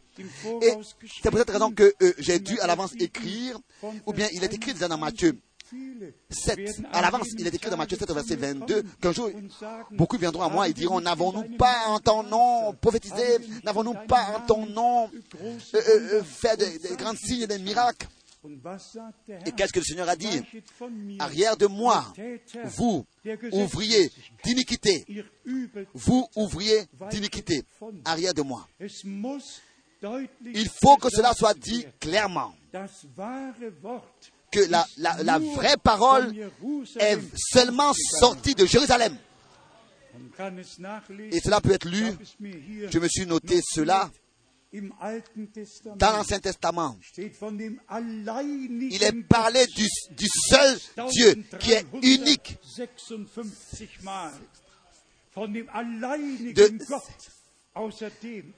Et 0.62 0.74
c'est 1.22 1.30
pour 1.30 1.40
cette 1.40 1.50
raison 1.50 1.72
que 1.72 1.94
euh, 2.02 2.14
j'ai 2.18 2.40
dû 2.40 2.60
à 2.60 2.68
l'avance 2.68 2.94
écrire, 3.00 3.58
ou 4.06 4.14
bien 4.14 4.28
il 4.34 4.44
est 4.44 4.54
écrit 4.54 4.74
déjà 4.74 4.88
dans 4.88 4.98
Matthieu 4.98 5.38
7. 6.30 6.82
À 6.92 7.02
l'avance, 7.02 7.28
il 7.38 7.48
est 7.48 7.54
écrit 7.54 7.70
dans 7.70 7.78
Matthieu 7.78 7.98
7 7.98 8.10
au 8.10 8.14
verset 8.14 8.36
22 8.36 8.84
qu'un 9.02 9.12
jour, 9.12 9.30
beaucoup 9.92 10.18
viendront 10.18 10.44
à 10.44 10.50
moi 10.50 10.68
et 10.68 10.74
diront, 10.74 11.00
n'avons-nous 11.00 11.56
pas 11.58 11.88
en 11.88 12.00
ton 12.00 12.24
nom 12.24 12.74
prophétisé, 12.74 13.38
n'avons-nous 13.64 13.96
pas 14.08 14.36
en 14.38 14.46
ton 14.46 14.66
nom 14.66 15.10
euh, 15.42 15.58
euh, 15.76 15.80
euh, 16.14 16.24
fait 16.24 16.58
des, 16.58 16.80
des 16.80 16.96
grands 16.96 17.16
signes 17.16 17.44
et 17.44 17.48
des 17.48 17.60
miracles? 17.60 18.08
Et 19.46 19.52
qu'est-ce 19.52 19.72
que 19.74 19.80
le 19.80 19.86
Seigneur 19.86 20.10
a 20.10 20.16
dit 20.16 20.42
Arrière 21.20 21.58
de 21.58 21.68
moi, 21.68 22.12
vous, 22.66 23.06
ouvriez 23.52 24.12
d'iniquité, 24.44 25.06
vous, 25.94 26.28
ouvriez 26.36 26.86
d'iniquité, 27.12 27.64
arrière 28.04 28.34
de 28.34 28.42
moi. 28.42 28.68
Il 30.44 30.70
faut 30.82 30.98
que 30.98 31.10
cela 31.10 31.34
soit 31.34 31.54
dit 31.54 31.86
clairement, 32.00 32.56
que 34.52 34.70
la, 34.70 34.86
la, 34.98 35.24
la 35.24 35.40
vraie 35.40 35.78
parole 35.78 36.36
est 37.00 37.20
seulement 37.36 37.94
sortie 37.94 38.56
de 38.56 38.66
Jérusalem. 38.66 39.16
Et 41.32 41.40
cela 41.40 41.62
peut 41.62 41.72
être 41.72 41.88
lu, 41.88 42.06
je 42.40 43.00
me 43.00 43.08
suis 43.08 43.26
noté 43.26 43.62
cela 43.64 44.10
dans 45.98 46.12
l'Ancien 46.12 46.40
Testament, 46.40 46.98
il 47.18 49.04
est 49.04 49.24
parlé 49.28 49.66
du, 49.68 49.86
du, 50.12 50.28
seul 50.48 50.78
Dieu 51.12 51.44
qui 51.60 51.74
est 51.74 51.86
unique. 52.02 52.58
De, 56.54 56.70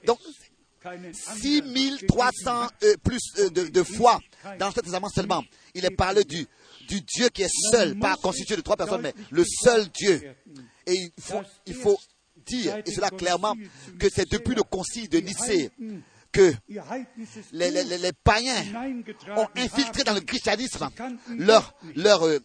donc, 0.06 0.18
6300 0.82 2.68
euh, 2.82 2.96
plus 3.02 3.18
euh, 3.38 3.50
de, 3.50 3.68
de, 3.68 3.82
fois 3.82 4.20
dans 4.58 4.66
l'Ancien 4.66 4.82
Testament 4.82 5.08
seulement, 5.08 5.44
il 5.74 5.84
est 5.84 5.90
parlé 5.90 6.24
du, 6.24 6.46
du 6.88 7.00
Dieu 7.00 7.28
qui 7.30 7.42
est 7.42 7.70
seul, 7.70 7.98
pas 7.98 8.16
constitué 8.16 8.56
de 8.56 8.60
trois 8.60 8.76
personnes, 8.76 9.02
mais 9.02 9.14
le 9.30 9.44
seul 9.44 9.88
Dieu. 9.88 10.34
Et 10.86 10.94
il 10.94 11.10
faut, 11.18 11.42
il 11.66 11.74
faut 11.74 11.98
dire, 12.44 12.76
et 12.84 12.90
cela 12.90 13.10
clairement, 13.10 13.54
que 13.98 14.08
c'est 14.08 14.30
depuis 14.30 14.54
le 14.54 14.62
concile 14.62 15.08
de 15.08 15.18
Nicée 15.18 15.70
que 16.32 16.52
les, 17.52 17.70
les, 17.70 17.84
les, 17.84 18.12
païens 18.12 18.64
ont 19.36 19.46
infiltré 19.56 20.02
dans 20.02 20.14
le 20.14 20.20
christianisme 20.20 20.88
leur, 21.38 21.74
leur, 21.94 22.26
euh, 22.26 22.40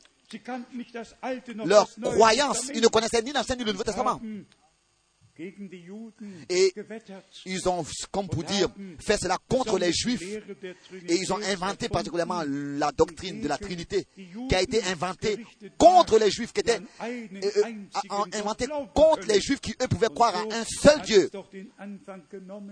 leur 1.66 1.88
croyance. 2.02 2.70
Ils 2.76 2.82
ne 2.82 2.88
connaissaient 2.88 3.24
ni 3.24 3.32
l'Ancien 3.32 3.56
ni 3.56 3.64
le 3.64 3.72
Nouveau 3.72 3.84
Testament. 3.84 4.22
Et 6.50 6.74
ils 7.46 7.70
ont, 7.70 7.86
comme 8.12 8.28
pour 8.28 8.44
dire, 8.44 8.68
fait 9.00 9.18
cela 9.18 9.38
contre 9.48 9.78
les 9.80 9.94
Juifs. 9.94 10.22
Et 11.08 11.16
ils 11.16 11.32
ont 11.32 11.40
inventé 11.42 11.88
particulièrement 11.88 12.44
la 12.46 12.92
doctrine 12.92 13.42
de 13.42 13.48
la 13.48 13.58
Trinité, 13.58 14.06
qui 14.16 14.56
a 14.56 14.62
été 14.62 14.84
inventée 14.84 15.40
contre 15.78 16.20
les 16.20 16.30
Juifs, 16.30 16.52
qui 16.52 16.60
était 16.60 16.80
euh, 17.02 17.28
euh 17.36 18.26
inventée 18.34 18.68
contre 18.94 19.28
les 19.28 19.40
Juifs 19.40 19.62
qui, 19.62 19.74
eux, 19.82 19.88
pouvaient 19.88 20.08
croire 20.08 20.36
à 20.36 20.42
un 20.42 20.64
seul 20.66 21.02
Dieu, 21.04 21.30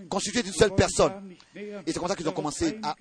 constitué 0.08 0.42
d'une 0.42 0.52
seule 0.52 0.74
personne. 0.74 1.34
Et 1.54 1.72
c'est 1.86 1.98
comme 1.98 2.08
ça 2.08 2.16
qu'ils 2.16 2.28
ont 2.28 2.32
commencé 2.32 2.78
à 2.82 2.94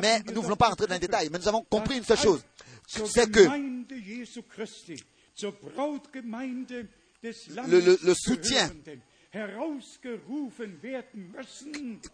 mais 0.00 0.20
nous 0.26 0.34
ne 0.34 0.40
voulons 0.40 0.56
pas 0.56 0.68
rentrer 0.68 0.86
dans 0.86 0.94
les 0.94 1.00
détails, 1.00 1.28
mais 1.30 1.38
nous 1.38 1.48
avons 1.48 1.62
compris 1.62 1.98
une 1.98 2.04
seule 2.04 2.18
chose, 2.18 2.42
c'est 2.86 3.30
que 3.30 3.46
le, 7.22 7.80
le, 7.80 7.98
le 8.02 8.14
soutien 8.14 8.70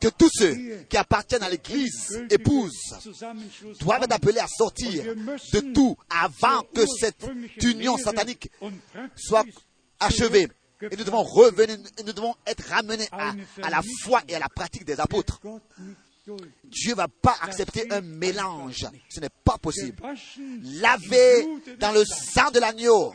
que 0.01 0.09
tous 0.09 0.31
ceux 0.33 0.55
qui 0.89 0.97
appartiennent 0.97 1.43
à 1.45 1.49
l'Église 1.49 2.25
épouse 2.31 2.73
doivent 3.81 4.03
être 4.03 4.13
appelés 4.13 4.41
à 4.41 4.49
sortir 4.49 5.15
de 5.15 5.73
tout 5.73 5.97
avant 6.11 6.63
que 6.75 6.85
cette 6.99 7.25
union 7.63 7.97
satanique 7.97 8.51
soit 9.17 9.45
achevée. 10.01 10.49
Et 10.91 10.97
nous 10.97 11.05
devons 11.05 11.23
revenir, 11.23 11.79
nous 12.05 12.13
devons 12.13 12.35
être 12.47 12.69
ramenés 12.69 13.07
à, 13.13 13.33
à 13.63 13.71
la 13.71 13.81
foi 14.03 14.23
et 14.29 14.35
à 14.35 14.39
la 14.41 14.49
pratique 14.49 14.85
des 14.85 14.99
apôtres. 15.01 15.41
Dieu 16.65 16.93
ne 16.93 16.97
va 16.97 17.09
pas 17.09 17.37
accepter 17.43 17.87
un 17.91 18.01
mélange. 18.01 18.87
Ce 19.11 19.21
n'est 19.21 19.29
pas 19.45 19.59
possible. 19.59 19.97
Lavé 20.63 21.47
dans 21.79 21.93
le 21.93 22.05
sang. 22.05 22.51
de 22.51 22.61
l'agneau, 22.61 23.13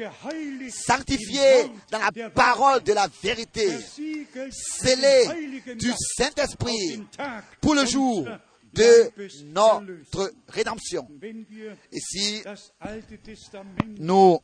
sanctifié 0.69 1.71
dans 1.91 1.99
la 1.99 2.29
parole 2.29 2.83
de 2.83 2.93
la 2.93 3.07
vérité, 3.23 3.69
scellé 4.51 5.75
du 5.75 5.91
Saint-Esprit 6.17 7.03
pour 7.61 7.73
le 7.75 7.85
jour 7.85 8.27
de 8.73 9.11
notre 9.45 10.31
rédemption. 10.47 11.07
Et 11.91 11.99
si 11.99 12.43
nous 13.97 14.39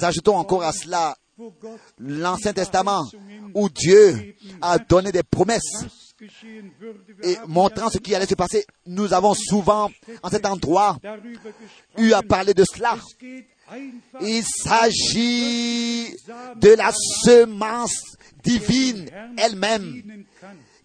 ajoutons 0.00 0.36
encore 0.36 0.62
à 0.64 0.72
cela 0.72 1.16
l'Ancien 1.98 2.52
Testament 2.52 3.04
où 3.54 3.68
Dieu 3.68 4.34
a 4.60 4.78
donné 4.78 5.12
des 5.12 5.22
promesses 5.22 6.11
et 7.22 7.36
montrant 7.46 7.90
ce 7.90 7.98
qui 7.98 8.14
allait 8.14 8.26
se 8.26 8.34
passer, 8.34 8.64
nous 8.86 9.12
avons 9.12 9.34
souvent, 9.34 9.90
en 10.22 10.30
cet 10.30 10.46
endroit, 10.46 10.98
eu 11.98 12.12
à 12.12 12.22
parler 12.22 12.54
de 12.54 12.64
cela. 12.64 12.96
Il 14.20 14.44
s'agit 14.44 16.14
de 16.56 16.74
la 16.76 16.92
semence 16.92 18.16
divine 18.42 19.08
elle-même, 19.36 20.24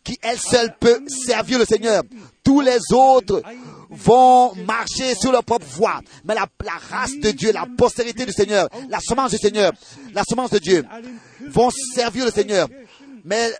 qui 0.04 0.18
elle 0.22 0.40
seule 0.40 0.76
peut 0.80 1.04
servir 1.08 1.60
le 1.60 1.66
Seigneur. 1.66 2.04
Tous 2.44 2.62
les 2.62 2.80
autres 2.94 3.42
vont 3.90 4.56
marcher 4.56 5.16
sur 5.16 5.32
leur 5.32 5.44
propre 5.44 5.66
voie. 5.66 6.02
Mais 6.24 6.34
la, 6.34 6.48
race 6.90 7.18
de 7.18 7.32
Dieu, 7.32 7.52
la 7.52 7.68
postérité 7.78 8.26
du 8.26 8.32
Seigneur, 8.32 8.70
la 8.90 9.00
semence 9.00 9.32
du 9.32 9.38
Seigneur, 9.38 9.74
la 10.14 10.24
semence 10.28 10.52
de 10.52 10.60
Dieu 10.60 10.84
vont 11.50 11.70
servir 11.94 12.26
le 12.26 12.32
Seigneur. 12.32 12.70
Mais 13.26 13.52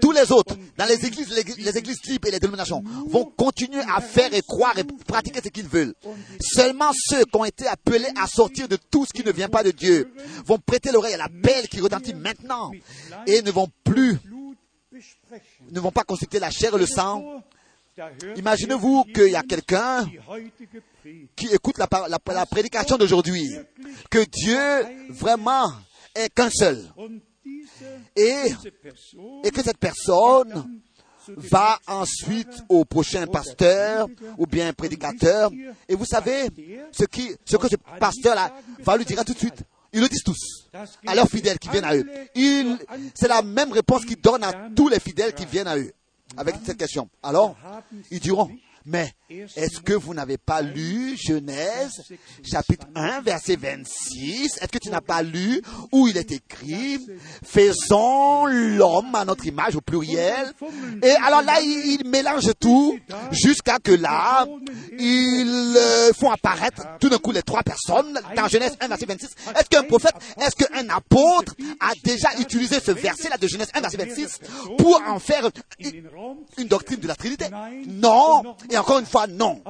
tous 0.00 0.12
les 0.12 0.32
autres, 0.32 0.56
dans 0.76 0.86
les 0.86 1.04
églises, 1.06 1.28
les, 1.30 1.78
églises 1.78 2.00
types 2.00 2.24
et 2.26 2.30
les 2.30 2.38
dénominations, 2.38 2.82
vont 3.06 3.24
continuer 3.24 3.82
à 3.88 4.00
faire 4.00 4.32
et 4.34 4.42
croire 4.42 4.76
et 4.78 4.84
pratiquer 4.84 5.40
ce 5.42 5.48
qu'ils 5.48 5.68
veulent. 5.68 5.94
Seulement 6.40 6.90
ceux 6.94 7.24
qui 7.24 7.36
ont 7.36 7.44
été 7.44 7.66
appelés 7.66 8.08
à 8.16 8.26
sortir 8.26 8.68
de 8.68 8.76
tout 8.76 9.06
ce 9.06 9.12
qui 9.12 9.24
ne 9.24 9.32
vient 9.32 9.48
pas 9.48 9.62
de 9.62 9.70
Dieu 9.70 10.12
vont 10.44 10.58
prêter 10.58 10.92
l'oreille 10.92 11.14
à 11.14 11.18
l'appel 11.18 11.68
qui 11.68 11.80
retentit 11.80 12.14
maintenant 12.14 12.70
et 13.26 13.42
ne 13.42 13.50
vont 13.50 13.68
plus, 13.84 14.18
ne 15.70 15.80
vont 15.80 15.92
pas 15.92 16.04
consulter 16.04 16.38
la 16.38 16.50
chair 16.50 16.74
et 16.74 16.78
le 16.78 16.86
sang. 16.86 17.42
Imaginez-vous 18.36 19.04
qu'il 19.14 19.30
y 19.30 19.36
a 19.36 19.42
quelqu'un 19.42 20.10
qui 21.36 21.46
écoute 21.46 21.78
la, 21.78 21.88
la, 22.08 22.18
la 22.34 22.46
prédication 22.46 22.96
d'aujourd'hui, 22.96 23.48
que 24.10 24.24
Dieu 24.24 24.58
vraiment 25.10 25.72
est 26.14 26.28
qu'un 26.34 26.50
seul 26.50 26.90
et, 28.16 28.54
et 29.44 29.50
que 29.50 29.62
cette 29.62 29.78
personne 29.78 30.80
va 31.28 31.78
ensuite 31.86 32.62
au 32.68 32.84
prochain 32.84 33.26
pasteur 33.26 34.08
ou 34.38 34.46
bien 34.46 34.72
prédicateur. 34.72 35.50
Et 35.88 35.94
vous 35.94 36.04
savez 36.04 36.48
ce, 36.92 37.04
qui, 37.04 37.34
ce 37.44 37.56
que 37.56 37.68
ce 37.68 37.76
pasteur-là 37.98 38.52
va 38.80 38.96
lui 38.96 39.04
dire 39.04 39.24
tout 39.24 39.32
de 39.32 39.38
suite. 39.38 39.62
Ils 39.92 40.00
le 40.00 40.08
disent 40.08 40.24
tous 40.24 40.68
à 41.06 41.14
leurs 41.14 41.28
fidèles 41.28 41.58
qui 41.58 41.68
viennent 41.68 41.84
à 41.84 41.94
eux. 41.94 42.04
C'est 43.14 43.28
la 43.28 43.42
même 43.42 43.72
réponse 43.72 44.04
qu'ils 44.04 44.20
donnent 44.20 44.44
à 44.44 44.68
tous 44.74 44.88
les 44.88 44.98
fidèles 44.98 45.34
qui 45.34 45.46
viennent 45.46 45.68
à 45.68 45.78
eux 45.78 45.92
avec 46.36 46.56
cette 46.64 46.76
question. 46.78 47.08
Alors, 47.22 47.56
ils 48.10 48.20
diront, 48.20 48.50
mais 48.86 49.14
est-ce 49.56 49.80
que 49.80 49.94
vous 49.94 50.12
n'avez 50.12 50.36
pas 50.36 50.60
lu 50.60 51.16
Genèse 51.16 52.02
chapitre 52.44 52.86
1 52.94 53.22
verset 53.22 53.56
26 53.56 54.58
Est-ce 54.60 54.68
que 54.68 54.78
tu 54.78 54.90
n'as 54.90 55.00
pas 55.00 55.22
lu 55.22 55.62
où 55.90 56.06
il 56.06 56.18
est 56.18 56.30
écrit 56.30 56.98
Faisons 57.42 58.44
l'homme 58.44 59.14
à 59.14 59.24
notre 59.24 59.46
image 59.46 59.76
au 59.76 59.80
pluriel? 59.80 60.52
Et 61.02 61.12
alors 61.24 61.40
là, 61.40 61.60
ils, 61.62 62.02
mélangent 62.04 62.52
tout 62.60 62.98
jusqu'à 63.30 63.78
que 63.78 63.92
là, 63.92 64.46
ils 64.98 65.74
euh, 65.78 66.12
font 66.12 66.30
apparaître 66.30 66.82
tout 67.00 67.08
d'un 67.08 67.18
coup 67.18 67.32
les 67.32 67.42
trois 67.42 67.62
personnes 67.62 68.20
dans 68.36 68.48
Genèse 68.48 68.76
1 68.80 68.88
verset 68.88 69.06
26. 69.06 69.28
Est-ce 69.58 69.68
qu'un 69.70 69.84
prophète, 69.84 70.14
est-ce 70.38 70.62
qu'un 70.62 70.88
apôtre 70.90 71.54
a 71.80 71.92
déjà 72.04 72.28
utilisé 72.38 72.78
ce 72.80 72.92
verset-là 72.92 73.38
de 73.38 73.48
Genèse 73.48 73.70
1 73.72 73.80
verset 73.80 73.96
26 73.96 74.40
pour 74.76 75.00
en 75.06 75.18
faire 75.18 75.48
une 76.58 76.68
doctrine 76.68 77.00
de 77.00 77.08
la 77.08 77.14
Trinité? 77.14 77.46
Non. 77.86 78.42
Et 78.74 78.78
encore 78.78 78.98
une 78.98 79.06
fois, 79.06 79.28
non. 79.28 79.62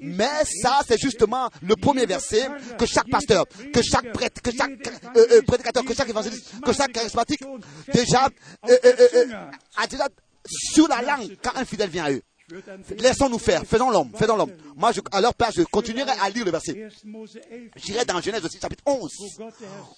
Mais 0.00 0.44
ça, 0.62 0.82
c'est 0.86 1.00
justement 1.00 1.50
le 1.62 1.74
premier 1.74 2.06
verset 2.06 2.48
que 2.78 2.86
chaque 2.86 3.10
pasteur, 3.10 3.44
que 3.74 3.82
chaque 3.82 4.12
prêtre, 4.12 4.40
que 4.40 4.52
chaque 4.52 4.70
euh, 5.16 5.26
euh, 5.32 5.42
prédicateur, 5.42 5.84
que 5.84 5.92
chaque 5.92 6.08
évangéliste, 6.08 6.52
que 6.64 6.72
chaque 6.72 6.92
charismatique, 6.92 7.40
déjà, 7.92 8.28
euh, 8.68 9.26
a 9.76 9.86
déjà 9.88 10.06
sur 10.46 10.86
la 10.86 11.02
langue 11.02 11.36
quand 11.42 11.56
un 11.56 11.64
fidèle 11.64 11.90
vient 11.90 12.04
à 12.04 12.12
eux. 12.12 12.22
Laissons-nous 12.98 13.38
faire, 13.38 13.64
faisons 13.64 13.90
l'homme, 13.90 14.10
faisons 14.16 14.36
l'homme. 14.36 14.52
Moi, 14.76 14.92
je, 14.92 15.00
à 15.12 15.20
leur 15.20 15.34
place, 15.34 15.54
je 15.56 15.62
continuerai 15.62 16.12
à 16.20 16.30
lire 16.30 16.44
le 16.44 16.50
verset. 16.50 16.88
J'irai 17.76 18.04
dans 18.04 18.20
Genèse 18.20 18.44
aussi, 18.44 18.58
chapitre 18.60 18.82
11, 18.86 19.10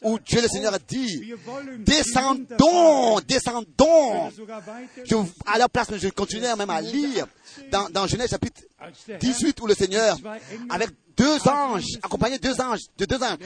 où 0.02 0.18
Dieu 0.18 0.42
le 0.42 0.48
Seigneur 0.48 0.76
dit, 0.86 1.32
descendons, 1.78 3.20
descendons. 3.26 4.30
Je, 5.04 5.16
à 5.46 5.58
leur 5.58 5.70
place, 5.70 5.88
je 5.96 6.08
continuerai 6.08 6.56
même 6.56 6.70
à 6.70 6.80
lire 6.80 7.26
dans, 7.70 7.88
dans 7.90 8.06
Genèse 8.06 8.30
chapitre 8.30 8.62
18 9.20 9.60
où 9.60 9.66
le 9.66 9.74
Seigneur, 9.74 10.16
avec 10.70 10.90
deux 11.16 11.48
anges, 11.48 11.84
accompagné 12.02 12.38
deux 12.38 12.60
anges, 12.60 12.80
de 12.98 13.04
deux 13.04 13.22
anges, 13.22 13.38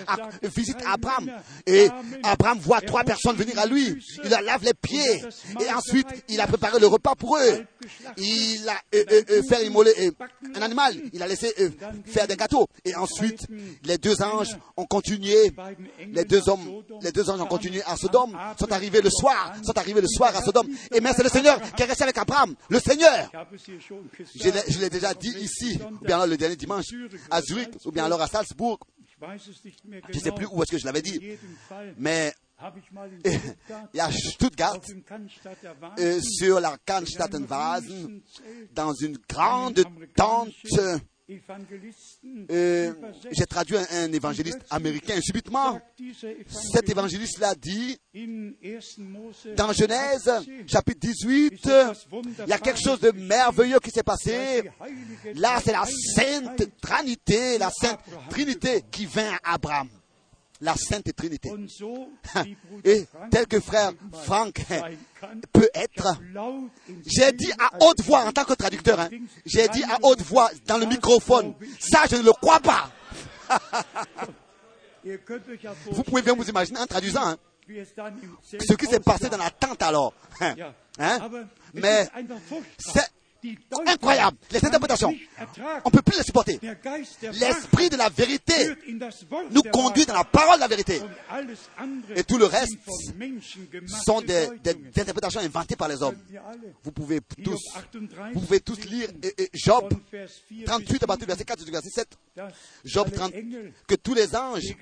visite 0.43 0.79
Abraham. 0.87 1.31
Et 1.67 1.89
Abraham 2.23 2.59
voit 2.59 2.81
trois 2.81 3.05
personnes 3.05 3.37
venir 3.37 3.59
à 3.59 3.67
lui. 3.67 3.97
Il 4.25 4.31
leur 4.31 4.43
lave 4.43 4.63
les 4.65 4.75
pieds. 4.75 5.23
Et 5.61 5.73
ensuite, 5.73 6.07
il 6.29 6.41
a 6.41 6.47
préparé 6.47 6.79
le 6.79 6.87
repas 6.87 7.15
pour 7.15 7.39
eux. 7.39 7.65
Il 8.17 8.69
a 8.69 8.73
euh, 8.95 9.05
euh, 9.11 9.23
euh, 9.31 9.43
fait 9.49 9.67
immoler 9.67 10.13
un 10.55 10.63
animal. 10.63 10.95
Il 11.13 11.23
a 11.23 11.29
laissé 11.29 11.53
faire 12.07 12.27
des 12.27 12.37
gâteaux. 12.37 12.67
Et 12.85 12.95
ensuite, 12.95 13.47
les 13.85 13.99
deux 13.99 14.23
anges 14.23 14.57
ont 14.77 14.87
continué. 14.87 15.53
Les 16.13 16.25
deux 16.25 16.49
hommes, 16.49 16.83
les 17.03 17.13
deux 17.13 17.29
anges 17.31 17.41
ont 17.41 17.47
continué 17.47 17.83
à 17.87 17.97
Sodome. 17.97 18.37
Sont 18.59 18.73
arrivés 18.73 19.01
le 19.01 19.11
soir. 19.11 19.55
Sont 19.65 19.77
arrivés 19.77 20.01
le 20.01 20.09
soir 20.09 20.35
à 20.37 20.43
Sodome. 20.43 20.69
Et 20.93 21.01
mais 21.01 21.13
c'est 21.15 21.23
le 21.23 21.29
Seigneur 21.29 21.61
qui 21.77 21.83
est 21.83 21.87
resté 21.87 22.05
avec 22.05 22.19
Abraham. 22.19 22.55
Le 22.69 22.81
Seigneur. 22.81 23.31
Je 24.35 24.79
l'ai 24.79 24.91
déjà 24.91 25.15
dit 25.15 25.26
ici, 25.29 25.79
ou 25.83 26.05
bien 26.05 26.27
le 26.27 26.37
dernier 26.37 26.57
dimanche, 26.57 26.87
à 27.31 27.41
Zurich, 27.43 27.71
ou 27.85 27.93
bien 27.93 28.05
alors 28.05 28.21
à 28.21 28.27
Salzbourg. 28.27 28.79
Je 29.19 30.19
ne 30.19 30.19
sais 30.19 30.33
plus 30.33 30.47
où 30.51 30.63
est-ce 30.63 30.73
que 30.73 30.79
je 30.79 30.85
l'avais 30.85 31.03
dit. 31.03 31.21
Mais 31.97 32.35
y 33.95 34.01
a 34.01 34.11
Stuttgart, 34.11 34.81
euh, 35.99 36.21
sur 36.23 36.59
la 36.59 36.77
Kannstattenvasen, 36.85 38.21
dans 38.73 38.95
une 38.95 39.19
grande 39.29 39.85
tente 40.15 40.49
euh, 42.51 42.93
j'ai 43.33 43.47
traduit 43.47 43.77
un, 43.77 44.13
évangéliste 44.13 44.61
américain. 44.71 45.21
Subitement, 45.21 45.81
cet 46.73 46.89
évangéliste. 46.89 47.41
L'a 47.41 47.55
dit 47.55 47.99
dans 49.57 49.73
Genèse, 49.73 50.31
chapitre 50.69 51.01
18, 51.01 51.69
il 52.45 52.49
y 52.49 52.53
a 52.53 52.59
quelque 52.59 52.81
chose 52.81 53.01
de 53.01 53.11
merveilleux 53.11 53.81
qui 53.81 53.91
s'est 53.91 54.05
passé. 54.05 54.71
Là, 55.35 55.61
c'est 55.65 55.73
la 55.73 55.85
Sainte 56.15 56.63
Trinité, 56.81 57.59
la 57.59 57.71
Sainte 57.71 57.99
Trinité 58.31 58.85
qui 58.91 59.07
vint 59.07 59.37
à 59.43 59.55
Abraham 59.55 59.89
la 60.61 60.75
Sainte 60.75 61.15
Trinité. 61.15 61.51
Et 62.85 63.07
tel 63.31 63.47
que 63.47 63.61
frère 63.61 63.93
Franck 64.25 64.65
peut 65.53 65.69
être, 65.75 66.19
j'ai 67.07 67.33
dit 67.33 67.53
à 67.59 67.85
haute 67.85 68.03
voix 68.03 68.25
en 68.25 68.33
tant 68.33 68.45
que 68.45 68.55
traducteur, 68.55 69.01
hein, 69.01 69.09
j'ai 69.45 69.69
dit 69.69 69.85
à 69.85 69.99
haute 70.03 70.23
voix 70.23 70.51
dans 70.67 70.79
le 70.79 70.87
microphone, 70.87 71.55
ça 71.79 72.03
je 72.11 72.17
ne 72.17 72.23
le 72.23 72.33
crois 72.33 72.61
pas. 72.61 72.91
vous 75.93 76.03
pouvez 76.03 76.23
bien 76.23 76.35
vous 76.35 76.49
imaginer 76.49 76.81
en 76.81 76.87
traduisant 76.87 77.25
hein, 77.25 77.37
ce 77.69 78.75
qui 78.75 78.87
s'est 78.87 79.01
passé 79.01 79.29
dans 79.29 79.37
la 79.37 79.51
tente 79.51 79.83
alors. 79.83 80.13
Hein, 80.99 81.19
mais 81.75 82.09
c'est 82.79 83.09
incroyable. 83.87 84.37
Les 84.51 84.65
interprétations, 84.65 85.15
on 85.85 85.89
ne 85.89 85.91
peut 85.91 86.03
plus 86.03 86.19
les 86.19 86.25
supporter. 86.25 86.61
L'esprit 87.23 87.89
de 87.89 87.97
la 87.97 88.09
vérité 88.09 88.55
nous 89.51 89.63
conduit 89.63 90.07
dans 90.07 90.15
la 90.15 90.25
parole 90.25 90.57
de 90.57 90.61
la 90.61 90.69
vérité. 90.69 91.01
Et 92.15 92.25
tout 92.25 92.39
le 92.39 92.47
reste 92.47 92.77
sont 94.05 94.21
des, 94.21 94.49
interprétations 94.97 95.41
inventées 95.41 95.77
par 95.77 95.89
les 95.89 96.03
hommes. 96.03 96.17
Vous 96.83 96.93
pouvez 96.93 97.21
tous, 97.43 97.61
vous 98.35 98.41
pouvez 98.41 98.61
tous 98.61 98.85
lire 98.85 99.09
Job 99.55 99.93
38 100.65 101.03
à 101.03 101.07
partir 101.07 101.27
du 101.27 101.31
verset 101.31 101.45
4 101.45 101.65
du 101.65 101.71
verset 101.71 101.91
7. 101.91 102.09
Job 102.85 103.11
30, 103.11 103.33
que 103.87 103.95
tous 103.95 104.15
les 104.15 104.35
anges 104.37 104.75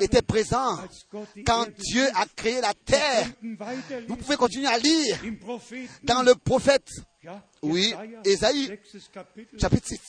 étaient 0.00 0.22
présents 0.22 0.78
quand 1.46 1.66
Dieu 1.78 2.06
a 2.14 2.26
créé 2.36 2.60
la 2.60 2.74
terre. 2.74 3.28
Vous 4.08 4.16
pouvez 4.16 4.36
continuer 4.36 4.66
à 4.66 4.78
lire 4.78 5.18
dans 6.02 6.22
le 6.22 6.34
prophète 6.34 6.88
oui, 7.62 7.94
Ésaïe, 8.24 8.78
chapitre 9.58 9.88
6. 9.88 10.00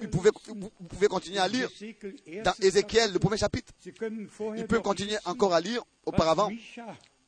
Vous, 0.00 0.08
pouvez, 0.08 0.30
vous, 0.46 0.70
pouvez, 0.88 1.06
continuer 1.06 1.38
à 1.38 1.48
lire 1.48 1.68
dans 2.44 2.54
Ézéchiel, 2.60 3.12
le 3.12 3.18
premier 3.18 3.36
chapitre. 3.36 3.72
Il 4.56 4.66
peut 4.66 4.80
continuer 4.80 5.16
encore 5.24 5.54
à 5.54 5.60
lire 5.60 5.82
auparavant 6.06 6.50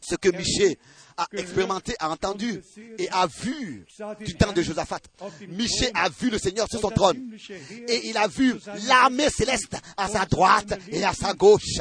ce 0.00 0.16
que 0.16 0.30
Michel 0.30 0.76
a 1.20 1.26
expérimenté, 1.36 1.94
a 1.98 2.08
entendu 2.08 2.62
et 2.98 3.08
a 3.10 3.26
vu 3.26 3.84
du 4.20 4.34
temps 4.36 4.52
de 4.52 4.62
Josaphat. 4.62 5.00
Michel 5.48 5.90
a 5.94 6.08
vu 6.08 6.30
le 6.30 6.38
Seigneur 6.38 6.66
sur 6.70 6.80
son 6.80 6.90
trône 6.90 7.36
et 7.88 8.08
il 8.08 8.16
a 8.16 8.26
vu 8.26 8.54
l'armée 8.88 9.28
céleste 9.28 9.76
à 9.96 10.08
sa 10.08 10.24
droite 10.24 10.78
et 10.88 11.04
à 11.04 11.12
sa 11.12 11.34
gauche. 11.34 11.78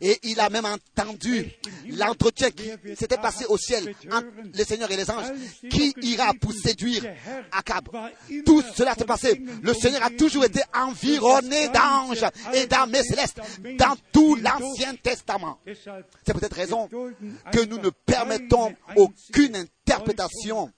Et 0.00 0.18
il 0.24 0.40
a 0.40 0.50
même 0.50 0.64
entendu 0.64 1.48
l'entretien 1.88 2.50
qui 2.50 2.70
s'était 2.96 3.16
passé 3.18 3.44
au 3.48 3.56
ciel 3.56 3.94
entre 4.10 4.26
le 4.52 4.64
Seigneur 4.64 4.90
et 4.90 4.96
les 4.96 5.08
anges. 5.10 5.26
Qui 5.70 5.94
ira 6.02 6.32
pour 6.40 6.52
séduire 6.52 7.04
Akab? 7.52 7.88
Tout 8.44 8.62
cela 8.74 8.94
s'est 8.94 9.04
passé. 9.04 9.40
Le 9.62 9.74
Seigneur 9.74 10.02
a 10.02 10.10
toujours 10.10 10.44
été 10.44 10.60
environné 10.74 11.68
d'anges 11.68 12.24
et 12.54 12.66
d'armées 12.66 13.04
célestes 13.04 13.40
dans 13.78 13.96
tout 14.12 14.34
l'Ancien 14.36 14.94
Testament. 14.96 15.58
C'est 16.26 16.34
peut-être 16.34 16.56
raison 16.56 16.88
que 17.52 17.64
nous 17.64 17.78
ne 17.78 17.90
permettons 17.90 18.47
aucune 18.96 19.56
interprétation. 19.56 20.70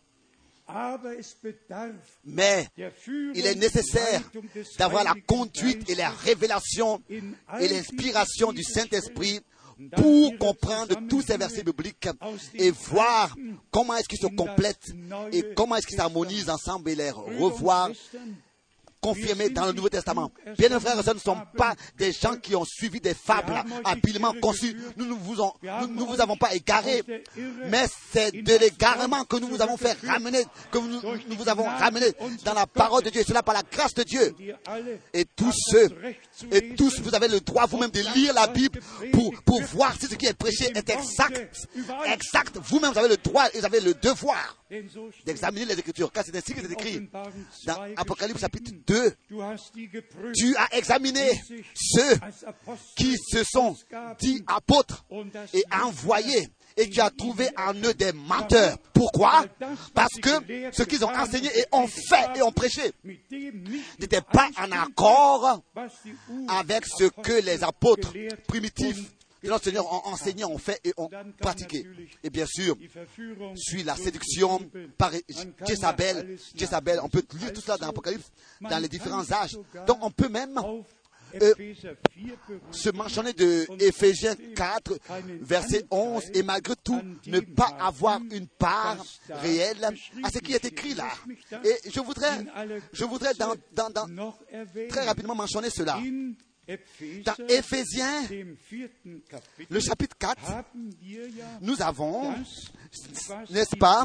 Mais 2.24 2.68
il 3.34 3.46
est 3.46 3.56
nécessaire 3.56 4.22
d'avoir 4.78 5.04
la 5.04 5.14
conduite 5.26 5.88
et 5.90 5.94
la 5.94 6.10
révélation 6.10 7.02
et 7.08 7.68
l'inspiration 7.68 8.52
du 8.52 8.62
Saint-Esprit 8.62 9.40
pour 9.96 10.36
comprendre 10.38 10.94
tous 11.08 11.22
ces 11.22 11.36
versets 11.36 11.64
bibliques 11.64 12.08
et 12.54 12.70
voir 12.70 13.34
comment 13.70 13.96
est-ce 13.96 14.08
qu'ils 14.08 14.20
se 14.20 14.26
complètent 14.26 14.92
et 15.32 15.54
comment 15.56 15.76
est-ce 15.76 15.86
qu'ils 15.86 15.96
s'harmonisent 15.96 16.50
ensemble 16.50 16.90
et 16.90 16.94
les 16.94 17.10
revoir 17.10 17.90
confirmé 19.01 19.51
dans 19.51 19.66
le 19.66 19.72
Nouveau 19.72 19.88
Testament. 19.88 20.30
Bien, 20.59 20.68
nos 20.68 20.80
frères 20.80 20.98
et 20.98 21.03
sœurs 21.03 21.14
ne 21.14 21.20
sont 21.20 21.38
pas 21.57 21.74
des 21.96 22.12
gens 22.12 22.36
qui 22.36 22.55
ont 22.55 22.64
suivi 22.64 23.01
des 23.01 23.14
fables 23.14 23.55
habilement 23.84 24.32
conçues. 24.40 24.76
Nous 24.96 25.07
ne 25.07 25.12
vous, 25.12 25.36
nous, 25.88 26.07
vous 26.07 26.20
avons 26.20 26.36
pas 26.36 26.55
égaré, 26.55 27.03
mais 27.66 27.86
c'est 28.12 28.32
de 28.32 28.57
l'égarement 28.59 29.24
que 29.24 29.36
nous 29.36 29.48
vous 29.48 29.62
avons 29.62 29.76
fait 29.76 29.96
ramener, 30.07 30.44
que 30.70 30.78
nous, 30.78 31.01
nous 31.28 31.36
vous 31.36 31.48
avons 31.48 31.64
ramené 31.64 32.07
dans 32.44 32.55
la 32.55 32.66
parole 32.66 33.03
de 33.03 33.11
Dieu, 33.11 33.22
cela 33.26 33.42
par 33.42 33.55
la 33.55 33.62
grâce 33.62 33.94
de 33.94 34.03
Dieu. 34.03 34.34
Et 35.14 35.24
tous 35.24 35.53
ceux, 35.70 35.88
et 36.51 36.74
tous, 36.74 37.01
vous 37.01 37.14
avez 37.14 37.28
le 37.28 37.41
droit 37.41 37.66
vous-même 37.66 37.91
de 37.91 38.01
lire 38.14 38.32
la 38.34 38.47
Bible 38.47 38.80
pour, 39.12 39.32
pour 39.43 39.61
voir 39.62 39.95
si 39.99 40.07
ce 40.07 40.14
qui 40.14 40.26
est 40.26 40.34
prêché 40.34 40.66
est 40.74 40.91
exact. 40.91 41.68
Exact. 42.12 42.59
Vous-même, 42.62 42.93
vous 42.93 42.99
avez 42.99 43.09
le 43.09 43.16
droit 43.16 43.47
et 43.53 43.59
vous 43.61 43.64
avez 43.66 43.80
le 43.80 43.95
devoir 43.95 44.57
d'examiner 45.26 45.66
les 45.66 45.78
Écritures, 45.78 46.12
car 46.12 46.24
c'est 46.24 46.36
ainsi 46.36 46.55
que 46.55 46.61
c'est 46.61 46.72
écrit 46.72 47.09
dans 47.66 47.82
Apocalypse 47.97 48.41
chapitre 48.41 48.72
2. 48.86 49.12
Tu 50.34 50.57
as 50.57 50.76
examiné 50.76 51.41
ceux 51.74 52.16
qui 52.97 53.16
se 53.16 53.43
sont 53.45 53.76
dit 54.18 54.43
apôtres 54.47 55.05
et 55.53 55.64
envoyés 55.72 56.49
et 56.80 56.88
tu 56.88 57.00
as 57.00 57.10
trouvé 57.10 57.48
en 57.56 57.74
eux 57.74 57.94
des 57.94 58.12
menteurs. 58.12 58.78
Pourquoi? 58.94 59.44
Parce 59.94 60.14
que 60.14 60.30
ce 60.72 60.82
qu'ils 60.82 61.04
ont 61.04 61.14
enseigné 61.14 61.48
et 61.48 61.64
ont 61.72 61.86
fait 61.86 62.36
et 62.36 62.42
ont 62.42 62.52
prêché 62.52 62.92
n'était 63.98 64.22
pas 64.22 64.48
en 64.58 64.72
accord 64.72 65.62
avec 66.48 66.86
ce 66.86 67.04
que 67.04 67.44
les 67.44 67.62
apôtres 67.62 68.12
primitifs 68.46 69.12
que 69.42 69.48
notre 69.48 69.64
Seigneur 69.64 69.90
ont 69.90 70.12
enseigné, 70.12 70.44
ont 70.44 70.58
fait 70.58 70.78
et 70.84 70.92
ont 70.98 71.08
pratiqué. 71.40 71.86
Et 72.22 72.30
bien 72.30 72.44
sûr, 72.46 72.76
suit 73.56 73.82
la 73.82 73.96
séduction 73.96 74.60
par 74.98 75.12
Jézabel. 75.66 76.38
Jézabel, 76.54 77.00
on 77.02 77.08
peut 77.08 77.24
lire 77.40 77.52
tout 77.52 77.60
cela 77.60 77.78
dans 77.78 77.86
l'Apocalypse, 77.86 78.30
dans 78.60 78.78
les 78.78 78.88
différents 78.88 79.30
âges. 79.32 79.56
Donc 79.86 79.98
on 80.02 80.10
peut 80.10 80.28
même 80.28 80.60
euh, 81.40 81.54
se 82.70 82.90
mentionner 82.90 83.32
de 83.32 83.66
Éphésiens 83.82 84.34
4, 84.54 84.98
verset 85.40 85.84
11, 85.90 86.30
et 86.34 86.42
malgré 86.42 86.74
tout 86.82 87.00
ne 87.26 87.40
pas 87.40 87.76
avoir 87.80 88.20
une 88.30 88.46
part 88.46 89.04
réelle 89.28 89.84
à 90.22 90.30
ce 90.30 90.38
qui 90.38 90.52
est 90.52 90.64
écrit 90.64 90.94
là. 90.94 91.10
Et 91.64 91.90
je 91.90 92.00
voudrais, 92.00 92.44
je 92.92 93.04
voudrais 93.04 93.34
dans, 93.34 93.54
dans, 93.72 94.08
très 94.88 95.04
rapidement 95.04 95.34
mentionner 95.34 95.70
cela. 95.70 95.98
Dans 97.24 97.46
Éphésiens, 97.48 98.22
le 99.68 99.80
chapitre 99.80 100.16
4, 100.16 100.40
nous 101.60 101.82
avons, 101.82 102.32
n'est-ce 103.50 103.76
pas, 103.76 104.04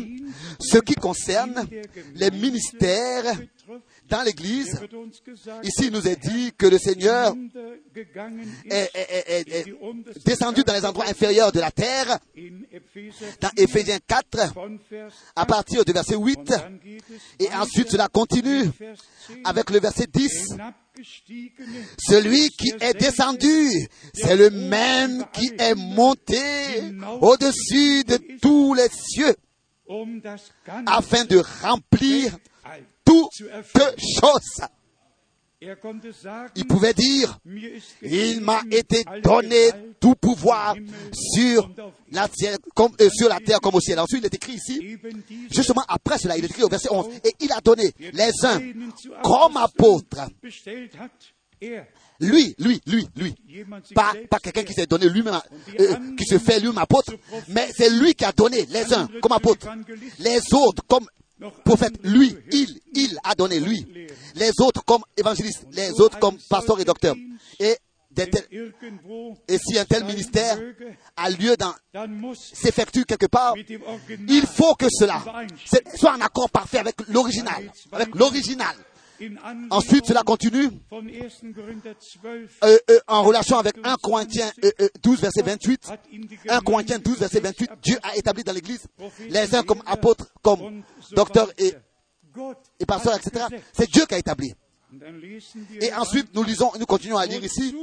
ce 0.59 0.80
qui 0.80 0.95
concerne 0.95 1.67
les 2.15 2.32
ministères 2.32 3.38
dans 4.10 4.24
l'Église. 4.24 4.80
Ici, 5.64 5.88
il 5.88 5.91
nous 5.91 6.08
est 6.08 6.16
dit 6.18 6.51
que 6.58 6.68
le 6.68 6.78
Seigneur 6.78 7.34
est, 8.70 9.66
descendu 10.26 10.64
dans 10.64 10.74
les 10.74 10.86
endroits 10.86 11.08
inférieurs 11.08 11.51
de 11.51 11.60
la 11.60 11.72
terre. 11.72 12.20
Dans 13.41 13.49
Éphésiens 13.58 13.99
4, 14.06 14.53
à 15.36 15.45
partir 15.45 15.84
du 15.86 15.91
verset 15.91 16.16
8. 16.16 16.53
Et 17.39 17.47
ensuite, 17.53 17.91
cela 17.91 18.08
continue 18.08 18.64
avec 19.43 19.70
le 19.70 19.80
verset 19.80 20.08
10. 20.12 20.56
Celui 21.99 22.49
qui 22.49 22.74
est 22.80 22.93
descendu, 22.93 23.88
c'est 24.14 24.36
le 24.36 24.49
même 24.49 25.26
qui 25.34 25.51
est 25.58 25.76
monté 25.76 26.39
au-dessus 27.22 28.03
de 28.06 28.18
tous 28.41 28.74
les 28.74 28.88
cieux, 28.89 29.36
afin 30.86 31.26
de 31.26 31.41
remplir 31.64 32.38
toutes 33.74 33.99
choses. 33.99 34.68
Il 36.55 36.68
pouvait 36.68 36.93
dire, 36.93 37.39
il 38.01 38.41
m'a 38.41 38.61
été 38.70 39.03
donné 39.24 39.70
tout 39.99 40.16
pouvoir 40.16 40.76
sur 41.13 41.72
la, 42.11 42.28
terre, 42.28 42.57
comme, 42.76 42.91
euh, 43.01 43.09
sur 43.09 43.30
la 43.30 43.39
terre 43.39 43.59
comme 43.61 43.76
au 43.76 43.80
ciel. 43.80 43.99
Ensuite, 43.99 44.22
il 44.22 44.26
est 44.26 44.36
écrit 44.36 44.53
ici, 44.53 44.97
justement 45.51 45.84
après 45.88 46.18
cela, 46.18 46.38
il 46.38 46.43
est 46.43 46.49
écrit 46.49 46.63
au 46.63 46.68
verset 46.68 46.89
11, 46.91 47.07
et 47.24 47.34
il 47.39 47.51
a 47.51 47.61
donné 47.61 47.93
les 47.99 48.32
uns 48.43 48.61
comme 49.24 49.57
apôtres. 49.57 50.30
Lui, 52.20 52.55
lui, 52.59 52.82
lui, 52.86 53.07
lui. 53.16 53.36
Pas, 53.93 54.13
pas 54.30 54.39
quelqu'un 54.39 54.63
qui 54.63 54.74
s'est 54.74 54.86
donné 54.86 55.09
lui-même, 55.09 55.39
euh, 55.80 55.95
qui 56.18 56.26
se 56.26 56.38
fait 56.38 56.59
lui-même 56.59 56.78
apôtre, 56.78 57.13
mais 57.49 57.70
c'est 57.76 57.89
lui 57.89 58.13
qui 58.13 58.26
a 58.26 58.32
donné 58.32 58.66
les 58.70 58.93
uns 58.93 59.07
comme 59.22 59.32
apôtres, 59.32 59.68
les 60.20 60.39
autres 60.53 60.84
comme 60.88 61.07
prophètes. 61.64 61.98
Lui, 62.04 62.36
il, 62.52 62.80
il 62.94 63.18
a 63.24 63.36
donné 63.36 63.60
lui. 63.60 63.86
Les 64.36 64.52
autres 64.60 64.84
comme 64.84 65.04
évangélistes, 65.18 65.66
les 65.72 65.92
autres 66.00 66.20
comme 66.20 66.38
pasteurs 66.50 66.80
et 66.80 66.86
docteurs. 66.86 67.16
Et, 67.60 67.78
et 69.48 69.58
si 69.58 69.78
un 69.78 69.86
tel 69.86 70.06
ministère 70.06 70.58
a 71.18 71.30
lieu 71.30 71.56
dans, 71.58 71.74
s'effectue 72.34 73.04
quelque 73.04 73.26
part, 73.26 73.54
il 73.58 74.46
faut 74.48 74.74
que 74.76 74.88
cela 74.90 75.22
soit 75.96 76.14
en 76.14 76.22
accord 76.22 76.50
parfait 76.50 76.80
avec 76.80 76.96
l'original, 77.10 77.70
avec 77.92 78.16
l'original. 78.16 78.76
Ensuite, 79.70 80.05
cela 80.05 80.24
continue 80.24 80.70
euh, 80.91 82.78
euh, 82.89 82.99
en 83.07 83.24
relation 83.24 83.57
avec 83.57 83.76
1 83.84 83.95
Corinthiens 84.01 84.51
12, 85.01 85.22
verset 85.22 85.41
28. 85.41 85.91
1 86.49 86.59
Corinthiens 86.61 86.99
12, 86.99 87.20
verset 87.20 87.39
28. 87.39 87.72
Dieu 87.82 87.97
a 88.03 88.16
établi 88.16 88.43
dans 88.43 88.53
l'Église 88.53 88.86
les 89.30 89.55
uns 89.55 89.63
comme 89.63 89.82
apôtres, 89.86 90.28
comme 90.41 90.84
docteurs 91.11 91.51
et, 91.57 91.74
et 92.80 92.86
pasteurs, 92.86 93.16
etc. 93.16 93.45
C'est 93.74 93.89
Dieu 93.89 94.05
qui 94.05 94.16
a 94.16 94.18
établi. 94.18 94.53
Et 95.82 95.93
ensuite, 95.93 96.34
nous 96.34 96.43
lisons, 96.43 96.72
nous 96.80 96.86
continuons 96.86 97.18
à 97.18 97.26
lire 97.26 97.43
ici 97.43 97.76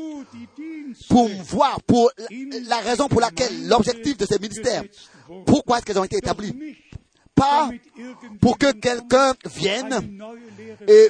pour 1.09 1.29
voir 1.29 1.81
pour 1.83 2.11
la 2.69 2.79
raison 2.79 3.09
pour 3.09 3.21
laquelle 3.21 3.69
l'objectif 3.69 4.17
de 4.17 4.27
ces 4.27 4.39
ministères, 4.39 4.85
pourquoi 5.47 5.79
est-ce 5.79 5.87
qu'ils 5.87 5.99
ont 5.99 6.05
été 6.05 6.17
établis 6.19 6.55
pas 7.35 7.71
pour 8.41 8.59
que 8.59 8.73
quelqu'un 8.73 9.35
vienne 9.47 10.23
et 10.87 11.09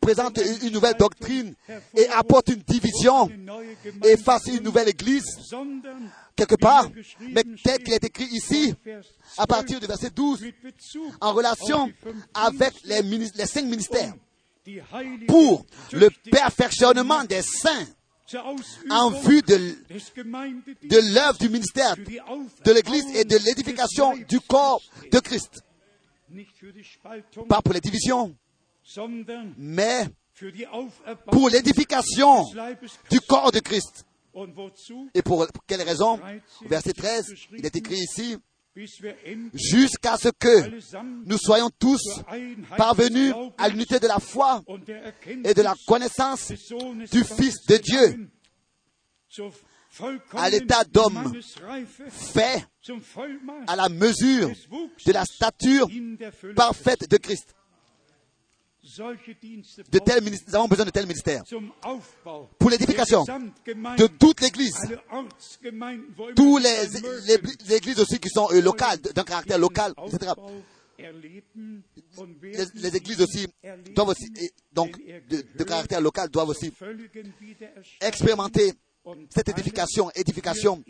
présente 0.00 0.38
une 0.62 0.72
nouvelle 0.72 0.94
doctrine 0.94 1.54
et 1.94 2.06
apporte 2.08 2.48
une 2.48 2.62
division 2.62 3.28
et 4.04 4.16
fasse 4.16 4.46
une 4.46 4.62
nouvelle 4.62 4.88
église 4.88 5.24
quelque 6.36 6.56
part, 6.56 6.88
mais 7.20 7.44
tel 7.62 7.82
qu'il 7.82 7.92
est 7.92 8.04
écrit 8.04 8.28
ici, 8.32 8.74
à 9.36 9.46
partir 9.46 9.78
du 9.78 9.86
verset 9.86 10.10
12, 10.10 10.46
en 11.20 11.32
relation 11.32 11.90
avec 12.32 12.72
les, 12.84 13.02
les 13.02 13.46
cinq 13.46 13.64
ministères, 13.64 14.14
pour 15.26 15.66
le 15.92 16.08
perfectionnement 16.30 17.24
des 17.24 17.42
saints, 17.42 17.86
en 18.90 19.10
vue 19.10 19.42
de, 19.42 19.56
de 19.56 21.14
l'œuvre 21.14 21.38
du 21.38 21.48
ministère 21.48 21.96
de 21.96 22.72
l'Église 22.72 23.04
et 23.14 23.24
de 23.24 23.36
l'édification 23.38 24.16
du 24.28 24.40
corps 24.40 24.80
de 25.10 25.18
Christ. 25.18 25.62
Pas 27.48 27.60
pour 27.62 27.74
les 27.74 27.80
divisions, 27.80 28.34
mais 29.56 30.06
pour 31.30 31.48
l'édification 31.48 32.44
du 33.10 33.20
corps 33.20 33.52
de 33.52 33.60
Christ. 33.60 34.04
Et 35.14 35.22
pour 35.22 35.46
quelle 35.66 35.82
raison? 35.82 36.20
Verset 36.62 36.92
13, 36.92 37.34
il 37.58 37.66
est 37.66 37.76
écrit 37.76 37.96
ici, 37.98 38.36
jusqu'à 38.76 40.16
ce 40.16 40.28
que 40.28 40.70
nous 41.26 41.38
soyons 41.38 41.70
tous 41.78 42.00
parvenus 42.76 43.34
à 43.58 43.68
l'unité 43.68 43.98
de 43.98 44.06
la 44.06 44.18
foi 44.18 44.62
et 45.44 45.54
de 45.54 45.62
la 45.62 45.74
connaissance 45.86 46.52
du 47.10 47.24
Fils 47.24 47.66
de 47.66 47.76
Dieu, 47.76 48.30
à 50.32 50.50
l'état 50.50 50.84
d'homme 50.84 51.32
fait 52.10 52.64
à 53.66 53.76
la 53.76 53.88
mesure 53.88 54.50
de 55.04 55.12
la 55.12 55.24
stature 55.24 55.88
parfaite 56.54 57.10
de 57.10 57.16
Christ. 57.16 57.54
De 58.98 60.20
nous 60.48 60.54
avons 60.54 60.68
besoin 60.68 60.84
de 60.84 60.90
tels 60.90 61.06
ministères. 61.06 61.42
pour 62.58 62.70
l'édification 62.70 63.24
de 63.24 64.06
toute 64.06 64.40
l'Église, 64.40 64.74
tous 66.34 66.58
les, 66.58 67.74
églises 67.74 68.00
aussi 68.00 68.18
qui 68.18 68.28
sont 68.28 68.48
euh, 68.52 68.60
locales, 68.60 68.98
d'un 69.00 69.24
caractère 69.24 69.58
local, 69.58 69.92
etc. 70.06 70.32
Les, 72.74 72.96
églises 72.96 73.20
aussi 73.20 73.46
doivent 73.94 74.08
aussi, 74.08 74.30
donc 74.72 74.96
de, 75.28 75.44
de 75.56 75.64
caractère 75.64 76.00
local, 76.00 76.28
doivent 76.28 76.48
aussi 76.48 76.72
expérimenter 78.00 78.74
cette 79.30 79.48
édification, 79.48 80.10
édification 80.14 80.82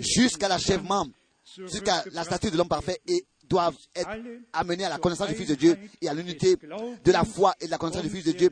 jusqu'à 0.00 0.48
l'achèvement, 0.48 1.06
jusqu'à 1.44 2.04
la 2.12 2.24
statue 2.24 2.50
de 2.50 2.56
l'homme 2.56 2.68
parfait 2.68 3.00
et 3.06 3.24
doivent 3.48 3.76
être 3.94 4.10
amenés 4.52 4.84
à 4.84 4.88
la 4.88 4.98
connaissance 4.98 5.28
du 5.28 5.34
Fils 5.34 5.48
de 5.48 5.54
Dieu 5.54 5.78
et 6.00 6.08
à 6.08 6.14
l'unité 6.14 6.56
de 6.56 7.12
la 7.12 7.24
foi 7.24 7.54
et 7.60 7.66
de 7.66 7.70
la 7.70 7.78
connaissance 7.78 8.02
du 8.02 8.10
Fils 8.10 8.24
de 8.24 8.32
Dieu, 8.32 8.50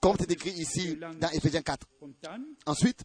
comme 0.00 0.16
c'est 0.18 0.30
écrit 0.30 0.50
ici 0.50 0.96
dans 0.96 1.28
Ephésiens 1.30 1.62
4. 1.62 1.86
Ensuite, 2.66 3.02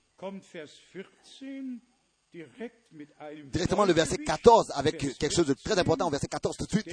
directement 3.51 3.85
le 3.85 3.93
verset 3.93 4.17
14 4.17 4.71
avec 4.75 4.97
quelque 4.97 5.33
chose 5.33 5.47
de 5.47 5.53
très 5.53 5.77
important 5.79 6.07
au 6.07 6.11
verset 6.11 6.27
14 6.27 6.57
tout 6.57 6.65
de 6.65 6.71
suite. 6.71 6.87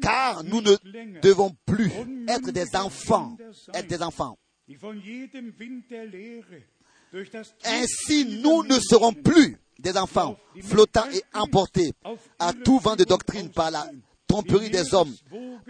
Car 0.00 0.42
nous 0.44 0.60
ne 0.60 0.76
devons 1.20 1.54
plus 1.66 1.90
être 2.28 2.50
des 2.50 2.74
enfants, 2.76 3.36
être 3.74 3.86
des 3.86 4.02
enfants. 4.02 4.38
Ainsi, 7.64 8.40
nous 8.42 8.64
ne 8.64 8.78
serons 8.80 9.12
plus 9.12 9.56
des 9.78 9.96
enfants 9.96 10.36
flottants 10.62 11.10
et 11.10 11.22
emportés 11.34 11.92
à 12.38 12.52
tout 12.52 12.78
vent 12.78 12.96
de 12.96 13.04
doctrine 13.04 13.50
par 13.50 13.70
la 13.70 13.86
tromperie 14.26 14.70
des 14.70 14.94
hommes, 14.94 15.14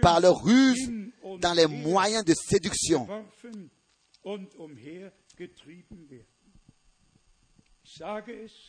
par 0.01 0.19
leur 0.19 0.43
ruse 0.43 0.91
dans 1.39 1.53
les 1.53 1.67
moyens 1.67 2.23
de 2.23 2.33
séduction. 2.33 3.07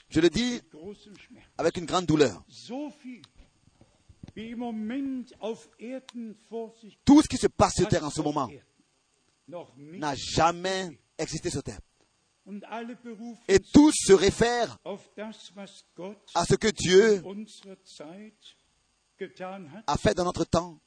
Je 0.09 0.21
le 0.21 0.29
dis 0.29 0.61
avec 1.57 1.77
une 1.79 1.87
grande 1.87 2.07
douleur. 2.07 2.45
Tout 7.05 7.23
ce 7.23 7.29
qui 7.29 7.37
se 7.39 7.47
passe 7.47 7.75
sur 7.75 7.89
Terre 7.89 8.05
en 8.05 8.11
ce 8.11 8.21
moment 8.21 8.51
n'a 9.77 10.15
jamais 10.15 10.99
existé 11.19 11.51
sur 11.51 11.63
Terre. 11.63 11.81
Et 13.49 13.59
tous 13.59 13.93
se 13.93 14.13
réfèrent 14.13 14.79
à 16.35 16.45
ce 16.45 16.55
que 16.55 16.69
Dieu 16.69 17.23
a 19.87 19.97
fait 19.97 20.15
dans 20.15 20.25
notre 20.25 20.45
temps. 20.45 20.79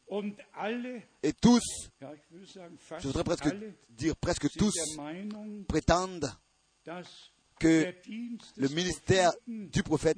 Et 1.24 1.34
tous, 1.34 1.90
je 2.02 3.08
voudrais 3.08 3.24
presque 3.24 3.50
dire 3.90 4.16
presque 4.16 4.50
tous, 4.52 4.74
prétendent 5.68 6.32
que 7.60 7.94
le 8.56 8.68
ministère 8.70 9.32
du 9.48 9.84
prophète 9.84 10.18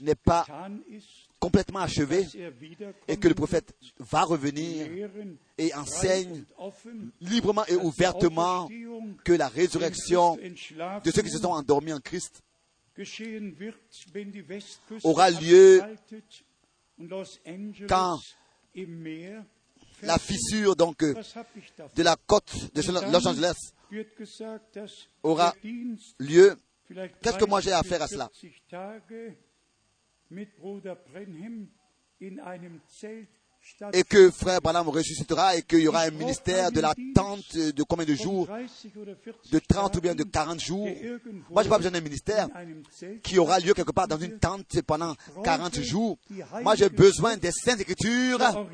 n'est 0.00 0.14
pas 0.14 0.46
complètement 1.42 1.80
achevé 1.80 2.24
et 3.08 3.16
que 3.16 3.26
le 3.26 3.34
prophète 3.34 3.74
va 3.98 4.22
revenir 4.22 4.86
et 5.58 5.74
enseigne 5.74 6.44
librement 7.20 7.66
et 7.66 7.74
ouvertement 7.74 8.68
que 9.24 9.32
la 9.32 9.48
résurrection 9.48 10.36
de 10.36 11.10
ceux 11.10 11.22
qui 11.22 11.30
se 11.30 11.38
sont 11.38 11.50
endormis 11.50 11.92
en 11.92 11.98
Christ 11.98 12.44
aura 15.02 15.30
lieu 15.30 15.82
quand 17.88 18.20
la 20.02 20.18
fissure 20.18 20.76
donc 20.76 21.00
de 21.00 22.02
la 22.04 22.16
côte 22.24 22.72
de 22.72 23.12
Los 23.12 23.26
Angeles 23.26 23.72
aura 25.24 25.56
lieu. 26.20 26.56
Qu'est-ce 27.20 27.38
que 27.38 27.46
moi 27.46 27.60
j'ai 27.60 27.72
à 27.72 27.82
faire 27.82 28.02
à 28.02 28.06
cela? 28.06 28.30
mit 30.32 30.56
Bruder 30.56 30.96
Brenhem 30.96 31.70
in 32.18 32.40
einem 32.40 32.80
Zelt 32.86 33.28
et 33.92 34.04
que 34.04 34.30
frère 34.30 34.60
Branham 34.60 34.88
ressuscitera 34.88 35.56
et 35.56 35.62
qu'il 35.62 35.80
y 35.80 35.88
aura 35.88 36.02
un 36.02 36.10
ministère 36.10 36.70
de 36.70 36.80
l'attente 36.80 37.56
de 37.56 37.82
combien 37.82 38.06
de 38.06 38.14
jours? 38.14 38.48
De 39.50 39.58
30 39.58 39.96
ou 39.96 40.00
bien 40.00 40.14
de 40.14 40.24
40 40.24 40.60
jours? 40.60 40.88
Moi, 41.50 41.62
je 41.62 41.66
n'ai 41.66 41.70
pas 41.70 41.78
besoin 41.78 41.90
d'un 41.90 42.00
ministère 42.00 42.48
qui 43.22 43.38
aura 43.38 43.58
lieu 43.58 43.74
quelque 43.74 43.92
part 43.92 44.08
dans 44.08 44.18
une 44.18 44.38
tente 44.38 44.80
pendant 44.82 45.14
40 45.44 45.80
jours. 45.80 46.18
Moi, 46.62 46.74
j'ai 46.76 46.88
besoin 46.88 47.36
des 47.36 47.50
Saintes 47.52 47.80
Écritures 47.80 48.66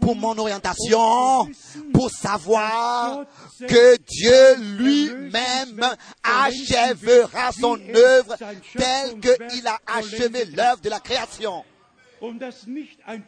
pour 0.00 0.16
mon 0.16 0.36
orientation, 0.38 1.48
pour 1.92 2.10
savoir 2.10 3.24
que 3.60 3.96
Dieu 3.96 4.56
lui-même 4.78 5.86
achèvera 6.22 7.52
son 7.52 7.78
œuvre 7.94 8.36
telle 8.76 9.20
qu'il 9.20 9.66
a 9.66 9.78
achevé 9.86 10.44
l'œuvre 10.46 10.80
de 10.80 10.90
la 10.90 11.00
création 11.00 11.64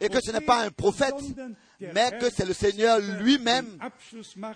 et 0.01 0.09
que 0.09 0.21
ce 0.21 0.31
n'est 0.33 0.41
pas 0.41 0.63
un 0.63 0.71
prophète, 0.71 1.15
mais 1.81 2.11
que 2.19 2.31
c'est 2.31 2.45
le 2.45 2.53
Seigneur 2.53 2.99
lui-même 2.99 3.79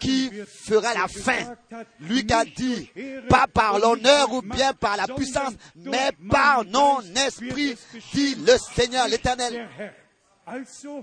qui 0.01 0.31
fera 0.47 0.95
la 0.95 1.09
fin. 1.09 1.57
Lui 2.01 2.27
qui 2.27 2.33
a 2.33 2.45
dit, 2.45 2.91
pas 3.29 3.47
par 3.47 3.79
l'honneur 3.79 4.33
ou 4.33 4.43
bien 4.43 4.73
par 4.73 4.97
la 4.97 5.07
puissance, 5.07 5.55
mais 5.77 6.11
par 6.31 6.65
mon 6.65 7.01
esprit, 7.15 7.77
dit 8.13 8.35
le 8.37 8.57
Seigneur 8.75 9.09
l'Éternel. 9.09 9.69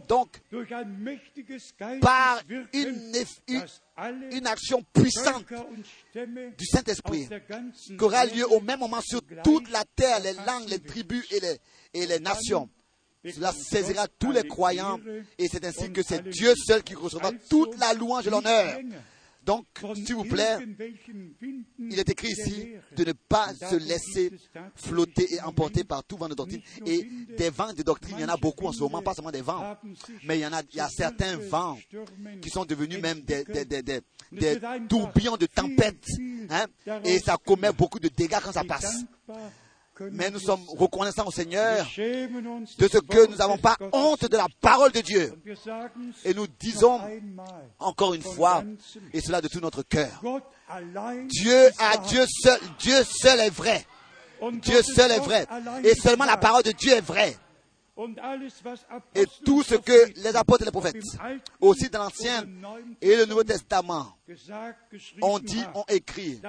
Donc, 0.07 0.39
par 1.99 2.41
une, 2.73 3.13
une, 4.32 4.47
action 4.47 4.84
puissante 4.93 5.45
du 6.13 6.65
Saint-Esprit, 6.65 7.27
qui 7.86 7.97
aura 7.99 8.25
lieu 8.25 8.45
au 8.51 8.61
même 8.61 8.79
moment 8.79 9.01
sur 9.01 9.21
toute 9.43 9.69
la 9.71 9.84
terre, 9.95 10.19
les 10.19 10.34
langues, 10.34 10.69
les 10.69 10.79
tribus 10.79 11.25
et 11.32 11.39
les, 11.39 11.57
et 11.93 12.05
les 12.05 12.19
nations. 12.19 12.69
Cela 13.24 13.51
saisira 13.51 14.07
tous 14.19 14.32
les 14.32 14.43
croyants 14.47 14.99
et 15.38 15.47
c'est 15.47 15.63
ainsi 15.65 15.91
que 15.91 16.01
c'est 16.03 16.28
Dieu 16.28 16.53
seul 16.55 16.84
qui 16.84 16.95
recevra 16.95 17.32
toute 17.49 17.78
la 17.80 17.93
louange 17.93 18.28
et 18.28 18.30
l'honneur. 18.30 18.80
Donc, 19.43 19.65
s'il 19.95 20.13
vous 20.13 20.24
plaît, 20.26 20.57
il 21.80 21.97
est 21.99 22.07
écrit 22.09 22.28
ici 22.28 22.74
de 22.95 23.03
ne 23.05 23.11
pas 23.13 23.51
se 23.55 23.76
laisser 23.76 24.32
flotter 24.76 25.34
et 25.34 25.41
emporter 25.41 25.84
par 25.84 26.03
tout 26.03 26.15
vent 26.15 26.30
de 26.30 26.36
doctrine. 26.36 26.61
Et 26.86 27.09
des 27.38 27.49
vents 27.49 27.74
de 27.74 27.82
doctrine, 27.82 28.17
il 28.19 28.22
y 28.22 28.26
en 28.26 28.30
a 28.30 28.38
beaucoup 28.38 28.67
en 28.67 28.72
ce 28.72 28.82
moment, 28.82 29.01
pas 29.01 29.15
seulement 29.15 29.32
des 29.32 29.41
vents, 29.41 29.76
mais 30.26 30.38
il 30.38 30.41
y 30.41 30.45
en 30.45 30.53
a, 30.53 30.61
il 30.72 30.76
y 30.78 30.80
a 30.80 30.89
certains 30.89 31.38
vents 31.38 31.76
qui 32.39 32.49
sont 32.51 32.65
devenus 32.65 33.01
même 33.01 33.22
des, 33.22 33.43
des, 33.43 33.65
des, 33.65 33.82
des, 33.82 34.01
des 34.32 34.59
tourbillons 34.88 35.38
de 35.38 35.47
tempête. 35.47 36.05
Hein, 36.51 36.65
et 37.03 37.17
ça 37.19 37.38
commet 37.43 37.72
beaucoup 37.72 37.99
de 37.99 38.09
dégâts 38.09 38.38
quand 38.43 38.51
ça 38.51 38.63
passe. 38.63 38.95
Mais 40.11 40.29
nous 40.31 40.39
sommes 40.39 40.63
reconnaissants 40.69 41.27
au 41.27 41.31
Seigneur 41.31 41.85
de 41.85 42.87
ce 42.87 42.97
que 42.97 43.27
nous 43.27 43.35
n'avons 43.35 43.57
pas 43.57 43.77
honte 43.91 44.29
de 44.29 44.37
la 44.37 44.47
parole 44.61 44.91
de 44.91 45.01
Dieu. 45.01 45.33
Et 46.25 46.33
nous 46.33 46.47
disons 46.59 46.99
encore 47.79 48.13
une 48.13 48.21
fois, 48.21 48.63
et 49.13 49.21
cela 49.21 49.41
de 49.41 49.47
tout 49.47 49.59
notre 49.59 49.83
cœur, 49.83 50.21
Dieu 51.27 51.69
à 51.79 51.97
Dieu 51.97 52.25
seul, 52.27 52.59
Dieu 52.79 53.03
seul 53.03 53.39
est 53.39 53.49
vrai. 53.49 53.85
Dieu 54.53 54.81
seul 54.81 55.11
est 55.11 55.19
vrai. 55.19 55.45
Et 55.83 55.93
seulement 55.95 56.25
la 56.25 56.37
parole 56.37 56.63
de 56.63 56.71
Dieu 56.71 56.93
est 56.93 57.01
vraie. 57.01 57.35
Et 59.15 59.25
tout 59.45 59.63
ce 59.63 59.75
que 59.75 60.19
les 60.21 60.35
apôtres 60.35 60.63
et 60.63 60.65
les 60.65 60.71
prophètes, 60.71 61.03
aussi 61.59 61.89
dans 61.89 61.99
l'Ancien 62.03 62.47
et 63.01 63.15
le 63.15 63.25
Nouveau 63.25 63.43
Testament, 63.43 64.15
ont 65.21 65.39
dit, 65.39 65.63
ont 65.75 65.85
écrit, 65.87 66.41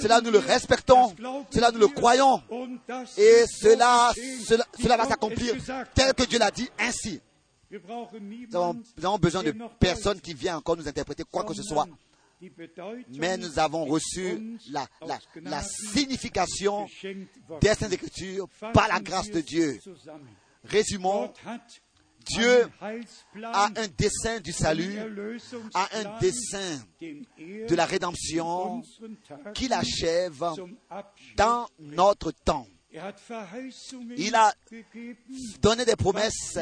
cela 0.00 0.20
nous 0.20 0.30
le 0.30 0.38
respectons, 0.38 1.14
cela 1.50 1.70
nous 1.70 1.78
le 1.78 1.88
croyons, 1.88 2.42
et 3.16 3.44
cela, 3.46 4.12
cela, 4.78 4.96
va 4.96 5.06
s'accomplir 5.06 5.54
tel 5.94 6.14
que 6.14 6.24
Dieu 6.24 6.38
l'a 6.38 6.50
dit 6.50 6.68
ainsi. 6.78 7.20
Nous 7.70 9.04
avons, 9.04 9.18
besoin 9.18 9.42
de 9.42 9.54
personne 9.78 10.20
qui 10.20 10.34
vient 10.34 10.56
encore 10.56 10.76
nous 10.76 10.88
interpréter 10.88 11.24
quoi 11.30 11.44
que 11.44 11.54
ce 11.54 11.62
soit. 11.62 11.86
mais 13.18 13.36
nous 13.36 13.58
avons 13.58 13.84
reçu 13.84 14.58
la, 14.70 14.86
la, 15.06 15.18
la 15.42 15.62
signification 15.62 16.86
des 17.60 17.74
Saintes 17.74 17.92
Écritures 17.92 18.48
par 18.72 18.88
la 18.88 19.00
grâce 19.00 19.30
de 19.30 19.40
Dieu. 19.40 19.80
Résumons, 20.68 21.32
Dieu 22.26 22.68
a 23.42 23.70
un 23.76 23.88
dessein 23.96 24.40
du 24.40 24.52
salut, 24.52 24.98
a 25.74 25.88
un 25.92 26.18
dessein 26.18 26.82
de 27.00 27.74
la 27.74 27.86
rédemption 27.86 28.82
qu'il 29.54 29.72
achève 29.72 30.44
dans 31.36 31.66
notre 31.78 32.32
temps. 32.32 32.66
Il 34.16 34.34
a 34.34 34.52
donné 35.60 35.84
des 35.84 35.96
promesses 35.96 36.58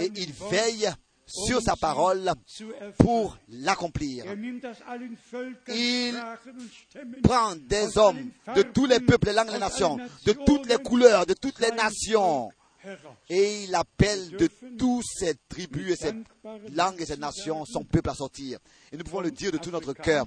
et 0.00 0.10
il 0.16 0.32
veille 0.32 0.90
sur 1.26 1.60
sa 1.62 1.74
parole 1.76 2.32
pour 2.98 3.38
l'accomplir. 3.48 4.24
Il 5.68 6.14
prend 7.22 7.54
des 7.56 7.96
hommes 7.98 8.30
de 8.54 8.62
tous 8.62 8.86
les 8.86 9.00
peuples, 9.00 9.28
les 9.28 9.32
langues, 9.32 9.50
les 9.52 9.58
nations, 9.58 9.96
de 10.26 10.32
toutes 10.32 10.66
les 10.66 10.76
couleurs, 10.78 11.26
de 11.26 11.34
toutes 11.34 11.60
les 11.60 11.70
nations, 11.70 12.50
et 13.28 13.64
il 13.64 13.74
appelle 13.74 14.30
de 14.30 14.48
tous 14.78 15.02
ces 15.02 15.34
tribus 15.48 15.92
et 15.92 15.96
ces 15.96 16.12
langues 16.72 17.00
et 17.00 17.06
ces 17.06 17.16
nations 17.16 17.64
son 17.64 17.84
peuple 17.84 18.10
à 18.10 18.14
sortir. 18.14 18.58
Et 18.92 18.96
nous 18.96 19.04
pouvons 19.04 19.20
le 19.20 19.30
dire 19.30 19.52
de 19.52 19.58
tout 19.58 19.70
notre 19.70 19.92
cœur. 19.92 20.26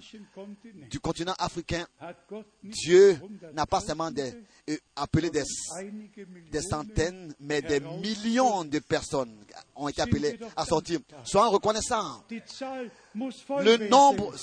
Du 0.89 0.99
continent 0.99 1.35
africain, 1.37 1.85
Dieu 2.63 3.19
n'a 3.53 3.65
pas 3.65 3.81
seulement 3.81 4.09
euh, 4.17 4.77
appelé 4.95 5.29
des, 5.29 5.43
des, 6.51 6.61
centaines, 6.61 7.33
mais 7.39 7.61
des 7.61 7.79
millions 7.79 8.65
de 8.65 8.79
personnes 8.79 9.35
ont 9.75 9.87
été 9.87 10.01
appelées 10.01 10.39
à 10.55 10.65
sortir. 10.65 10.99
Soyons 11.23 11.51
reconnaissants. 11.51 12.23
Le 13.13 13.89
nombre 13.89 14.33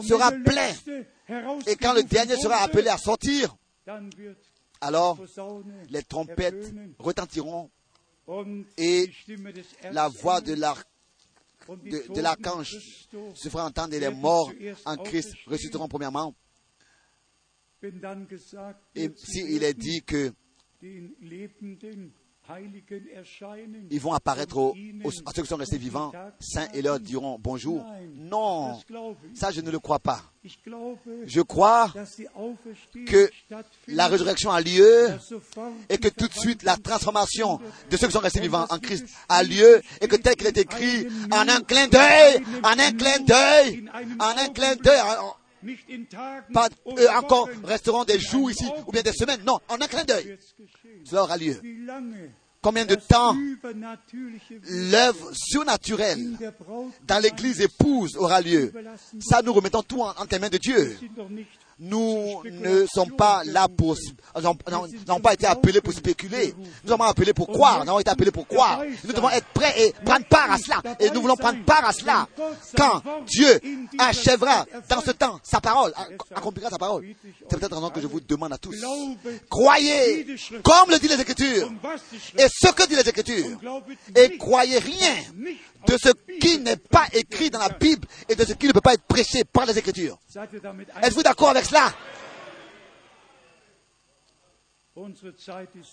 sera 0.00 0.32
plein. 0.32 0.72
Et 1.66 1.76
quand 1.76 1.92
le 1.94 2.02
dernier 2.02 2.36
sera 2.36 2.56
appelé 2.56 2.88
à 2.88 2.98
sortir, 2.98 3.54
alors 4.80 5.18
les 5.90 6.02
trompettes 6.02 6.74
retentiront 6.98 7.70
et 8.76 9.10
la 9.90 10.08
voix 10.08 10.40
de 10.40 10.54
l'archange 12.20 12.76
se 13.34 13.48
fera 13.48 13.66
entendre 13.66 13.94
et 13.94 14.00
les 14.00 14.10
morts 14.10 14.52
en 14.84 14.96
Christ 14.96 15.34
ressusciteront 15.46 15.88
premièrement. 15.88 16.34
Et 18.94 19.10
s'il 19.16 19.62
est 19.62 19.74
dit 19.74 20.02
que 20.02 20.32
ils 23.90 24.00
vont 24.00 24.12
apparaître 24.12 24.56
aux, 24.56 24.74
à 25.26 25.32
ceux 25.34 25.42
qui 25.42 25.48
sont 25.48 25.56
restés 25.56 25.78
vivants, 25.78 26.12
saints, 26.40 26.68
et 26.74 26.82
leur 26.82 26.98
diront 27.00 27.38
bonjour. 27.40 27.84
Non, 28.16 28.78
ça 29.34 29.50
je 29.50 29.60
ne 29.60 29.70
le 29.70 29.78
crois 29.78 29.98
pas. 29.98 30.22
Je 31.26 31.40
crois 31.42 31.92
que 33.06 33.30
la 33.88 34.08
résurrection 34.08 34.50
a 34.50 34.60
lieu 34.60 35.08
et 35.88 35.98
que 35.98 36.08
tout 36.08 36.28
de 36.28 36.34
suite 36.34 36.62
la 36.62 36.76
transformation 36.76 37.60
de 37.90 37.96
ceux 37.96 38.06
qui 38.06 38.12
sont 38.12 38.20
restés 38.20 38.40
vivants 38.40 38.66
en 38.70 38.78
Christ 38.78 39.06
a 39.28 39.42
lieu 39.42 39.82
et 40.00 40.08
que 40.08 40.16
tel 40.16 40.36
qu'il 40.36 40.46
est 40.46 40.58
écrit, 40.58 41.06
en 41.30 41.48
un 41.48 41.60
clin 41.60 41.88
d'œil, 41.88 42.42
en 42.62 42.78
un 42.78 42.92
clin 42.92 43.18
d'œil, 43.20 43.84
en 44.20 44.38
un 44.38 44.48
clin 44.48 44.74
d'œil, 44.76 45.00
pas 46.52 46.68
eux 46.86 47.10
encore 47.16 47.48
resteront 47.64 48.04
des 48.04 48.18
jours 48.18 48.50
ici 48.50 48.66
ou 48.86 48.92
bien 48.92 49.02
des 49.02 49.12
semaines. 49.12 49.40
Non, 49.44 49.58
en 49.68 49.80
un 49.80 49.86
clin 49.86 50.04
d'œil. 50.04 50.38
Cela 51.04 51.24
aura 51.24 51.36
lieu. 51.36 51.60
Combien 52.60 52.84
de 52.84 52.96
temps 52.96 53.36
l'œuvre 54.68 55.30
surnaturelle 55.32 56.36
dans 57.06 57.22
l'église 57.22 57.60
épouse 57.60 58.16
aura 58.16 58.40
lieu? 58.40 58.72
Ça, 59.20 59.42
nous 59.42 59.52
remettons 59.52 59.82
tout 59.82 60.02
en, 60.02 60.10
en 60.10 60.26
tes 60.26 60.38
mains 60.38 60.48
de 60.48 60.58
Dieu 60.58 60.98
nous 61.80 62.42
ne 62.44 62.86
sommes 62.86 63.12
pas 63.12 63.42
là 63.44 63.68
pour, 63.68 63.96
nous 64.36 64.42
n'avons 65.06 65.20
pas 65.20 65.34
été 65.34 65.46
appelés 65.46 65.80
pour 65.80 65.92
spéculer. 65.92 66.54
Nous 66.84 66.90
sommes 66.90 67.00
appelés 67.02 67.32
pour 67.32 67.46
croire. 67.46 67.84
Nous 67.84 67.90
avons 67.90 68.00
été 68.00 68.10
appelés 68.10 68.30
pour 68.30 68.46
croire. 68.48 68.82
Nous 69.04 69.12
devons 69.12 69.30
être 69.30 69.46
prêts 69.54 69.74
et 69.78 69.92
prendre 70.04 70.26
part 70.26 70.50
à 70.50 70.58
cela. 70.58 70.82
Et 70.98 71.10
nous 71.10 71.20
voulons 71.20 71.36
prendre 71.36 71.64
part 71.64 71.84
à 71.84 71.92
cela. 71.92 72.26
Quand 72.76 73.02
Dieu 73.26 73.60
achèvera 73.98 74.66
dans 74.88 75.00
ce 75.00 75.12
temps 75.12 75.38
sa 75.42 75.60
parole, 75.60 75.92
accomplira 76.34 76.70
sa 76.70 76.78
parole. 76.78 77.04
C'est 77.48 77.58
peut-être 77.58 77.74
raison 77.74 77.90
que 77.90 78.00
je 78.00 78.06
vous 78.06 78.20
demande 78.20 78.52
à 78.52 78.58
tous. 78.58 78.74
Croyez, 79.48 80.26
comme 80.62 80.90
le 80.90 80.98
dit 80.98 81.08
les 81.08 81.20
Écritures. 81.20 81.70
Et 82.36 82.46
ce 82.48 82.72
que 82.72 82.88
dit 82.88 82.96
les 82.96 83.08
Écritures. 83.08 83.56
Et 84.16 84.36
croyez 84.36 84.78
rien 84.78 85.14
de 85.86 85.96
ce 85.96 86.10
qui 86.40 86.58
n'est 86.58 86.76
pas 86.76 87.06
écrit 87.12 87.50
dans 87.50 87.58
la 87.58 87.68
Bible 87.68 88.06
et 88.28 88.34
de 88.34 88.44
ce 88.44 88.52
qui 88.54 88.66
ne 88.66 88.72
peut 88.72 88.80
pas 88.80 88.94
être 88.94 89.04
prêché 89.04 89.44
par 89.44 89.66
les 89.66 89.78
Écritures. 89.78 90.18
Êtes-vous 91.02 91.22
d'accord 91.22 91.50
avec 91.50 91.64
cela? 91.64 91.92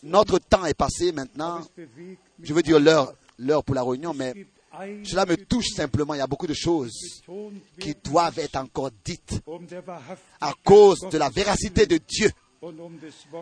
Notre 0.03 0.39
temps 0.39 0.65
est 0.65 0.73
passé 0.73 1.11
maintenant. 1.11 1.61
Je 2.41 2.53
veux 2.53 2.63
dire 2.63 2.79
l'heure, 2.79 3.13
l'heure 3.37 3.63
pour 3.63 3.75
la 3.75 3.83
réunion, 3.83 4.13
mais 4.13 4.33
cela 5.03 5.25
me 5.25 5.37
touche 5.37 5.69
simplement. 5.69 6.13
Il 6.13 6.17
y 6.17 6.21
a 6.21 6.27
beaucoup 6.27 6.47
de 6.47 6.53
choses 6.53 7.21
qui 7.79 7.95
doivent 8.03 8.39
être 8.39 8.55
encore 8.55 8.91
dites 9.03 9.41
à 10.41 10.53
cause 10.63 11.01
de 11.11 11.17
la 11.17 11.29
véracité 11.29 11.85
de 11.85 11.97
Dieu 11.97 12.31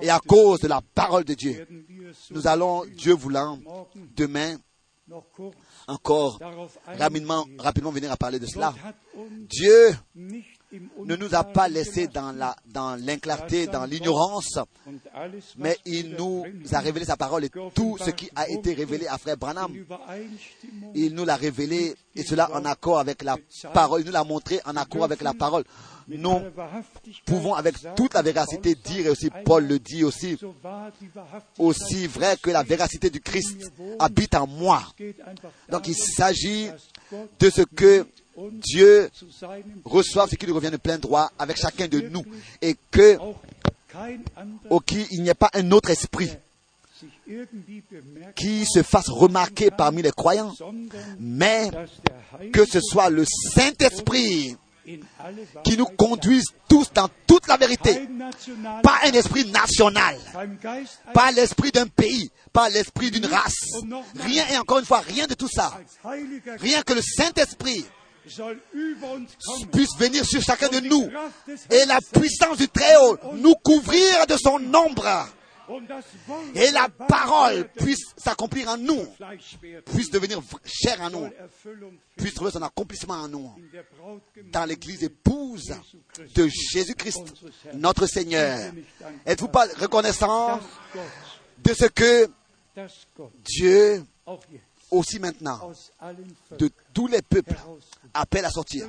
et 0.02 0.10
à 0.10 0.20
cause 0.20 0.60
de 0.60 0.68
la 0.68 0.82
parole 0.82 1.24
de 1.24 1.34
Dieu. 1.34 1.66
Nous 2.32 2.48
allons, 2.48 2.84
Dieu 2.86 3.14
voulant, 3.14 3.58
demain, 4.16 4.58
encore 5.88 6.40
rapidement, 6.86 7.46
rapidement 7.60 7.92
venir 7.92 8.12
à 8.12 8.18
parler 8.18 8.40
de 8.40 8.46
cela. 8.46 8.74
Dieu 9.50 9.96
ne 11.06 11.16
nous 11.16 11.36
a 11.36 11.44
pas 11.44 11.68
laissés 11.68 12.08
dans 12.08 12.34
dans 12.66 12.96
l'inclarté, 12.96 13.68
dans 13.68 13.86
l'ignorance, 13.86 14.60
mais 15.58 15.78
il 15.86 16.16
nous 16.18 16.44
a 16.72 16.80
révélé 16.80 17.06
sa 17.06 17.18
parole 17.18 17.46
et 17.46 17.50
tout 17.74 17.98
ce 18.00 18.10
qui 18.12 18.30
a 18.36 18.50
été 18.50 18.74
révélé 18.74 19.08
à 19.08 19.18
Frère 19.18 19.38
Branham, 19.38 19.72
il 20.96 21.14
nous 21.14 21.26
l'a 21.26 21.36
révélé 21.36 21.96
et 22.16 22.24
cela 22.24 22.50
en 22.54 22.66
accord 22.66 23.00
avec 23.00 23.24
la 23.24 23.38
parole, 23.74 24.02
il 24.02 24.06
nous 24.08 24.12
l'a 24.12 24.24
montré 24.24 24.60
en 24.66 24.76
accord 24.76 25.04
avec 25.04 25.22
la 25.22 25.34
parole. 25.34 25.64
Nous 26.08 26.42
pouvons 27.26 27.54
avec 27.54 27.76
toute 27.96 28.14
la 28.14 28.22
véracité 28.22 28.76
dire, 28.76 29.06
et 29.06 29.10
aussi 29.10 29.30
Paul 29.46 29.66
le 29.66 29.80
dit 29.80 30.04
aussi, 30.04 30.38
aussi 31.58 32.08
vrai 32.08 32.36
que 32.42 32.50
la 32.52 32.64
véracité 32.64 33.10
du 33.10 33.22
Christ 33.22 33.72
habite 34.00 34.36
en 34.36 34.48
moi. 34.48 34.84
Donc 35.70 35.88
il 35.88 35.96
s'agit 35.96 36.70
de 37.40 37.50
ce 37.50 37.62
que 37.62 38.06
Dieu 38.38 39.10
reçoive 39.86 40.30
ce 40.30 40.36
qui 40.36 40.46
lui 40.46 40.54
revient 40.54 40.72
de 40.72 40.78
plein 40.78 40.98
droit 40.98 41.32
avec 41.38 41.58
chacun 41.58 41.88
de 41.88 42.02
nous 42.02 42.24
et 42.62 42.76
que 42.92 43.18
au 44.70 44.80
qui 44.80 45.06
il 45.12 45.22
n'y 45.22 45.30
ait 45.30 45.36
pas 45.36 45.52
un 45.54 45.72
autre 45.72 45.90
esprit 45.92 46.32
qui 48.36 48.66
se 48.66 48.82
fasse 48.82 49.10
remarquer 49.10 49.70
parmi 49.72 50.02
les 50.02 50.12
croyants, 50.12 50.54
mais 51.20 51.70
que 52.52 52.66
ce 52.66 52.80
soit 52.82 53.10
le 53.10 53.26
Saint-Esprit 53.26 54.56
qui 55.64 55.78
nous 55.78 55.86
conduise 55.86 56.46
tous 56.68 56.92
dans 56.94 57.10
toute 57.26 57.48
la 57.48 57.58
vérité. 57.58 58.08
Pas 58.82 59.00
un 59.06 59.12
esprit 59.12 59.50
national, 59.52 60.18
pas 61.14 61.32
l'esprit 61.32 61.72
d'un 61.72 61.88
pays, 61.88 62.30
pas 62.52 62.70
l'esprit 62.70 63.12
d'une 63.12 63.26
race. 63.26 63.82
Rien 64.20 64.46
et 64.52 64.58
encore 64.58 64.80
une 64.80 64.86
fois, 64.86 65.00
rien 65.00 65.28
de 65.28 65.34
tout 65.34 65.50
ça. 65.50 65.80
Rien 66.04 66.82
que 66.84 66.94
le 66.94 67.02
Saint-Esprit 67.02 67.86
puisse 69.72 69.98
venir 69.98 70.26
sur 70.26 70.42
chacun 70.42 70.70
de 70.70 70.80
nous 70.80 71.10
et 71.70 71.86
la 71.86 72.00
puissance. 72.20 72.58
du 72.58 72.68
Très-Haut 72.68 73.18
nous 73.36 73.56
couvrir 73.56 74.26
de 74.28 74.36
son 74.38 74.60
ombre. 74.74 75.28
Et 76.56 76.72
la 76.72 76.90
parole 76.90 77.70
puisse 77.70 78.04
s'accomplir 78.18 78.68
en 78.68 78.78
nous, 78.78 79.08
puisse 79.94 80.12
devenir 80.12 80.42
chair 80.66 81.00
en 81.02 81.10
nous, 81.10 81.30
puisse 82.18 82.34
trouver 82.34 82.52
son 82.52 82.62
accomplissement 82.62 83.14
en 83.14 83.28
nous, 83.30 83.56
dans 84.52 84.66
l'église 84.66 85.04
épouse 85.04 85.74
de 86.36 86.50
Jésus-Christ, 86.74 87.22
notre 87.76 88.08
Seigneur. 88.08 88.74
Êtes-vous 89.26 89.48
pas 89.48 89.68
reconnaissant 89.80 90.60
de 91.64 91.74
ce 91.74 91.86
que 91.86 92.30
Dieu 93.46 94.04
aussi 94.94 95.20
maintenant 95.20 95.72
de 96.58 96.70
tous 96.94 97.08
les 97.08 97.22
peuples 97.22 97.56
appelle 98.14 98.46
à 98.46 98.50
sortir. 98.50 98.88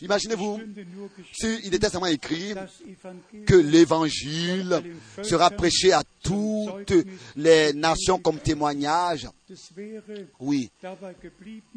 Imaginez-vous 0.00 0.60
s'il 1.32 1.74
était 1.74 1.88
seulement 1.88 2.06
écrit 2.06 2.54
que 3.46 3.54
l'évangile 3.54 4.82
sera 5.22 5.50
prêché 5.50 5.92
à 5.92 6.02
toutes 6.22 6.94
les 7.36 7.72
nations 7.72 8.18
comme 8.18 8.38
témoignage. 8.38 9.28
Oui, 10.40 10.70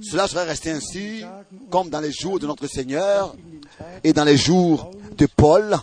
cela 0.01 0.27
serait 0.27 0.45
resté 0.45 0.71
ainsi 0.71 1.23
comme 1.69 1.89
dans 1.89 2.01
les 2.01 2.11
jours 2.11 2.39
de 2.39 2.47
notre 2.47 2.67
Seigneur 2.67 3.35
et 4.03 4.13
dans 4.13 4.23
les 4.23 4.37
jours 4.37 4.91
de 5.17 5.25
Paul, 5.25 5.75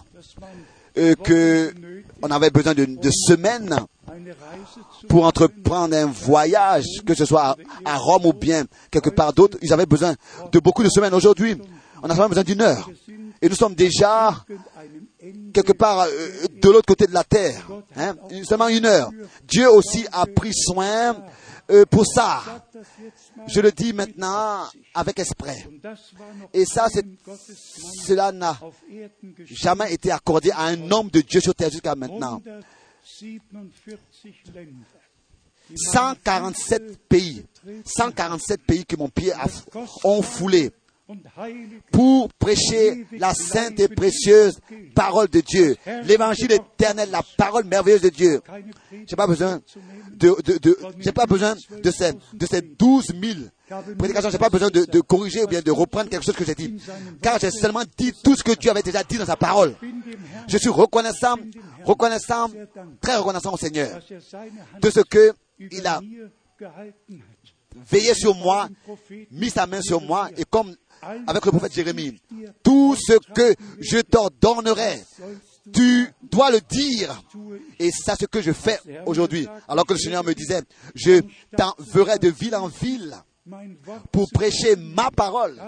que 0.95 1.75
on 2.23 2.31
avait 2.31 2.51
besoin 2.51 2.75
de, 2.75 2.85
de 2.87 3.11
semaines 3.11 3.77
pour 5.09 5.25
entreprendre 5.25 5.97
un 5.97 6.07
voyage, 6.07 6.85
que 7.07 7.15
ce 7.15 7.25
soit 7.25 7.57
à, 7.85 7.97
Rome 7.97 8.27
ou 8.27 8.33
bien 8.33 8.65
quelque 8.91 9.11
part 9.11 9.33
d'autre, 9.33 9.59
ils 9.63 9.73
avaient 9.73 9.87
besoin 9.87 10.15
de 10.53 10.59
beaucoup 10.59 10.83
de 10.83 10.89
semaines. 10.89 11.15
Aujourd'hui, 11.15 11.57
on 12.03 12.07
a 12.07 12.15
seulement 12.15 12.29
besoin 12.29 12.45
d'une 12.45 12.63
heure. 12.63 12.89
Et 13.41 13.49
nous 13.49 13.55
sommes 13.55 13.75
déjà 13.75 14.35
quelque 15.53 15.73
part 15.73 16.01
euh, 16.01 16.47
de 16.63 16.71
l'autre 16.71 16.87
côté 16.87 17.07
de 17.07 17.13
la 17.13 17.25
terre. 17.25 17.67
Hein, 17.97 18.15
seulement 18.45 18.69
une 18.69 18.87
heure. 18.87 19.11
Dieu 19.47 19.71
aussi 19.71 20.07
a 20.13 20.25
pris 20.27 20.53
soin 20.55 21.17
euh, 21.71 21.85
pour 21.85 22.07
ça. 22.07 22.43
Je 23.49 23.61
le 23.61 23.73
dis 23.73 23.93
maintenant 23.93 24.65
avec 24.95 25.19
esprit. 25.19 25.65
Et 26.53 26.65
ça, 26.65 26.87
cela 28.07 28.33
n'a 28.33 28.59
jamais 29.47 29.93
été 29.93 30.11
accordé 30.11 30.51
à 30.51 30.65
un 30.65 30.91
homme 30.91 31.11
de 31.11 31.21
Dieu 31.21 31.41
sur 31.41 31.55
terre 31.55 31.71
jusqu'à 31.71 31.95
maintenant. 31.95 32.41
147 35.75 36.99
pays, 37.09 37.45
147 37.85 38.63
pays 38.63 38.85
que 38.85 38.97
mon 38.97 39.09
pied 39.09 39.33
a, 39.33 39.47
ont 40.05 40.23
foulé 40.23 40.71
pour 41.93 42.33
prêcher 42.33 43.07
la 43.13 43.33
sainte 43.33 43.79
et 43.79 43.89
précieuse 43.89 44.59
parole 44.95 45.29
de 45.29 45.41
Dieu, 45.41 45.77
l'évangile 46.05 46.53
éternel, 46.53 47.11
la 47.11 47.23
parole 47.37 47.65
merveilleuse 47.65 48.03
de 48.03 48.09
Dieu. 48.09 48.41
J'ai 49.07 49.17
pas 49.17 49.27
besoin 49.27 49.61
de, 50.13 50.35
de, 50.43 50.77
j'ai 50.99 51.13
pas 51.13 51.27
besoin 51.27 51.55
de 51.55 51.91
ces, 51.91 52.13
de 52.33 52.47
ces 52.47 52.63
12 52.63 53.07
000 53.21 53.95
prédications, 53.99 54.31
j'ai 54.31 54.39
pas 54.39 54.49
besoin 54.49 54.71
de, 54.71 54.85
de, 54.85 55.01
corriger 55.01 55.45
ou 55.45 55.47
bien 55.47 55.61
de 55.61 55.71
reprendre 55.71 56.09
quelque 56.09 56.25
chose 56.25 56.37
que 56.37 56.45
j'ai 56.45 56.55
dit. 56.55 56.77
Car 57.23 57.39
j'ai 57.39 57.51
seulement 57.51 57.83
dit 57.97 58.13
tout 58.25 58.35
ce 58.35 58.43
que 58.43 58.53
Dieu 58.53 58.71
avait 58.71 58.83
déjà 58.83 59.03
dit 59.05 59.19
dans 59.19 59.27
sa 59.27 59.37
parole. 59.37 59.75
Je 60.49 60.59
suis 60.59 60.69
reconnaissant, 60.69 61.37
reconnaissant, 61.85 62.49
très 63.01 63.17
reconnaissant 63.17 63.53
au 63.55 63.59
Seigneur 63.59 64.01
de 64.81 64.91
ce 64.91 65.01
que 65.01 65.33
il 65.59 65.87
a 65.87 66.01
veillé 67.85 68.15
sur 68.15 68.35
moi, 68.35 68.69
mis 69.31 69.51
sa 69.51 69.67
main 69.67 69.83
sur 69.83 70.01
moi 70.01 70.31
et 70.37 70.45
comme 70.45 70.75
avec 71.27 71.45
le 71.45 71.51
prophète 71.51 71.73
Jérémie. 71.73 72.21
Tout 72.63 72.97
ce 72.97 73.19
que 73.35 73.55
je 73.81 73.99
t'ordonnerai, 73.99 75.03
tu 75.73 76.09
dois 76.23 76.51
le 76.51 76.61
dire. 76.61 77.23
Et 77.79 77.91
c'est 77.91 78.19
ce 78.19 78.27
que 78.27 78.41
je 78.41 78.53
fais 78.53 78.79
aujourd'hui. 79.07 79.47
Alors 79.69 79.87
que 79.87 79.95
le 79.95 79.99
Seigneur 79.99 80.25
me 80.25 80.35
disait, 80.35 80.63
je 80.95 81.21
t'enverrai 81.57 82.19
de 82.19 82.29
ville 82.29 82.57
en 82.57 82.69
ville 82.69 83.15
pour 84.13 84.29
prêcher 84.33 84.77
ma 84.77 85.11
parole. 85.11 85.61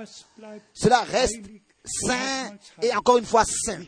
Cela 0.72 1.02
reste 1.02 1.40
saint 1.84 2.54
et 2.82 2.94
encore 2.94 3.18
une 3.18 3.24
fois 3.24 3.44
saint. 3.44 3.82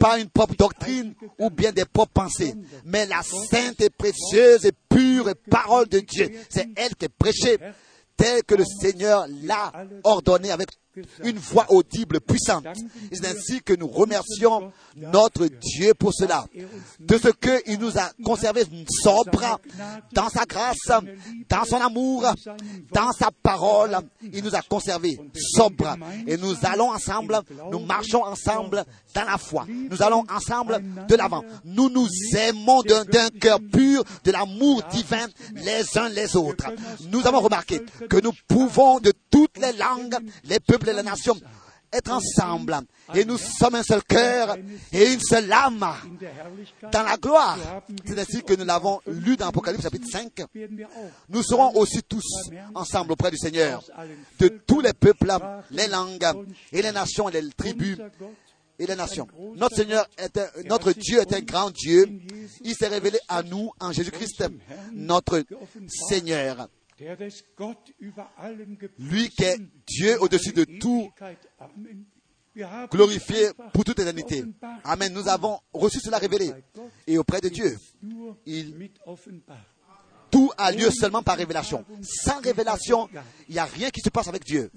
Pas 0.00 0.18
une 0.18 0.28
propre 0.28 0.56
doctrine 0.56 1.14
ou 1.38 1.48
bien 1.48 1.70
des 1.70 1.84
propres 1.84 2.12
pensées, 2.12 2.54
mais 2.84 3.06
la 3.06 3.22
sainte 3.22 3.80
et 3.80 3.90
précieuse 3.90 4.64
et 4.64 4.72
pure 4.88 5.32
parole 5.48 5.88
de 5.88 6.00
Dieu. 6.00 6.28
C'est 6.48 6.68
elle 6.76 6.94
qui 6.96 7.04
est 7.04 7.16
prêchée 7.16 7.56
tel 8.16 8.42
que 8.44 8.54
le 8.54 8.64
Seigneur 8.64 9.26
l'a 9.42 9.72
ordonné 10.04 10.50
avec 10.50 10.70
une 11.24 11.38
voix 11.38 11.66
audible, 11.68 12.20
puissante. 12.20 12.66
c'est 13.12 13.26
ainsi 13.26 13.62
que 13.62 13.74
nous 13.74 13.88
remercions 13.88 14.72
notre 14.96 15.46
Dieu 15.46 15.94
pour 15.94 16.12
cela, 16.14 16.44
de 17.00 17.18
ce 17.18 17.28
qu'il 17.28 17.78
nous 17.78 17.98
a 17.98 18.10
conservé 18.24 18.64
sobre 19.02 19.60
dans 20.12 20.28
sa 20.28 20.44
grâce, 20.44 20.76
dans 21.48 21.64
son 21.64 21.80
amour, 21.80 22.26
dans 22.92 23.12
sa 23.12 23.30
parole. 23.42 23.98
Il 24.22 24.42
nous 24.42 24.54
a 24.54 24.62
conservé 24.62 25.18
sobre. 25.54 25.96
Et 26.26 26.36
nous 26.36 26.54
allons 26.62 26.90
ensemble, 26.90 27.40
nous 27.70 27.80
marchons 27.80 28.24
ensemble 28.24 28.84
dans 29.14 29.24
la 29.24 29.38
foi. 29.38 29.66
Nous 29.68 30.02
allons 30.02 30.24
ensemble 30.30 30.82
de 31.08 31.14
l'avant. 31.14 31.42
Nous 31.64 31.88
nous 31.90 32.08
aimons 32.36 32.82
d'un 32.82 33.28
cœur 33.40 33.58
pur, 33.72 34.02
de 34.24 34.30
l'amour 34.30 34.82
divin 34.90 35.26
les 35.54 35.98
uns 35.98 36.08
les 36.08 36.36
autres. 36.36 36.66
Nous 37.10 37.26
avons 37.26 37.40
remarqué 37.40 37.80
que 38.08 38.20
nous 38.20 38.32
pouvons 38.48 39.00
de 39.00 39.12
toutes 39.30 39.58
les 39.58 39.72
langues, 39.72 40.16
les 40.44 40.60
peuples 40.60 40.85
et 40.88 40.92
les 40.92 41.02
nations 41.02 41.36
être 41.92 42.12
ensemble. 42.12 42.76
Et 43.14 43.24
nous 43.24 43.38
sommes 43.38 43.76
un 43.76 43.82
seul 43.82 44.02
cœur 44.04 44.56
et 44.92 45.12
une 45.12 45.20
seule 45.20 45.52
âme 45.52 45.86
dans 46.92 47.02
la 47.02 47.16
gloire. 47.16 47.58
C'est 48.04 48.18
ainsi 48.18 48.42
que 48.42 48.54
nous 48.54 48.64
l'avons 48.64 49.00
lu 49.06 49.36
dans 49.36 49.48
Apocalypse 49.48 49.82
chapitre 49.82 50.08
5. 50.10 50.32
Nous 51.28 51.42
serons 51.42 51.74
aussi 51.76 52.02
tous 52.02 52.24
ensemble 52.74 53.12
auprès 53.12 53.30
du 53.30 53.38
Seigneur, 53.38 53.82
de 54.38 54.48
tous 54.48 54.80
les 54.80 54.92
peuples, 54.92 55.32
les 55.70 55.86
langues 55.86 56.26
et 56.72 56.82
les 56.82 56.92
nations 56.92 57.28
et 57.28 57.40
les 57.40 57.50
tribus 57.50 57.98
et 58.78 58.86
les 58.86 58.96
nations. 58.96 59.26
Notre 59.54 59.76
Seigneur 59.76 60.06
est 60.18 60.38
notre 60.68 60.92
Dieu 60.92 61.20
est 61.20 61.32
un 61.32 61.40
grand 61.40 61.70
Dieu. 61.70 62.06
Il 62.62 62.74
s'est 62.74 62.88
révélé 62.88 63.18
à 63.28 63.42
nous 63.42 63.70
en 63.80 63.92
Jésus-Christ, 63.92 64.44
notre 64.92 65.44
Seigneur. 66.08 66.68
Lui 68.98 69.28
qui 69.28 69.44
est 69.44 69.58
Dieu 69.86 70.16
au-dessus 70.20 70.52
de 70.52 70.64
tout, 70.64 71.10
glorifié 72.90 73.50
pour 73.72 73.84
toute 73.84 73.98
éternité. 73.98 74.44
Amen. 74.84 75.12
Nous 75.12 75.28
avons 75.28 75.58
reçu 75.72 76.00
cela 76.00 76.18
révélé. 76.18 76.52
Et 77.06 77.18
auprès 77.18 77.40
de 77.40 77.48
Dieu, 77.48 77.76
il 78.46 78.90
tout 80.36 80.52
a 80.58 80.70
lieu 80.70 80.90
seulement 80.90 81.22
par 81.22 81.38
révélation. 81.38 81.82
Sans 82.02 82.40
révélation, 82.42 83.08
il 83.48 83.54
n'y 83.54 83.58
a 83.58 83.64
rien 83.64 83.88
qui 83.88 84.02
se 84.02 84.10
passe 84.10 84.28
avec 84.28 84.44
Dieu. 84.44 84.70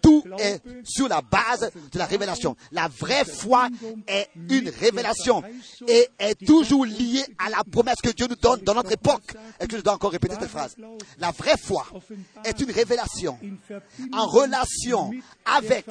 Tout 0.00 0.24
est 0.38 0.62
sur 0.84 1.06
la 1.06 1.20
base 1.20 1.70
de 1.92 1.98
la 1.98 2.06
révélation. 2.06 2.56
La 2.72 2.88
vraie 2.88 3.26
foi 3.26 3.68
est 4.06 4.30
une 4.48 4.70
révélation 4.70 5.42
et 5.86 6.08
est 6.18 6.46
toujours 6.46 6.86
liée 6.86 7.26
à 7.38 7.50
la 7.50 7.62
promesse 7.70 8.00
que 8.02 8.08
Dieu 8.08 8.26
nous 8.26 8.36
donne 8.36 8.60
dans 8.62 8.72
notre 8.72 8.90
époque. 8.92 9.34
Est-ce 9.60 9.68
que 9.68 9.76
je 9.76 9.82
dois 9.82 9.92
encore 9.92 10.12
répéter 10.12 10.36
cette 10.40 10.48
phrase? 10.48 10.74
La 11.18 11.30
vraie 11.30 11.58
foi 11.62 11.86
est 12.42 12.58
une 12.58 12.70
révélation 12.70 13.38
en 14.14 14.26
relation 14.26 15.10
avec 15.44 15.84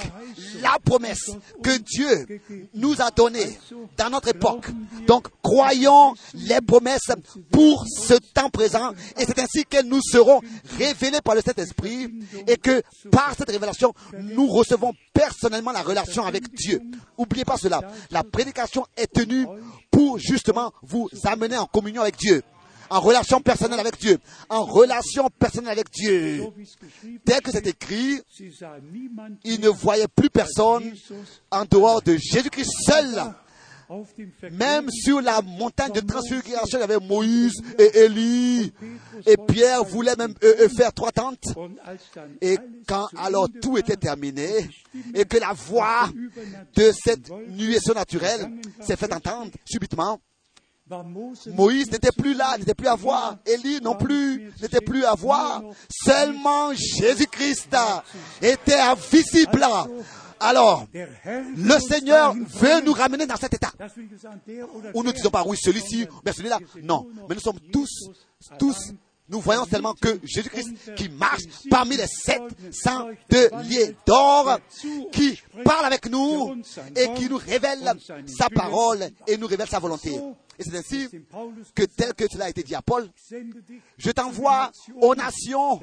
la 0.63 0.77
promesse 0.83 1.29
que 1.61 1.77
Dieu 1.77 2.41
nous 2.73 2.99
a 2.99 3.11
donnée 3.11 3.59
dans 3.97 4.09
notre 4.09 4.29
époque. 4.29 4.65
Donc, 5.05 5.27
croyons 5.43 6.15
les 6.33 6.61
promesses 6.61 7.11
pour 7.51 7.85
ce 7.87 8.15
temps 8.15 8.49
présent 8.49 8.94
et 9.17 9.25
c'est 9.25 9.39
ainsi 9.39 9.65
qu'elles 9.65 9.87
nous 9.87 10.01
seront 10.01 10.41
révélées 10.77 11.21
par 11.21 11.35
le 11.35 11.41
Saint-Esprit 11.41 12.11
et 12.47 12.57
que 12.57 12.81
par 13.11 13.33
cette 13.37 13.49
révélation, 13.49 13.93
nous 14.19 14.47
recevons 14.47 14.93
personnellement 15.13 15.71
la 15.71 15.81
relation 15.81 16.25
avec 16.25 16.53
Dieu. 16.53 16.81
N'oubliez 17.17 17.45
pas 17.45 17.57
cela. 17.57 17.81
La 18.11 18.23
prédication 18.23 18.85
est 18.97 19.11
tenue 19.11 19.45
pour 19.91 20.19
justement 20.19 20.71
vous 20.83 21.09
amener 21.23 21.57
en 21.57 21.65
communion 21.65 22.01
avec 22.01 22.17
Dieu 22.17 22.43
en 22.89 22.99
relation 22.99 23.41
personnelle 23.41 23.79
avec 23.79 23.99
Dieu, 23.99 24.19
en 24.49 24.63
relation 24.63 25.29
personnelle 25.39 25.71
avec 25.71 25.89
Dieu. 25.91 26.43
Tel 27.25 27.41
que 27.41 27.51
c'est 27.51 27.65
écrit, 27.67 28.21
il 29.43 29.59
ne 29.61 29.69
voyait 29.69 30.07
plus 30.07 30.29
personne 30.29 30.93
en 31.51 31.65
dehors 31.65 32.01
de 32.01 32.17
Jésus-Christ 32.17 32.71
seul. 32.85 33.33
Même 34.51 34.89
sur 34.89 35.21
la 35.21 35.41
montagne 35.41 35.91
de 35.91 35.99
transfiguration, 35.99 36.77
il 36.77 36.81
y 36.81 36.83
avait 36.83 36.99
Moïse 36.99 37.53
et 37.77 38.05
Élie. 38.05 38.73
Et 39.25 39.35
Pierre 39.47 39.83
voulait 39.83 40.15
même 40.15 40.33
euh, 40.43 40.53
euh, 40.61 40.69
faire 40.69 40.91
trois 40.93 41.11
tentes. 41.11 41.45
Et 42.41 42.57
quand 42.87 43.07
alors 43.17 43.47
tout 43.61 43.77
était 43.77 43.95
terminé, 43.95 44.69
et 45.13 45.25
que 45.25 45.37
la 45.37 45.53
voix 45.53 46.09
de 46.75 46.91
cette 46.91 47.29
nuée 47.49 47.79
surnaturelle 47.79 48.49
s'est 48.81 48.95
fait 48.95 49.13
entendre 49.13 49.51
subitement, 49.65 50.19
Moïse 51.47 51.91
n'était 51.91 52.11
plus 52.11 52.35
là, 52.35 52.57
n'était 52.59 52.75
plus 52.75 52.87
à 52.87 52.95
voir. 52.95 53.37
Élie 53.45 53.81
non 53.81 53.95
plus, 53.95 54.51
n'était 54.61 54.81
plus 54.81 55.03
à 55.03 55.15
voir. 55.15 55.63
Seulement 55.89 56.73
Jésus-Christ 56.73 57.75
était 58.41 58.93
visible. 59.11 59.65
Alors, 60.39 60.85
le 60.93 61.79
Seigneur 61.79 62.33
veut 62.33 62.81
nous 62.81 62.93
ramener 62.93 63.25
dans 63.25 63.37
cet 63.37 63.53
état. 63.53 63.71
Ou 64.93 65.03
nous 65.03 65.11
disons 65.11 65.29
pas, 65.29 65.43
oui, 65.45 65.57
celui-ci, 65.57 66.07
mais 66.25 66.33
celui-là. 66.33 66.59
Non, 66.83 67.07
mais 67.27 67.35
nous 67.35 67.41
sommes 67.41 67.59
tous, 67.71 68.09
tous 68.59 68.93
nous 69.29 69.39
voyons 69.41 69.65
seulement 69.65 69.93
que 69.93 70.19
Jésus-Christ 70.23 70.95
qui 70.95 71.09
marche 71.09 71.43
parmi 71.69 71.97
les 71.97 72.07
sept 72.07 72.41
liés 73.63 73.95
d'or, 74.05 74.59
qui 75.11 75.41
parle 75.63 75.85
avec 75.85 76.09
nous 76.09 76.55
et 76.95 77.13
qui 77.15 77.29
nous 77.29 77.37
révèle 77.37 77.93
sa 78.27 78.49
parole 78.49 79.09
et 79.27 79.37
nous 79.37 79.47
révèle 79.47 79.67
sa 79.67 79.79
volonté. 79.79 80.19
Et 80.57 80.63
c'est 80.63 80.77
ainsi 80.77 81.09
que 81.73 81.83
tel 81.83 82.13
que 82.13 82.25
cela 82.31 82.45
a 82.45 82.49
été 82.49 82.63
dit 82.63 82.75
à 82.75 82.81
Paul, 82.81 83.09
je 83.97 84.11
t'envoie 84.11 84.71
aux 85.01 85.15
nations 85.15 85.79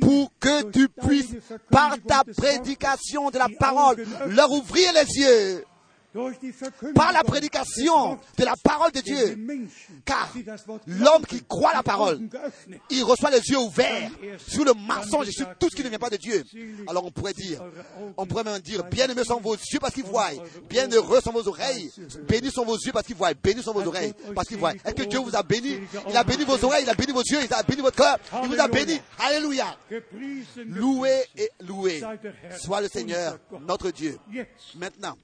pour 0.00 0.30
que 0.38 0.70
tu 0.70 0.88
puisses, 0.88 1.34
par 1.70 1.96
ta 2.06 2.22
prédication 2.24 3.30
de 3.30 3.38
la 3.38 3.48
parole, 3.58 4.06
leur 4.28 4.52
ouvrir 4.52 4.92
les 4.92 5.20
yeux 5.20 5.64
par 6.94 7.12
la 7.12 7.22
prédication 7.22 8.18
de 8.36 8.44
la 8.44 8.54
parole 8.62 8.92
de 8.92 9.00
Dieu. 9.00 9.36
Car 10.04 10.32
l'homme 10.86 11.24
qui 11.26 11.42
croit 11.44 11.72
la 11.74 11.82
parole, 11.82 12.20
il 12.90 13.04
reçoit 13.04 13.30
les 13.30 13.40
yeux 13.40 13.58
ouverts 13.58 14.10
sur 14.46 14.64
le 14.64 14.72
mensonge 14.72 15.28
et 15.28 15.32
sur 15.32 15.46
tout 15.58 15.68
ce 15.70 15.76
qui 15.76 15.84
ne 15.84 15.88
vient 15.88 15.98
pas 15.98 16.10
de 16.10 16.16
Dieu. 16.16 16.42
Alors 16.86 17.04
on 17.04 17.10
pourrait 17.10 17.34
dire, 17.34 17.62
on 18.16 18.26
pourrait 18.26 18.44
même 18.44 18.60
dire, 18.60 18.84
bien-aimés 18.84 19.24
sont 19.24 19.40
vos 19.40 19.54
yeux 19.54 19.78
parce 19.80 19.94
qu'ils 19.94 20.04
voient, 20.04 20.30
bien-heureux 20.68 21.20
sont 21.20 21.32
vos 21.32 21.46
oreilles, 21.46 21.90
bénis 22.26 22.50
sont 22.50 22.64
vos 22.64 22.78
yeux 22.78 22.92
parce 22.92 23.06
qu'ils 23.06 23.16
voient, 23.16 23.34
bénis 23.34 23.62
sont 23.62 23.72
vos 23.72 23.86
oreilles 23.86 24.14
parce 24.34 24.48
qu'ils 24.48 24.58
voient. 24.58 24.72
Est-ce 24.72 24.94
que 24.94 25.02
Dieu 25.04 25.18
vous 25.18 25.36
a 25.36 25.42
béni? 25.42 25.78
Il 26.08 26.16
a 26.16 26.24
béni 26.24 26.44
vos 26.44 26.62
oreilles, 26.64 26.84
il 26.84 26.90
a 26.90 26.94
béni 26.94 27.12
vos 27.12 27.22
yeux, 27.22 27.40
il 27.44 27.52
a 27.52 27.62
béni 27.62 27.82
votre 27.82 27.96
cœur, 27.96 28.18
il 28.42 28.48
vous 28.48 28.60
a 28.60 28.68
béni. 28.68 28.98
Alléluia. 29.18 29.76
Loué 30.66 31.24
et 31.36 31.50
loué 31.60 32.02
soit 32.58 32.80
le 32.80 32.88
Seigneur, 32.88 33.38
notre 33.66 33.90
Dieu, 33.90 34.18
maintenant 34.76 35.16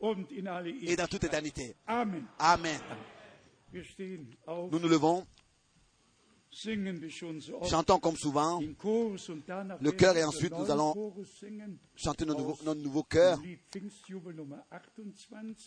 et 0.86 0.96
dans 0.96 1.06
toute 1.06 1.24
éternité. 1.24 1.74
Amen. 2.38 2.80
Nous 4.70 4.78
nous 4.78 4.88
levons, 4.88 5.26
chantons 7.68 7.98
comme 7.98 8.16
souvent. 8.16 8.60
Le 8.60 9.90
cœur 9.90 10.16
et 10.16 10.22
ensuite 10.24 10.52
nous 10.56 10.70
allons 10.70 10.94
chanter 11.96 12.24
notre 12.24 12.40
nouveau, 12.40 12.56
notre 12.64 12.80
nouveau 12.80 13.02
cœur. 13.02 13.40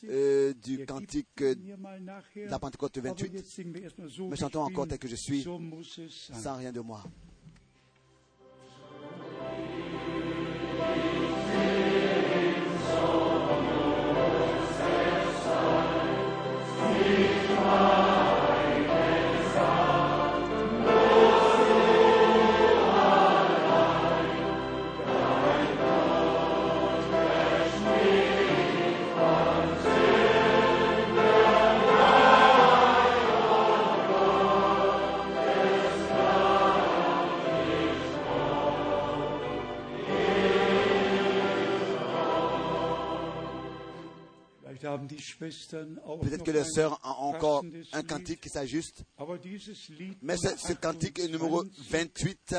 euh, 0.09 0.53
du 0.53 0.85
cantique 0.85 1.27
de 1.37 1.57
la 2.49 2.59
Pentecôte 2.59 2.97
28. 2.99 3.59
Mais 4.29 4.35
chantons 4.37 4.61
encore 4.61 4.87
tel 4.87 4.97
que 4.99 5.07
je 5.09 5.15
suis, 5.17 5.45
sans 6.33 6.55
rien 6.55 6.71
de 6.71 6.79
moi. 6.79 7.03
Peut-être 45.07 46.43
que 46.43 46.51
les 46.51 46.63
sœurs 46.63 46.99
ont 47.03 47.35
encore 47.35 47.63
un 47.93 48.03
cantique 48.03 48.41
qui 48.41 48.49
s'ajuste. 48.49 49.03
Mais 50.21 50.37
ce 50.37 50.73
cantique 50.73 51.19
est 51.19 51.27
numéro 51.27 51.63
28 51.89 52.55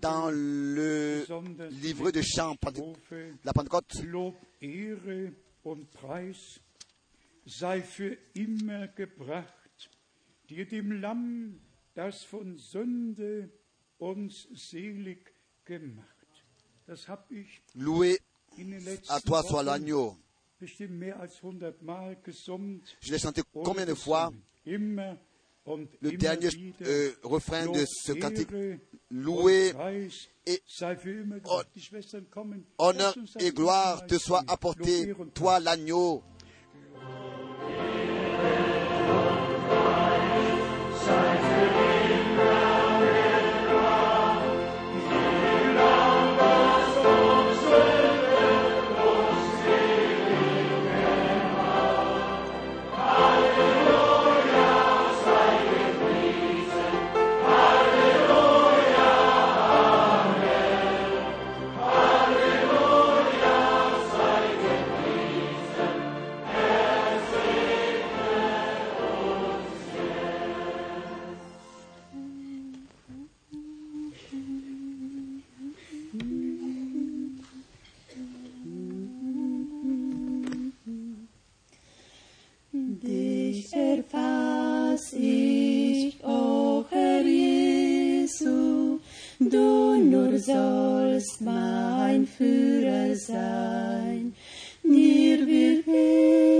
dans 0.00 0.30
le 0.30 1.26
livre 1.70 2.10
de 2.10 2.22
chants 2.22 2.54
de 2.54 3.34
la 3.44 3.52
Pentecôte. 3.52 3.92
sei 7.48 7.82
für 7.82 8.16
immer 8.34 8.88
gebracht, 8.88 9.90
dir 10.48 10.66
dem 10.66 10.92
Lamm, 10.92 11.60
das 11.94 12.22
von 12.24 12.58
Sünde 12.58 13.50
uns 13.98 14.48
selig 14.52 15.32
gemacht. 15.64 16.04
Das 16.86 17.08
hab 17.08 17.30
ich 17.30 17.62
Loué 17.74 18.18
à 19.08 19.20
toi 19.20 19.42
soit 19.42 19.62
l'agneau 19.62 20.16
je 23.00 23.12
l'ai 23.12 23.18
chanté 23.18 23.42
combien 23.52 23.86
de 23.86 23.94
fois 23.94 24.32
le 26.00 26.12
dernier 26.16 26.48
euh, 26.82 27.12
refrain 27.22 27.66
de 27.66 27.84
ce 27.86 28.12
cantique, 28.12 28.48
loué 29.10 29.72
et 30.46 30.62
honneur 32.78 33.14
et 33.38 33.50
gloire 33.50 34.06
te 34.06 34.18
soient 34.18 34.44
apportés, 34.48 35.14
toi 35.34 35.60
l'agneau. 35.60 36.22
Dich 82.70 83.72
erfass 83.72 85.14
ich, 85.14 86.22
O 86.22 86.84
Herr 86.90 87.24
Jesu, 87.24 88.98
du 89.38 89.96
nur 89.96 90.38
sollst 90.38 91.40
mein 91.40 92.26
Führer 92.26 93.16
sein. 93.16 94.34
Dir 94.84 95.46
will 95.46 95.82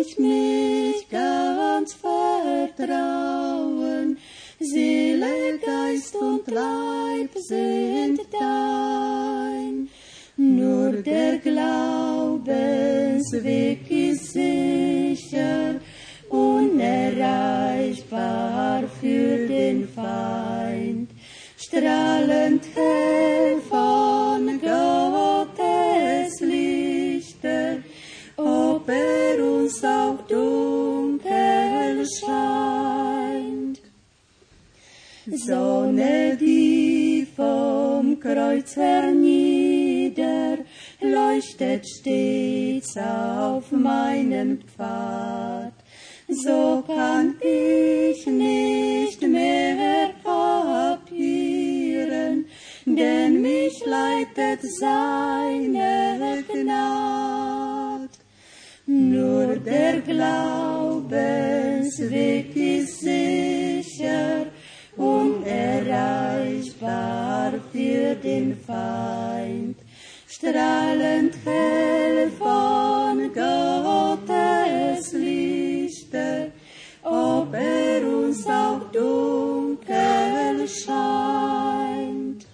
ich 0.01 0.19
mich 0.19 1.07
ganz 1.11 1.93
vertrauen, 1.93 4.17
Seele, 4.61 5.59
Geist 5.59 6.17
und 6.17 6.49
Leib 6.49 7.37
sind 7.37 8.21
dein. 8.33 9.91
Nur 10.39 10.93
der 11.03 11.37
Glaubensweg 11.39 13.88
Sonne, 35.49 36.37
die 36.39 37.27
vom 37.35 38.21
Kreuz 38.21 38.77
hernieder, 38.77 40.59
leuchtet 41.01 41.89
stets 41.89 42.95
auf 42.99 43.73
meinem 43.73 44.61
Pfad. 44.61 45.73
So 46.29 46.85
kann 46.87 47.37
ich 47.41 48.27
nicht 48.27 49.23
mehr 49.23 50.11
kapieren, 51.03 52.45
denn 52.85 53.41
mich 53.41 53.83
leitet 53.87 54.61
seine 54.79 56.45
Gnad. 56.53 58.11
Nur 58.85 59.57
der 59.57 60.03
Glaubensweg 60.03 60.58
den 68.29 68.57
Feind. 68.67 69.77
Strahlend 70.27 71.35
hell 71.45 72.31
von 72.39 73.33
Gottes 73.33 75.13
Lichter, 75.13 76.49
ob 77.03 77.55
er 77.55 78.07
uns 78.07 78.47
auch 78.47 78.83
dunkel 78.93 80.69
scheint. 80.69 82.47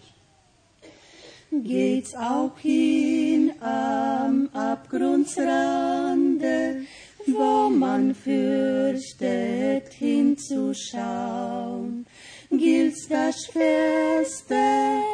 Geht's 1.50 2.14
auch 2.14 2.56
hin 2.58 3.52
am 3.60 4.48
Abgrundsrande, 4.52 6.82
wo 7.26 7.68
man 7.70 8.14
fürchtet 8.14 9.92
hinzuschauen, 9.92 12.06
gilt's 12.50 13.08
das 13.08 13.46
feste 13.46 15.13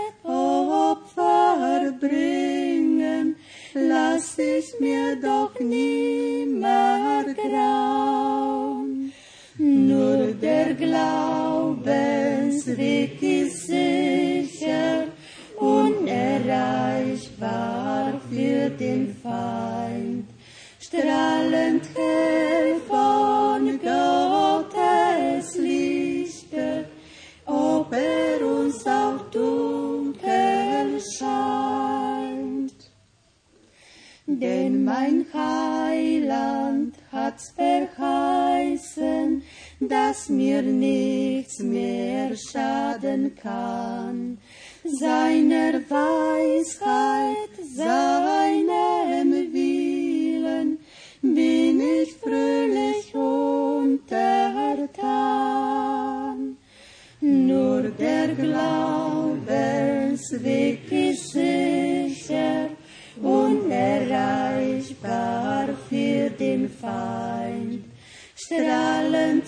ich 4.40 4.74
mir 4.80 5.16
doch 5.16 5.58
nimmer 5.60 7.24
grauen. 7.34 9.12
Nur 9.58 10.32
der 10.34 10.74
Glaubensweg 10.74 13.22
ist 13.22 13.66
sicher, 13.66 15.06
unerreichbar 15.56 18.20
für 18.30 18.70
den 18.70 19.14
Feind. 19.22 20.28
Strahlend 20.80 21.82
hell 21.94 22.80
Denn 34.40 34.84
mein 34.84 35.26
Heiland 35.34 36.94
hat's 37.12 37.50
verheißen, 37.50 39.42
dass 39.80 40.30
mir 40.30 40.62
nichts 40.62 41.58
mehr 41.58 42.34
schaden 42.34 43.36
kann. 43.36 44.38
Seiner 44.82 45.74
Weisheit, 45.90 47.52
seinem 47.76 49.52
Willen 49.52 50.78
bin 51.20 51.82
ich 52.00 52.14
fröhlich 52.14 53.14
untertan. 53.14 54.06
Nur 57.20 57.90
der 57.90 58.28
Glaubensweg 58.28 60.90
ist 60.90 61.34
für 66.80 68.54
den 68.54 69.39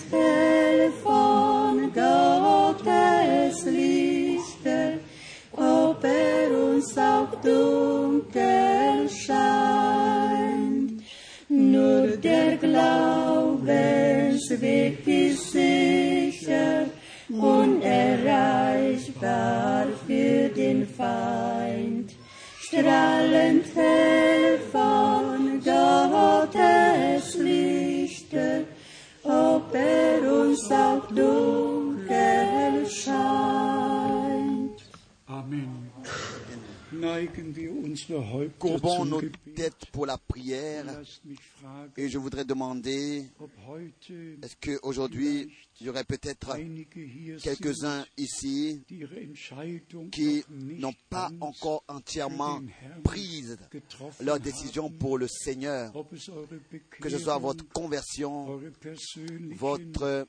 Courbons 38.59 39.05
nos 39.05 39.21
têtes 39.55 39.85
pour 39.91 40.05
la 40.05 40.17
prière. 40.17 40.85
Et 41.97 42.09
je 42.09 42.17
voudrais 42.17 42.45
demander, 42.45 43.25
est-ce 44.41 44.55
qu'aujourd'hui, 44.61 45.53
il 45.79 45.87
y 45.87 45.89
aurait 45.89 46.03
peut-être 46.03 46.57
quelques-uns 47.41 48.05
ici 48.17 48.83
qui 50.11 50.43
n'ont 50.49 50.93
pas 51.09 51.31
encore 51.39 51.83
entièrement 51.87 52.61
prise 53.03 53.57
leur 54.21 54.39
décision 54.39 54.89
pour 54.89 55.17
le 55.17 55.27
Seigneur, 55.27 55.93
que 56.99 57.09
ce 57.09 57.17
soit 57.17 57.37
votre 57.37 57.67
conversion, 57.69 58.59
votre 59.55 60.27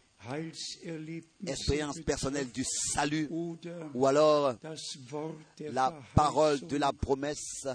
expérience 1.46 2.00
personnelle 2.00 2.50
du 2.50 2.64
salut, 2.64 3.28
ou 3.30 4.06
alors 4.06 4.54
la 5.60 5.98
parole 6.14 6.60
de 6.60 6.76
la 6.76 6.92
promesse, 6.92 7.66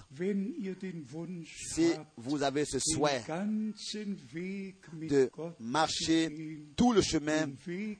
si 1.74 1.92
vous 2.18 2.44
avez 2.44 2.66
ce 2.66 2.80
souhait 2.80 3.24
de 4.94 5.30
marcher 5.60 6.66
tout 6.76 6.94
le 6.94 7.02
chemin 7.02 7.50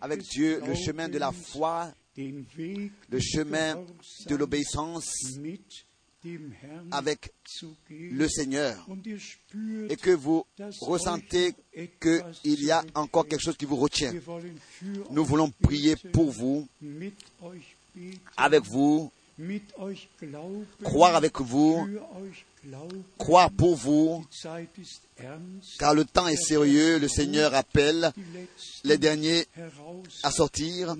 avec 0.02 0.22
Dieu, 0.24 0.62
le 0.66 0.76
chemin 0.76 1.10
de 1.10 1.18
la 1.18 1.32
foi, 1.32 1.92
le 2.18 3.20
chemin 3.20 3.86
de 4.28 4.36
l'obéissance 4.36 5.38
avec 6.92 7.32
le 7.90 8.28
Seigneur. 8.28 8.88
Et 9.90 9.96
que 9.96 10.12
vous 10.12 10.46
ressentez 10.82 11.54
qu'il 11.74 12.64
y 12.64 12.72
a 12.72 12.84
encore 12.96 13.28
quelque 13.28 13.42
chose 13.42 13.58
qui 13.58 13.66
vous 13.66 13.78
retient. 13.78 14.14
Nous 15.12 15.26
voulons 15.26 15.52
prier 15.62 15.96
pour 16.12 16.32
vous, 16.32 16.68
avec 18.38 18.64
vous, 18.64 19.12
croire 20.84 21.16
avec 21.16 21.40
vous, 21.40 21.88
croire 23.18 23.50
pour 23.52 23.76
vous, 23.76 24.26
car 25.78 25.94
le 25.94 26.06
temps 26.06 26.28
est 26.28 26.36
sérieux, 26.36 27.00
le 27.00 27.08
Seigneur 27.08 27.54
appelle 27.54 28.12
les 28.84 28.98
derniers 28.98 29.46
à 30.24 30.32
sortir, 30.32 30.96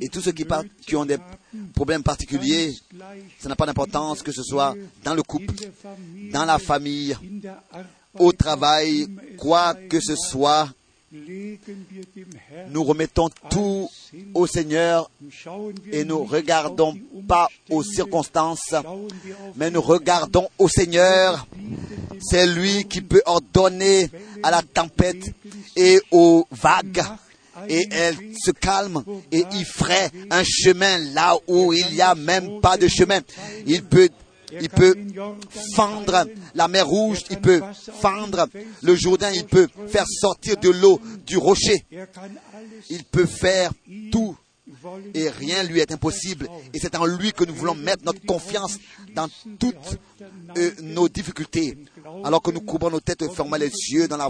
et 0.00 0.08
tous 0.08 0.20
ceux 0.20 0.32
qui, 0.32 0.96
ont 0.96 1.04
des 1.04 1.18
problèmes 1.74 2.02
particuliers, 2.02 2.72
ça 3.38 3.48
n'a 3.48 3.56
pas 3.56 3.66
d'importance 3.66 4.22
que 4.22 4.32
ce 4.32 4.42
soit 4.42 4.74
dans 5.04 5.14
le 5.14 5.22
couple, 5.22 5.54
dans 6.32 6.44
la 6.44 6.58
famille, 6.58 7.16
au 8.14 8.32
travail, 8.32 9.08
quoi 9.38 9.74
que 9.74 10.00
ce 10.00 10.14
soit, 10.14 10.68
nous 12.68 12.84
remettons 12.84 13.28
tout 13.48 13.88
au 14.34 14.46
Seigneur 14.46 15.10
et 15.92 16.04
nous 16.04 16.24
regardons 16.24 16.94
pas 17.28 17.48
aux 17.70 17.82
circonstances, 17.82 18.74
mais 19.54 19.70
nous 19.70 19.80
regardons 19.82 20.48
au 20.58 20.68
Seigneur. 20.68 21.46
C'est 22.20 22.46
lui 22.46 22.86
qui 22.86 23.02
peut 23.02 23.22
ordonner 23.24 24.10
à 24.42 24.50
la 24.50 24.62
tempête 24.62 25.32
et 25.76 26.00
aux 26.10 26.46
vagues 26.50 27.04
et 27.68 27.86
elle 27.90 28.16
se 28.38 28.50
calme 28.50 29.02
et 29.32 29.44
il 29.52 29.64
ferait 29.64 30.10
un 30.30 30.42
chemin 30.44 30.98
là 31.14 31.36
où 31.46 31.72
il 31.72 31.86
n'y 31.94 32.00
a 32.00 32.14
même 32.14 32.60
pas 32.60 32.76
de 32.76 32.88
chemin. 32.88 33.20
Il 33.66 33.84
peut 33.84 34.08
il 34.52 34.68
peut 34.68 34.94
fendre 35.74 36.26
la 36.54 36.68
mer 36.68 36.86
rouge, 36.86 37.24
il 37.30 37.40
peut 37.40 37.62
fendre 38.00 38.48
le 38.82 38.94
Jourdain, 38.94 39.30
il 39.32 39.44
peut 39.44 39.68
faire 39.88 40.06
sortir 40.08 40.56
de 40.56 40.70
l'eau 40.70 41.00
du 41.26 41.36
rocher. 41.36 41.84
Il 42.90 43.04
peut 43.04 43.26
faire 43.26 43.72
tout 44.10 44.36
et 45.14 45.28
rien 45.28 45.62
lui 45.62 45.80
est 45.80 45.92
impossible. 45.92 46.48
Et 46.74 46.78
c'est 46.78 46.96
en 46.96 47.06
lui 47.06 47.32
que 47.32 47.44
nous 47.44 47.54
voulons 47.54 47.74
mettre 47.74 48.04
notre 48.04 48.24
confiance 48.24 48.78
dans 49.14 49.28
toutes 49.58 49.98
euh, 50.56 50.70
nos 50.82 51.08
difficultés. 51.08 51.78
Alors 52.24 52.42
que 52.42 52.50
nous 52.50 52.60
couvrons 52.60 52.90
nos 52.90 53.00
têtes, 53.00 53.24
fermons 53.32 53.56
les 53.56 53.70
yeux 53.90 54.08
dans 54.08 54.16
la, 54.16 54.28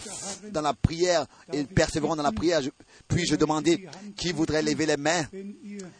dans 0.50 0.60
la 0.60 0.74
prière 0.74 1.26
et 1.52 1.64
persévérons 1.64 2.16
dans 2.16 2.22
la 2.22 2.32
prière. 2.32 2.60
puis-je 3.08 3.36
demander 3.36 3.88
qui 4.16 4.32
voudrait 4.32 4.62
lever 4.62 4.86
les 4.86 4.96
mains? 4.96 5.24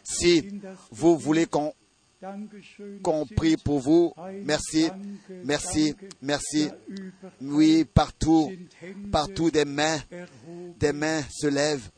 Si 0.05 0.61
vous 0.91 1.17
voulez 1.19 1.47
qu'on 1.47 1.73
qu'on 3.03 3.27
prie 3.27 3.57
pour 3.57 3.81
vous. 3.81 4.13
Merci, 4.45 4.89
merci, 5.45 5.95
merci. 6.23 6.69
Oui, 7.41 7.85
partout, 7.85 8.51
partout 9.11 9.51
des 9.51 9.65
mains, 9.65 9.99
des 10.79 10.93
mains 10.93 11.23
se 11.31 11.47
lèvent. 11.47 11.91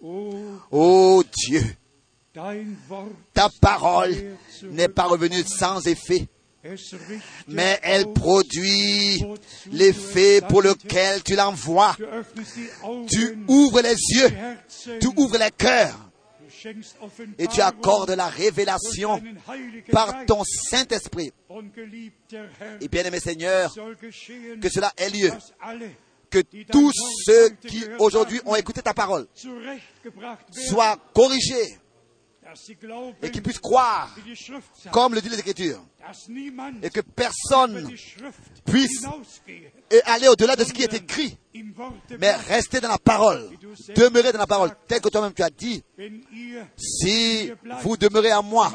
Oh 0.70 1.22
Dieu, 1.32 1.62
ta 3.32 3.48
parole 3.60 4.14
n'est 4.64 4.88
pas 4.88 5.04
revenue 5.04 5.42
sans 5.44 5.86
effet, 5.86 6.26
mais 7.46 7.78
elle 7.82 8.12
produit 8.12 9.24
l'effet 9.70 10.40
pour 10.48 10.62
lequel 10.62 11.22
tu 11.22 11.36
l'envoies. 11.36 11.96
Tu 13.10 13.38
ouvres 13.46 13.80
les 13.80 13.94
yeux, 13.94 14.30
tu 15.00 15.08
ouvres 15.16 15.38
les 15.38 15.50
cœurs 15.56 16.07
et 17.38 17.46
tu 17.46 17.60
accordes 17.60 18.10
la 18.10 18.28
révélation 18.28 19.22
par 19.90 20.26
ton 20.26 20.42
Saint-Esprit. 20.44 21.32
Et 22.80 22.88
bien 22.88 23.04
aimé 23.04 23.20
Seigneur, 23.20 23.74
que 23.74 24.68
cela 24.68 24.92
ait 24.96 25.10
lieu. 25.10 25.30
Que 26.30 26.40
tous 26.70 26.92
ceux 27.24 27.48
qui 27.66 27.84
aujourd'hui 27.98 28.40
ont 28.44 28.54
écouté 28.54 28.82
ta 28.82 28.92
parole 28.92 29.26
soient 30.50 30.98
corrigés 31.14 31.78
et 33.22 33.30
qu'ils 33.30 33.42
puissent 33.42 33.58
croire, 33.58 34.14
comme 34.90 35.14
le 35.14 35.20
dit 35.20 35.28
les 35.28 35.38
Écritures, 35.38 35.84
et 36.82 36.90
que 36.90 37.00
personne 37.00 37.90
puisse 38.64 39.04
aller 40.04 40.28
au-delà 40.28 40.56
de 40.56 40.64
ce 40.64 40.72
qui 40.72 40.82
est 40.82 40.94
écrit, 40.94 41.36
mais 42.18 42.32
rester 42.32 42.80
dans 42.80 42.88
la 42.88 42.98
parole, 42.98 43.50
demeurer 43.94 44.32
dans 44.32 44.38
la 44.38 44.46
parole, 44.46 44.70
tel 44.86 45.00
que 45.00 45.08
toi-même 45.08 45.34
tu 45.34 45.42
as 45.42 45.50
dit. 45.50 45.82
Si 46.76 47.52
vous 47.82 47.96
demeurez 47.96 48.32
en 48.32 48.42
moi 48.42 48.72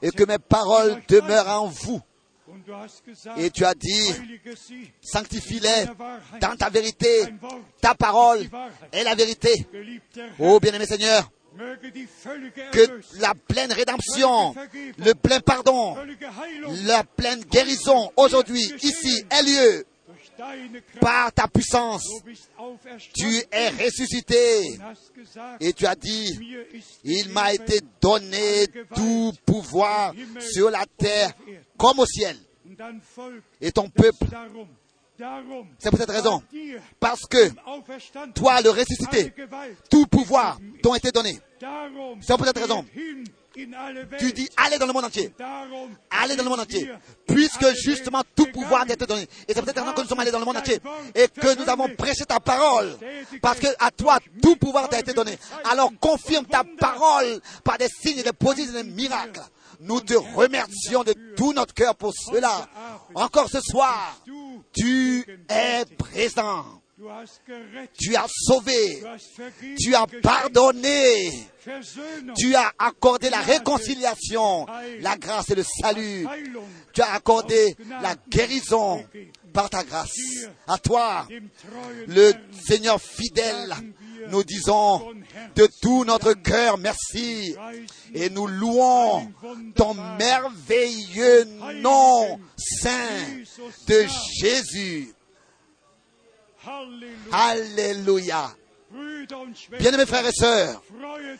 et 0.00 0.10
que 0.10 0.24
mes 0.24 0.38
paroles 0.38 1.02
demeurent 1.08 1.48
en 1.48 1.66
vous, 1.66 2.00
et 3.36 3.50
tu 3.50 3.64
as 3.64 3.74
dit, 3.74 4.12
sanctifie-les 5.00 5.86
dans 6.40 6.56
ta 6.56 6.68
vérité, 6.68 7.26
ta 7.80 7.94
parole 7.94 8.48
est 8.92 9.04
la 9.04 9.14
vérité. 9.14 9.66
Oh 10.38 10.58
bien-aimé 10.60 10.86
Seigneur, 10.86 11.30
que 12.72 13.00
la 13.20 13.34
pleine 13.34 13.72
rédemption, 13.72 14.54
le 14.98 15.14
plein 15.14 15.40
pardon, 15.40 15.96
la 16.86 17.04
pleine 17.04 17.42
guérison 17.44 18.10
aujourd'hui, 18.16 18.72
ici, 18.82 19.24
ait 19.30 19.42
lieu 19.42 19.84
par 21.00 21.32
ta 21.32 21.48
puissance. 21.48 22.08
Tu 23.14 23.42
es 23.52 23.68
ressuscité 23.68 24.78
et 25.60 25.72
tu 25.72 25.86
as 25.86 25.94
dit, 25.94 26.38
il 27.04 27.28
m'a 27.30 27.52
été 27.52 27.80
donné 28.00 28.66
tout 28.94 29.32
pouvoir 29.44 30.14
sur 30.40 30.70
la 30.70 30.84
terre 30.96 31.32
comme 31.76 31.98
au 31.98 32.06
ciel. 32.06 32.36
Et 33.60 33.72
ton 33.72 33.90
peuple 33.90 34.24
c'est 35.78 35.90
pour 35.90 35.98
cette 35.98 36.10
raison. 36.10 36.42
Parce 36.98 37.26
que 37.26 37.50
toi, 38.34 38.60
le 38.60 38.70
ressuscité, 38.70 39.32
tout 39.90 40.06
pouvoir 40.06 40.58
t'ont 40.82 40.94
été 40.94 41.10
donné. 41.10 41.38
C'est 42.20 42.36
pour 42.36 42.46
cette 42.46 42.58
raison. 42.58 42.84
Tu 44.18 44.32
dis, 44.32 44.48
allez 44.56 44.78
dans 44.78 44.86
le 44.86 44.92
monde 44.92 45.04
entier. 45.04 45.32
Allez 46.10 46.36
dans 46.36 46.44
le 46.44 46.48
monde 46.48 46.60
entier. 46.60 46.90
Puisque 47.26 47.66
justement 47.82 48.22
tout 48.34 48.46
pouvoir 48.46 48.86
t'a 48.86 48.94
été 48.94 49.06
donné. 49.06 49.22
Et 49.48 49.54
c'est 49.54 49.62
peut-être 49.62 49.94
que 49.94 50.00
nous 50.00 50.06
sommes 50.06 50.20
allés 50.20 50.30
dans 50.30 50.38
le 50.38 50.44
monde 50.44 50.56
entier. 50.56 50.80
Et 51.14 51.28
que 51.28 51.60
nous 51.60 51.68
avons 51.68 51.88
prêché 51.96 52.24
ta 52.24 52.40
parole. 52.40 52.96
Parce 53.42 53.58
que 53.58 53.66
à 53.78 53.90
toi, 53.90 54.18
tout 54.40 54.56
pouvoir 54.56 54.88
t'a 54.88 55.00
été 55.00 55.12
donné. 55.12 55.36
Alors 55.64 55.90
confirme 56.00 56.46
ta 56.46 56.64
parole 56.78 57.40
par 57.64 57.76
des 57.78 57.88
signes, 57.88 58.22
des 58.22 58.32
prodiges 58.32 58.70
et 58.70 58.82
des 58.82 58.90
miracles. 58.90 59.40
Nous 59.80 60.00
te 60.00 60.14
remercions 60.14 61.04
de 61.04 61.14
tout 61.36 61.52
notre 61.52 61.74
cœur 61.74 61.96
pour 61.96 62.12
cela. 62.14 62.68
Encore 63.14 63.48
ce 63.50 63.60
soir, 63.60 64.20
tu 64.72 65.24
es 65.48 65.84
présent. 65.96 66.80
Tu 67.98 68.14
as 68.14 68.26
sauvé. 68.28 69.02
Tu 69.78 69.94
as 69.94 70.06
pardonné. 70.22 71.48
Tu 72.36 72.54
as 72.54 72.72
accordé 72.78 73.30
la 73.30 73.40
réconciliation, 73.40 74.66
la 75.00 75.16
grâce 75.16 75.50
et 75.50 75.54
le 75.54 75.64
salut. 75.80 76.26
Tu 76.92 77.00
as 77.00 77.12
accordé 77.14 77.74
la 78.02 78.16
guérison 78.28 79.02
par 79.52 79.70
ta 79.70 79.82
grâce. 79.82 80.10
À 80.66 80.76
toi, 80.76 81.26
le 82.06 82.32
Seigneur 82.66 83.00
fidèle, 83.00 83.74
nous 84.28 84.44
disons 84.44 85.14
de 85.56 85.68
tout 85.80 86.04
notre 86.04 86.32
cœur 86.34 86.78
merci 86.78 87.56
et 88.14 88.30
nous 88.30 88.46
louons 88.46 89.32
ton 89.74 89.94
merveilleux 89.94 91.44
nom 91.82 92.38
saint 92.56 93.42
de 93.86 94.06
Jésus. 94.40 95.14
Alléluia. 97.32 98.54
Bien-aimés 99.78 100.06
frères 100.06 100.26
et 100.26 100.32
sœurs, 100.32 100.82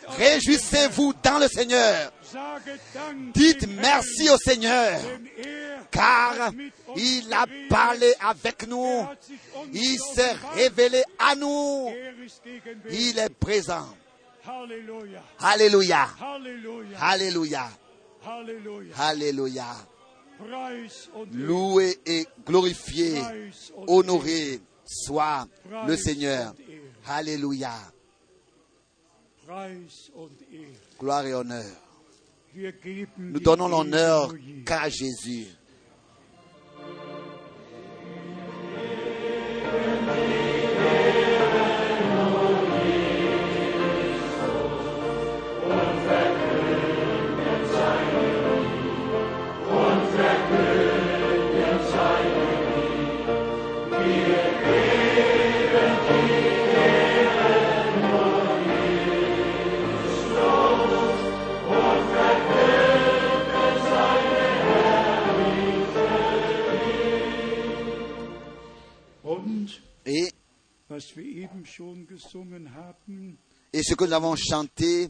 réjouissez-vous 0.06 1.14
dans 1.22 1.38
le 1.38 1.48
Seigneur. 1.48 2.12
Dites 3.34 3.66
merci 3.68 4.30
au 4.30 4.36
Seigneur, 4.36 5.00
car 5.90 6.52
il 6.96 7.32
a 7.32 7.46
parlé 7.68 8.14
avec 8.20 8.68
nous. 8.68 9.04
Il 9.72 9.98
s'est 10.14 10.36
révélé 10.54 11.02
à 11.18 11.34
nous. 11.34 11.90
Il 12.90 13.18
est 13.18 13.34
présent. 13.34 13.88
Alléluia. 15.40 16.08
Alléluia. 17.00 17.68
Alléluia. 18.96 19.76
Loué 21.32 21.98
et 22.06 22.26
glorifié, 22.46 23.20
honoré 23.86 24.60
soit 24.90 25.46
le 25.86 25.96
Seigneur. 25.96 26.54
Alléluia. 27.06 27.72
Gloire 30.98 31.26
et 31.26 31.34
honneur. 31.34 31.64
Nous 33.16 33.40
donnons 33.40 33.68
l'honneur 33.68 34.34
qu'à 34.66 34.88
Jésus. 34.88 35.46
Et 73.72 73.82
ce 73.82 73.94
que 73.94 74.04
nous 74.04 74.12
avons 74.12 74.34
chanté 74.36 75.08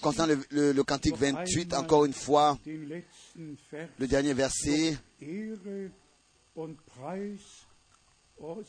concernant 0.00 0.34
le, 0.50 0.72
le, 0.72 0.84
cantique 0.84 1.16
28, 1.16 1.74
encore 1.74 2.04
une 2.04 2.12
fois, 2.12 2.58
le 2.64 4.06
dernier 4.06 4.32
verset, 4.32 4.96
Oh, 8.38 8.62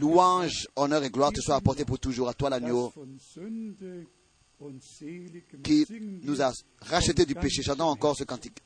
Louange, 0.00 0.66
honneur 0.74 1.04
et 1.04 1.10
gloire 1.10 1.32
te 1.32 1.40
soient 1.40 1.56
apportés 1.56 1.84
pour 1.84 1.98
toujours 1.98 2.30
à 2.30 2.34
toi 2.34 2.48
l'agneau 2.48 2.92
qui 5.62 5.86
nous 6.22 6.40
a 6.40 6.50
rachetés 6.80 7.26
du 7.26 7.34
péché. 7.34 7.62
Chantons 7.62 7.84
encore 7.84 8.16
ce 8.16 8.24
cantique. 8.24 8.62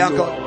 Yaakov. 0.00 0.39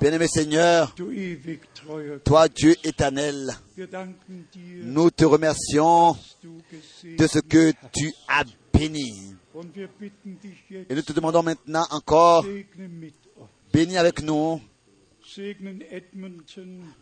Bien-aimé 0.00 0.26
Seigneur, 0.28 0.94
toi 2.24 2.48
Dieu 2.48 2.74
éternel, 2.84 3.50
nous 4.82 5.10
te 5.10 5.24
remercions 5.24 6.16
de 7.16 7.26
ce 7.26 7.38
que 7.38 7.72
tu 7.92 8.12
as 8.28 8.44
béni. 8.72 9.34
Et 10.88 10.94
nous 10.94 11.02
te 11.02 11.12
demandons 11.12 11.42
maintenant 11.42 11.86
encore, 11.90 12.44
bénis 13.72 13.96
avec 13.96 14.22
nous, 14.22 14.60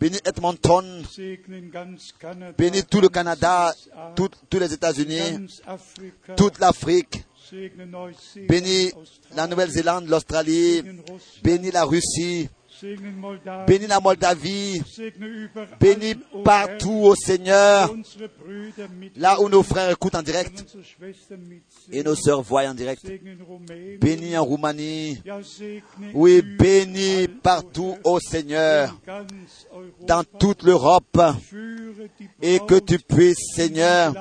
bénis 0.00 0.18
Edmonton, 0.24 1.02
bénis 2.58 2.82
tout 2.84 3.00
le 3.00 3.08
Canada, 3.08 3.72
tout- 4.16 4.30
tous 4.50 4.58
les 4.58 4.72
États-Unis, 4.72 5.48
toute 6.36 6.58
l'Afrique, 6.58 7.24
bénis 8.48 8.90
la 9.36 9.46
Nouvelle-Zélande, 9.46 10.08
l'Australie, 10.08 10.82
bénis 11.42 11.70
la 11.70 11.84
Russie, 11.84 12.48
bénis 13.66 13.86
la 13.86 14.00
Moldavie, 14.00 14.82
bénis 15.80 16.14
partout, 16.44 17.00
ô 17.04 17.14
Seigneur, 17.14 17.94
là 19.16 19.40
où 19.40 19.48
nos 19.48 19.62
frères 19.62 19.90
écoutent 19.90 20.14
en 20.14 20.22
direct. 20.22 20.64
Et 21.90 22.02
nos 22.02 22.14
sœurs 22.14 22.42
voient 22.42 22.68
en 22.68 22.74
direct. 22.74 23.02
Bénis 24.00 24.36
en 24.36 24.44
Roumanie, 24.44 25.22
oui, 26.14 26.42
bénis 26.42 27.28
partout, 27.28 27.96
ô 28.04 28.18
Seigneur, 28.20 28.96
dans 30.02 30.24
toute 30.38 30.62
l'Europe, 30.62 31.20
et 32.42 32.58
que 32.60 32.78
tu 32.78 32.98
puisses, 32.98 33.54
Seigneur, 33.54 34.12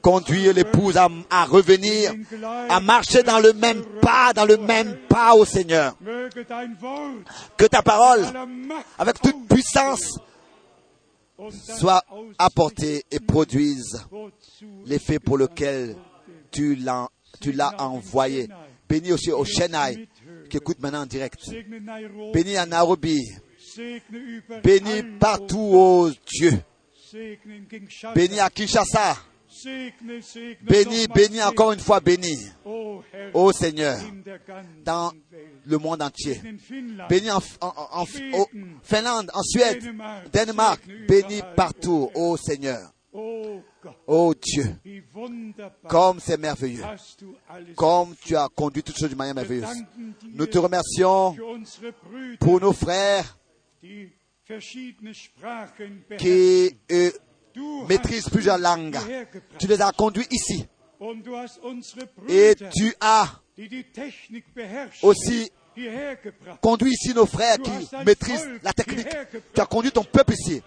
conduire 0.00 0.52
l'épouse 0.54 0.96
à, 0.96 1.08
à 1.30 1.44
revenir, 1.44 2.12
à 2.68 2.80
marcher 2.80 3.22
dans 3.22 3.40
le 3.40 3.52
même 3.52 3.82
pas, 4.00 4.32
dans 4.32 4.44
le 4.44 4.56
même 4.56 4.96
pas, 5.08 5.34
ô 5.34 5.44
Seigneur. 5.44 5.96
Que 7.62 7.68
ta 7.68 7.80
parole, 7.80 8.24
avec 8.98 9.20
toute 9.20 9.46
puissance, 9.46 10.18
soit 11.78 12.04
apportée 12.36 13.04
et 13.08 13.20
produise 13.20 14.04
l'effet 14.84 15.20
pour 15.20 15.38
lequel 15.38 15.94
tu 16.50 16.74
l'as, 16.74 17.08
envoyé. 17.78 18.48
Bénis 18.88 19.12
aussi 19.12 19.30
au 19.30 19.44
Chennai, 19.44 20.08
qui 20.50 20.56
écoute 20.56 20.80
maintenant 20.80 21.02
en 21.02 21.06
direct. 21.06 21.38
Bénis 22.34 22.56
à 22.56 22.66
Nairobi. 22.66 23.30
Bénis 24.64 25.04
partout, 25.20 25.70
ô 25.72 26.10
Dieu. 26.26 26.64
Bénis 28.12 28.40
à 28.40 28.50
Kinshasa. 28.50 29.18
Bénis 30.62 31.06
segne, 31.14 31.42
encore 31.42 31.72
une 31.72 31.80
fois, 31.80 32.00
Herr, 32.04 33.34
Ô 33.34 33.52
Seigneur, 33.52 33.98
der 34.24 34.40
ganzen 34.46 34.82
dans 34.84 35.12
le 35.64 35.78
monde 35.78 36.02
entier. 36.02 36.40
Bénis 37.08 37.30
en, 37.30 37.40
Finlande, 38.82 39.30
en 39.34 39.42
Suède, 39.42 39.84
Danemark. 40.32 40.82
Bénis 41.08 41.42
partout, 41.56 42.10
ô 42.14 42.36
Seigneur. 42.36 42.92
O 43.12 43.60
Gott, 43.82 43.96
Ô 44.06 44.34
Dieu, 44.34 44.74
wie 44.84 45.02
wunderbar 45.14 45.90
comme 45.90 46.18
c'est 46.18 46.38
merveilleux. 46.38 46.82
Comme 47.76 48.14
tu 48.24 48.34
as 48.36 48.48
conduit 48.48 48.82
toutes 48.82 48.98
choses 48.98 49.10
de 49.10 49.14
manière 49.14 49.34
merveilleuse. 49.34 49.68
Nous 50.32 50.46
te 50.46 50.58
remercions 50.58 51.36
pour 52.40 52.60
nos 52.60 52.72
frères 52.72 53.36
qui 56.18 56.76
maîtrisent 57.88 58.26
hast 58.26 58.30
plusieurs 58.30 58.58
langues. 58.58 58.98
Tu 59.58 59.66
les 59.66 59.80
as 59.80 59.92
conduits 59.92 60.26
ici. 60.30 60.66
Et 62.28 62.54
tu 62.74 62.94
as 63.00 63.28
aussi 65.02 65.50
conduit 66.60 66.92
ici 66.92 67.14
nos 67.14 67.26
frères 67.26 67.56
qui 67.58 67.70
maîtrisent 68.04 68.46
la 68.62 68.72
technique. 68.72 69.08
Tu 69.54 69.60
as 69.60 69.66
conduit 69.66 69.90
ton 69.90 70.04
peuple 70.04 70.34
ici 70.34 70.62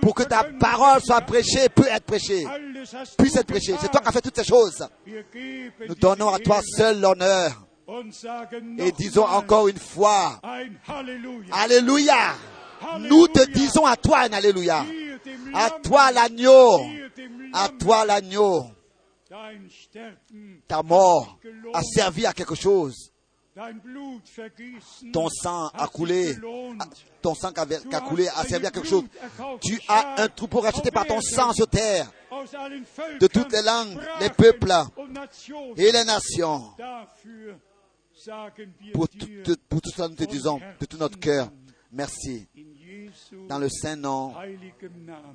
pour 0.00 0.14
que 0.14 0.22
ta 0.22 0.44
parole 0.44 1.00
soit 1.02 1.20
prêchée, 1.22 1.68
peut 1.68 1.86
être 1.90 2.04
prêchée, 2.04 2.46
puisse 3.18 3.36
être 3.36 3.46
prêchée. 3.46 3.74
C'est 3.80 3.90
toi 3.90 4.00
qui 4.00 4.08
as 4.08 4.12
fait 4.12 4.20
toutes 4.20 4.36
ces 4.36 4.44
choses. 4.44 4.86
Nous 5.06 5.94
donnons 5.96 6.28
à 6.28 6.38
toi 6.38 6.60
seul 6.62 7.00
l'honneur 7.00 7.66
et 8.78 8.92
disons 8.92 9.26
encore 9.26 9.68
une 9.68 9.78
fois. 9.78 10.40
Alléluia. 11.52 12.34
Nous 13.00 13.28
te 13.28 13.50
disons 13.50 13.86
à 13.86 13.96
toi 13.96 14.20
un 14.20 14.32
Alléluia. 14.32 14.84
À 15.54 15.70
toi 15.82 16.12
l'agneau. 16.12 16.80
À 17.52 17.68
toi 17.68 18.04
l'agneau. 18.04 18.66
Ta 20.68 20.82
mort 20.82 21.38
a 21.74 21.82
servi 21.82 22.26
à 22.26 22.32
quelque 22.32 22.54
chose. 22.54 23.12
Ton 25.12 25.28
sang 25.30 25.68
a 25.68 25.88
coulé. 25.88 26.36
Ton 27.22 27.34
sang 27.34 27.52
qui 27.52 27.60
a, 27.60 28.00
coulé 28.00 28.28
a 28.28 28.44
servi 28.44 28.66
à 28.66 28.70
quelque 28.70 28.86
chose. 28.86 29.04
Tu 29.62 29.80
as 29.88 30.22
un 30.22 30.28
troupeau 30.28 30.60
racheté 30.60 30.90
par 30.90 31.06
ton 31.06 31.20
sang 31.20 31.52
sur 31.52 31.66
terre 31.66 32.10
de 33.18 33.26
toutes 33.26 33.52
les 33.52 33.62
langues, 33.62 33.98
les 34.20 34.30
peuples 34.30 34.72
et 35.76 35.90
les 35.90 36.04
nations. 36.04 36.72
Pour 38.92 39.08
tout, 39.08 39.56
pour 39.68 39.80
tout 39.80 39.90
cela, 39.90 40.08
nous 40.08 40.16
te 40.16 40.24
disons 40.24 40.60
de 40.80 40.86
tout 40.86 40.98
notre 40.98 41.18
cœur, 41.18 41.48
merci. 41.92 42.46
Dans 43.48 43.58
le 43.58 43.68
saint 43.68 43.96
nom 43.96 44.34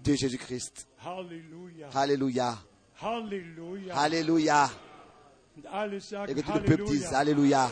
de 0.03 0.13
Jésus-Christ. 0.13 0.87
Alléluia. 1.93 2.57
Alléluia. 3.93 4.69
Et 6.27 6.33
que 6.33 6.41
tout 6.41 6.53
le 6.53 6.63
peuple 6.63 6.83
dise. 6.85 7.13
Alléluia. 7.13 7.69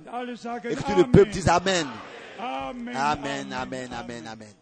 Et 0.00 0.04
que 0.04 0.82
tout 0.82 0.96
le 0.96 1.10
peuple 1.10 1.30
dise. 1.30 1.48
Amen. 1.48 1.86
Amen, 2.38 3.52
Amen, 3.52 3.92
Amen, 3.92 4.26
Amen. 4.26 4.54